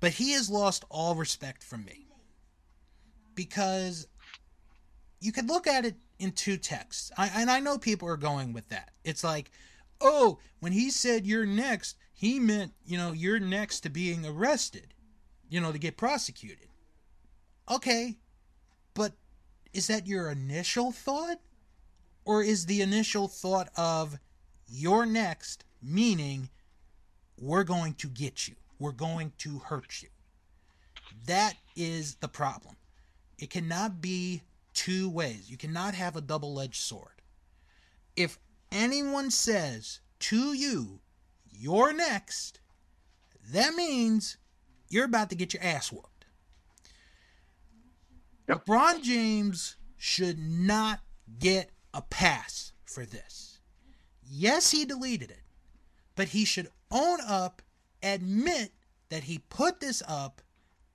But 0.00 0.12
he 0.12 0.32
has 0.32 0.48
lost 0.48 0.84
all 0.90 1.14
respect 1.14 1.62
from 1.62 1.84
me. 1.84 2.06
Because 3.34 4.06
you 5.20 5.32
could 5.32 5.48
look 5.48 5.66
at 5.66 5.84
it 5.84 5.96
in 6.18 6.32
two 6.32 6.56
texts. 6.56 7.10
I, 7.16 7.30
and 7.34 7.50
I 7.50 7.60
know 7.60 7.78
people 7.78 8.08
are 8.08 8.16
going 8.16 8.52
with 8.52 8.68
that. 8.68 8.90
It's 9.04 9.24
like, 9.24 9.50
oh, 10.00 10.38
when 10.60 10.72
he 10.72 10.90
said 10.90 11.26
you're 11.26 11.46
next, 11.46 11.96
he 12.12 12.38
meant, 12.40 12.72
you 12.84 12.98
know, 12.98 13.12
you're 13.12 13.40
next 13.40 13.80
to 13.80 13.90
being 13.90 14.26
arrested, 14.26 14.94
you 15.48 15.60
know, 15.60 15.72
to 15.72 15.78
get 15.78 15.96
prosecuted. 15.96 16.68
Okay, 17.70 18.16
but 18.94 19.12
is 19.72 19.86
that 19.88 20.06
your 20.06 20.30
initial 20.30 20.92
thought? 20.92 21.38
Or 22.24 22.42
is 22.42 22.66
the 22.66 22.82
initial 22.82 23.26
thought 23.26 23.70
of 23.76 24.18
you're 24.66 25.06
next, 25.06 25.64
meaning 25.82 26.50
we're 27.40 27.64
going 27.64 27.94
to 27.94 28.08
get 28.08 28.46
you, 28.46 28.54
we're 28.78 28.92
going 28.92 29.32
to 29.38 29.60
hurt 29.60 30.02
you? 30.02 30.08
That 31.26 31.54
is 31.74 32.16
the 32.16 32.28
problem. 32.28 32.76
It 33.38 33.48
cannot 33.48 34.00
be 34.02 34.42
two 34.78 35.10
ways. 35.10 35.50
You 35.50 35.56
cannot 35.56 35.94
have 35.94 36.14
a 36.14 36.20
double 36.20 36.60
edged 36.60 36.80
sword. 36.80 37.20
If 38.14 38.38
anyone 38.70 39.32
says 39.32 39.98
to 40.20 40.54
you, 40.54 41.00
you're 41.50 41.92
next, 41.92 42.60
that 43.50 43.74
means 43.74 44.36
you're 44.88 45.04
about 45.04 45.30
to 45.30 45.36
get 45.36 45.52
your 45.52 45.64
ass 45.64 45.90
whooped. 45.90 46.26
Yep. 48.48 48.66
LeBron 48.66 49.02
James 49.02 49.74
should 49.96 50.38
not 50.38 51.00
get 51.40 51.70
a 51.92 52.02
pass 52.02 52.72
for 52.84 53.04
this. 53.04 53.58
Yes, 54.30 54.70
he 54.70 54.84
deleted 54.84 55.32
it, 55.32 55.42
but 56.14 56.28
he 56.28 56.44
should 56.44 56.68
own 56.92 57.18
up, 57.26 57.62
admit 58.00 58.70
that 59.08 59.24
he 59.24 59.38
put 59.38 59.80
this 59.80 60.04
up 60.06 60.40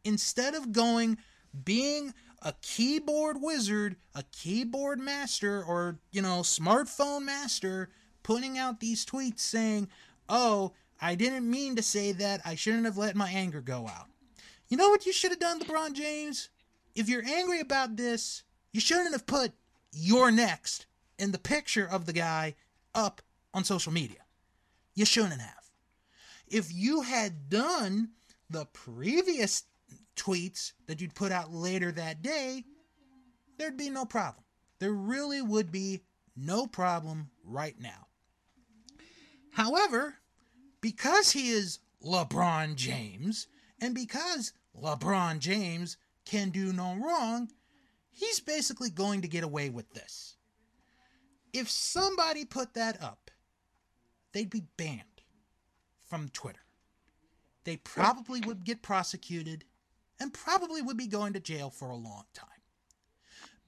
instead 0.05 0.55
of 0.55 0.71
going 0.71 1.17
being 1.65 2.13
a 2.43 2.53
keyboard 2.61 3.37
wizard, 3.41 3.95
a 4.13 4.23
keyboard 4.31 4.99
master, 4.99 5.63
or, 5.63 5.97
you 6.11 6.21
know, 6.21 6.41
smartphone 6.41 7.23
master, 7.23 7.89
putting 8.21 8.57
out 8.57 8.79
these 8.79 9.05
tweets 9.05 9.39
saying, 9.39 9.87
oh, 10.27 10.73
I 11.01 11.15
didn't 11.15 11.49
mean 11.49 11.75
to 11.77 11.81
say 11.81 12.11
that. 12.11 12.41
I 12.45 12.55
shouldn't 12.55 12.85
have 12.85 12.97
let 12.97 13.15
my 13.15 13.29
anger 13.29 13.61
go 13.61 13.87
out. 13.87 14.07
You 14.67 14.77
know 14.77 14.89
what 14.89 15.05
you 15.05 15.13
should 15.13 15.31
have 15.31 15.39
done, 15.39 15.59
LeBron 15.59 15.93
James? 15.93 16.49
If 16.95 17.09
you're 17.09 17.25
angry 17.25 17.59
about 17.59 17.95
this, 17.95 18.43
you 18.71 18.79
shouldn't 18.79 19.13
have 19.13 19.25
put 19.25 19.53
you're 19.91 20.31
next 20.31 20.85
in 21.17 21.31
the 21.31 21.39
picture 21.39 21.87
of 21.89 22.05
the 22.05 22.13
guy 22.13 22.55
up 22.93 23.21
on 23.53 23.63
social 23.63 23.93
media. 23.93 24.19
You 24.95 25.05
shouldn't 25.05 25.41
have. 25.41 25.71
If 26.47 26.73
you 26.73 27.01
had 27.01 27.49
done 27.49 28.09
the 28.49 28.65
previous 28.65 29.63
tweets 30.15 30.73
that 30.87 31.01
you'd 31.01 31.15
put 31.15 31.31
out 31.31 31.51
later 31.51 31.91
that 31.91 32.21
day, 32.21 32.63
there'd 33.57 33.77
be 33.77 33.89
no 33.89 34.05
problem. 34.05 34.43
There 34.79 34.91
really 34.91 35.41
would 35.41 35.71
be 35.71 36.01
no 36.35 36.67
problem 36.67 37.29
right 37.43 37.75
now. 37.79 38.07
However, 39.51 40.15
because 40.81 41.31
he 41.31 41.49
is 41.49 41.79
LeBron 42.03 42.75
James, 42.75 43.47
and 43.79 43.93
because 43.93 44.53
LeBron 44.81 45.39
James 45.39 45.97
can 46.25 46.49
do 46.49 46.73
no 46.73 46.95
wrong, 46.95 47.49
he's 48.11 48.39
basically 48.39 48.89
going 48.89 49.21
to 49.21 49.27
get 49.27 49.43
away 49.43 49.69
with 49.69 49.93
this. 49.93 50.35
If 51.53 51.69
somebody 51.69 52.45
put 52.45 52.73
that 52.73 53.01
up, 53.01 53.29
they'd 54.31 54.49
be 54.49 54.63
banned 54.75 55.21
from 56.03 56.29
Twitter. 56.29 56.59
They 57.63 57.77
probably 57.77 58.41
would 58.41 58.63
get 58.63 58.81
prosecuted 58.81 59.63
and 60.19 60.33
probably 60.33 60.81
would 60.81 60.97
be 60.97 61.07
going 61.07 61.33
to 61.33 61.39
jail 61.39 61.69
for 61.69 61.89
a 61.89 61.95
long 61.95 62.25
time. 62.33 62.47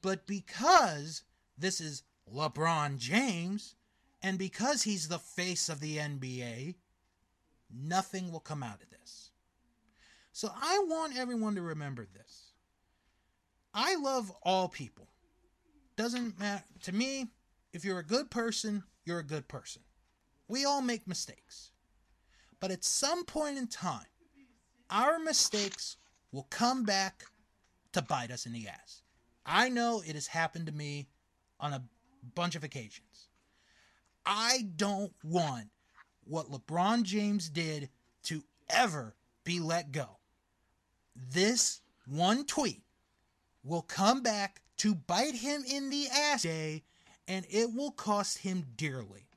But 0.01 0.27
because 0.27 1.23
this 1.57 1.81
is 1.81 2.03
LeBron 2.33 2.97
James, 2.97 3.75
and 4.21 4.37
because 4.37 4.83
he's 4.83 5.07
the 5.07 5.19
face 5.19 5.69
of 5.69 5.79
the 5.79 5.97
NBA, 5.97 6.75
nothing 7.71 8.31
will 8.31 8.39
come 8.39 8.63
out 8.63 8.81
of 8.81 8.89
this. 8.89 9.31
So 10.31 10.49
I 10.53 10.83
want 10.87 11.17
everyone 11.17 11.55
to 11.55 11.61
remember 11.61 12.05
this. 12.13 12.51
I 13.73 13.95
love 13.95 14.31
all 14.43 14.67
people. 14.67 15.07
Doesn't 15.95 16.39
matter 16.39 16.63
to 16.83 16.91
me, 16.91 17.27
if 17.73 17.85
you're 17.85 17.99
a 17.99 18.03
good 18.03 18.29
person, 18.29 18.83
you're 19.05 19.19
a 19.19 19.23
good 19.23 19.47
person. 19.47 19.81
We 20.47 20.65
all 20.65 20.81
make 20.81 21.07
mistakes. 21.07 21.71
But 22.59 22.71
at 22.71 22.83
some 22.83 23.25
point 23.25 23.57
in 23.57 23.67
time, 23.67 24.07
our 24.89 25.19
mistakes 25.19 25.97
will 26.35 26.47
come 26.49 26.83
back 26.83 27.23
to 27.93 28.01
bite 28.01 28.29
us 28.29 28.45
in 28.45 28.51
the 28.51 28.67
ass. 28.67 29.01
I 29.45 29.69
know 29.69 30.03
it 30.05 30.15
has 30.15 30.27
happened 30.27 30.65
to 30.65 30.73
me 30.73 31.07
on 31.61 31.71
a 31.71 31.83
bunch 32.35 32.55
of 32.55 32.63
occasions. 32.65 33.29
I 34.25 34.67
don't 34.75 35.13
want 35.23 35.69
what 36.25 36.51
LeBron 36.51 37.03
James 37.03 37.49
did 37.49 37.89
to 38.23 38.43
ever 38.69 39.15
be 39.45 39.61
let 39.61 39.93
go. 39.93 40.17
This 41.15 41.79
one 42.05 42.45
tweet 42.45 42.83
will 43.63 43.83
come 43.83 44.21
back 44.21 44.61
to 44.77 44.93
bite 44.93 45.35
him 45.35 45.63
in 45.65 45.89
the 45.89 46.07
ass 46.13 46.43
day 46.43 46.83
and 47.29 47.45
it 47.49 47.73
will 47.73 47.91
cost 47.91 48.39
him 48.39 48.65
dearly. 48.75 49.29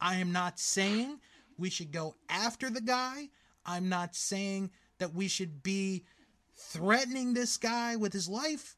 I 0.00 0.16
am 0.16 0.30
not 0.30 0.60
saying 0.60 1.18
we 1.58 1.70
should 1.70 1.90
go 1.90 2.14
after 2.28 2.70
the 2.70 2.80
guy. 2.80 3.30
I'm 3.66 3.88
not 3.88 4.14
saying 4.14 4.70
that 4.98 5.14
we 5.14 5.28
should 5.28 5.62
be 5.62 6.04
threatening 6.54 7.34
this 7.34 7.56
guy 7.56 7.96
with 7.96 8.12
his 8.12 8.28
life. 8.28 8.76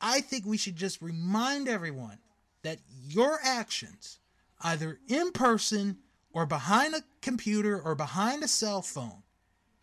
I 0.00 0.20
think 0.20 0.44
we 0.44 0.56
should 0.56 0.76
just 0.76 1.00
remind 1.00 1.68
everyone 1.68 2.18
that 2.62 2.78
your 3.06 3.38
actions, 3.42 4.18
either 4.62 4.98
in 5.08 5.32
person 5.32 5.98
or 6.32 6.46
behind 6.46 6.94
a 6.94 7.02
computer 7.20 7.80
or 7.80 7.94
behind 7.94 8.42
a 8.42 8.48
cell 8.48 8.82
phone, 8.82 9.22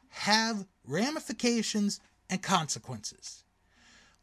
have 0.10 0.66
ramifications 0.86 2.00
and 2.30 2.42
consequences. 2.42 3.44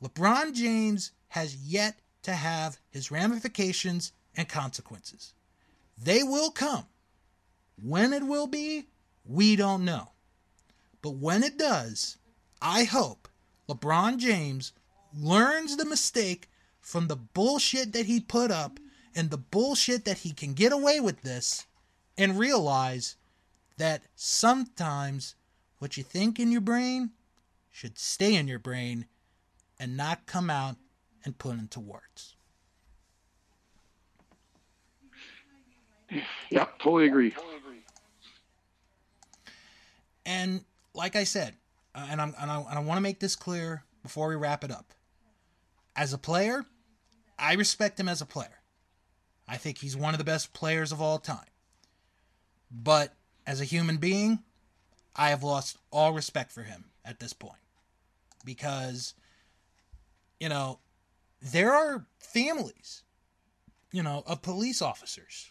LeBron 0.02 0.52
James 0.52 1.12
has 1.28 1.56
yet 1.56 1.98
to 2.22 2.32
have 2.32 2.78
his 2.90 3.10
ramifications 3.10 4.12
and 4.36 4.48
consequences. 4.48 5.32
They 5.96 6.22
will 6.22 6.50
come. 6.50 6.84
When 7.82 8.12
it 8.12 8.22
will 8.22 8.46
be, 8.46 8.86
we 9.24 9.56
don't 9.56 9.84
know. 9.84 10.10
But 11.06 11.18
when 11.18 11.44
it 11.44 11.56
does, 11.56 12.18
I 12.60 12.82
hope 12.82 13.28
LeBron 13.68 14.16
James 14.16 14.72
learns 15.16 15.76
the 15.76 15.84
mistake 15.84 16.50
from 16.80 17.06
the 17.06 17.14
bullshit 17.14 17.92
that 17.92 18.06
he 18.06 18.18
put 18.18 18.50
up 18.50 18.80
and 19.14 19.30
the 19.30 19.38
bullshit 19.38 20.04
that 20.04 20.18
he 20.18 20.32
can 20.32 20.52
get 20.52 20.72
away 20.72 20.98
with 20.98 21.22
this 21.22 21.64
and 22.18 22.36
realize 22.36 23.14
that 23.76 24.02
sometimes 24.16 25.36
what 25.78 25.96
you 25.96 26.02
think 26.02 26.40
in 26.40 26.50
your 26.50 26.60
brain 26.60 27.10
should 27.70 28.00
stay 28.00 28.34
in 28.34 28.48
your 28.48 28.58
brain 28.58 29.06
and 29.78 29.96
not 29.96 30.26
come 30.26 30.50
out 30.50 30.74
and 31.24 31.38
put 31.38 31.56
into 31.56 31.78
words. 31.78 32.34
Yep, 36.50 36.80
totally 36.80 37.06
agree. 37.06 37.32
And 40.24 40.64
like 40.96 41.14
I 41.14 41.24
said, 41.24 41.54
uh, 41.94 42.06
and, 42.10 42.20
I'm, 42.20 42.34
and 42.40 42.50
I, 42.50 42.60
and 42.60 42.78
I 42.78 42.80
want 42.80 42.98
to 42.98 43.02
make 43.02 43.20
this 43.20 43.36
clear 43.36 43.84
before 44.02 44.28
we 44.28 44.36
wrap 44.36 44.64
it 44.64 44.70
up. 44.70 44.92
As 45.94 46.12
a 46.12 46.18
player, 46.18 46.64
I 47.38 47.54
respect 47.54 48.00
him 48.00 48.08
as 48.08 48.20
a 48.20 48.26
player. 48.26 48.60
I 49.48 49.56
think 49.56 49.78
he's 49.78 49.96
one 49.96 50.14
of 50.14 50.18
the 50.18 50.24
best 50.24 50.52
players 50.52 50.92
of 50.92 51.00
all 51.00 51.18
time. 51.18 51.46
But 52.70 53.14
as 53.46 53.60
a 53.60 53.64
human 53.64 53.98
being, 53.98 54.40
I 55.14 55.30
have 55.30 55.42
lost 55.42 55.78
all 55.92 56.12
respect 56.12 56.52
for 56.52 56.62
him 56.62 56.86
at 57.04 57.20
this 57.20 57.32
point. 57.32 57.60
Because, 58.44 59.14
you 60.40 60.48
know, 60.48 60.80
there 61.40 61.72
are 61.72 62.06
families, 62.18 63.02
you 63.92 64.02
know, 64.02 64.22
of 64.26 64.42
police 64.42 64.82
officers 64.82 65.48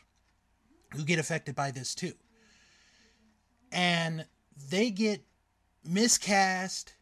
who 0.93 1.03
get 1.03 1.19
affected 1.19 1.55
by 1.55 1.71
this 1.71 1.95
too. 1.95 2.13
And 3.71 4.25
they 4.69 4.89
get 4.89 5.21
miscast 5.87 6.93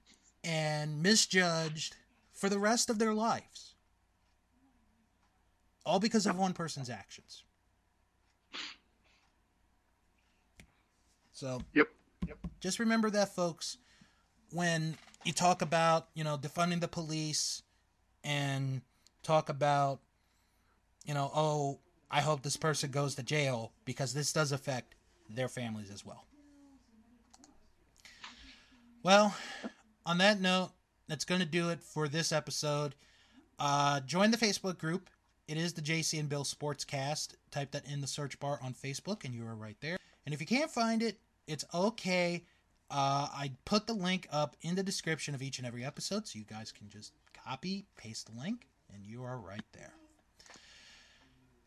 and 0.43 1.01
misjudged 1.01 1.95
for 2.34 2.49
the 2.49 2.60
rest 2.60 2.89
of 2.89 2.99
their 2.99 3.14
lives. 3.14 3.76
All 5.85 5.99
because 5.99 6.26
of 6.26 6.38
one 6.38 6.53
person's 6.53 6.89
actions. 6.89 7.43
So, 11.31 11.61
Yep. 11.73 11.88
Yep. 12.27 12.38
Just 12.60 12.80
remember 12.80 13.10
that, 13.10 13.35
folks, 13.35 13.77
when 14.51 14.95
you 15.26 15.34
talk 15.34 15.61
about, 15.61 16.07
you 16.14 16.23
know, 16.23 16.38
defunding 16.38 16.80
the 16.80 16.88
police 16.88 17.64
and 18.23 18.81
talk 19.23 19.49
about, 19.49 19.99
you 21.05 21.14
know, 21.14 21.31
oh, 21.35 21.80
I 22.10 22.22
hope 22.22 22.43
this 22.43 22.55
person 22.55 22.91
goes 22.91 23.15
to 23.15 23.23
jail 23.23 23.73
because 23.84 24.14
this 24.14 24.31
does 24.31 24.51
affect 24.51 24.95
their 25.30 25.49
families 25.49 25.91
as 25.91 26.05
well. 26.05 26.26
Well, 29.03 29.35
on 30.05 30.17
that 30.19 30.39
note, 30.39 30.71
that's 31.09 31.25
going 31.25 31.41
to 31.41 31.45
do 31.45 31.69
it 31.69 31.84
for 31.84 32.07
this 32.07 32.31
episode. 32.31 32.95
Uh, 33.59 33.99
join 33.99 34.31
the 34.31 34.38
Facebook 34.38 34.77
group. 34.77 35.09
It 35.47 35.57
is 35.57 35.73
the 35.73 35.81
JC 35.81 36.19
and 36.21 36.30
Bill 36.30 36.45
Sportscast. 36.45 37.35
Type 37.51 37.71
that 37.71 37.85
in 37.85 37.99
the 37.99 38.07
search 38.07 38.39
bar 38.39 38.59
on 38.63 38.73
Facebook, 38.73 39.25
and 39.25 39.35
you 39.35 39.45
are 39.45 39.55
right 39.55 39.75
there. 39.81 39.97
And 40.25 40.34
if 40.34 40.39
you 40.39 40.47
can't 40.47 40.71
find 40.71 41.03
it, 41.03 41.19
it's 41.47 41.65
okay. 41.73 42.45
Uh, 42.89 43.27
I 43.31 43.51
put 43.65 43.88
the 43.88 43.93
link 43.93 44.27
up 44.31 44.55
in 44.61 44.75
the 44.75 44.84
description 44.84 45.35
of 45.35 45.41
each 45.41 45.57
and 45.57 45.67
every 45.67 45.84
episode, 45.84 46.25
so 46.25 46.39
you 46.39 46.45
guys 46.45 46.71
can 46.71 46.89
just 46.89 47.11
copy, 47.34 47.85
paste 47.97 48.31
the 48.31 48.39
link, 48.39 48.67
and 48.93 49.03
you 49.05 49.23
are 49.25 49.38
right 49.38 49.65
there. 49.73 49.91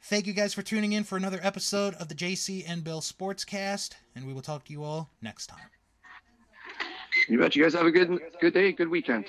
Thank 0.05 0.27
you 0.27 0.33
guys 0.33 0.55
for 0.55 0.63
tuning 0.63 0.93
in 0.93 1.05
for 1.05 1.17
another 1.17 1.41
episode 1.43 1.95
of 1.95 2.09
the 2.09 2.15
JC 2.15 2.65
and 2.67 2.83
Bill 2.83 3.01
Sportscast, 3.01 3.91
and 4.15 4.27
we 4.27 4.33
will 4.33 4.41
talk 4.41 4.65
to 4.65 4.73
you 4.73 4.85
all 4.85 5.11
next 5.21 5.49
time. 5.49 5.76
You 7.29 7.39
bet. 7.39 7.57
You 7.57 7.63
guys 7.65 7.75
have 7.75 7.87
a 7.87 7.91
good 7.91 8.21
good 8.41 8.55
day, 8.55 8.73
good 8.73 8.89
weekend. 8.89 9.27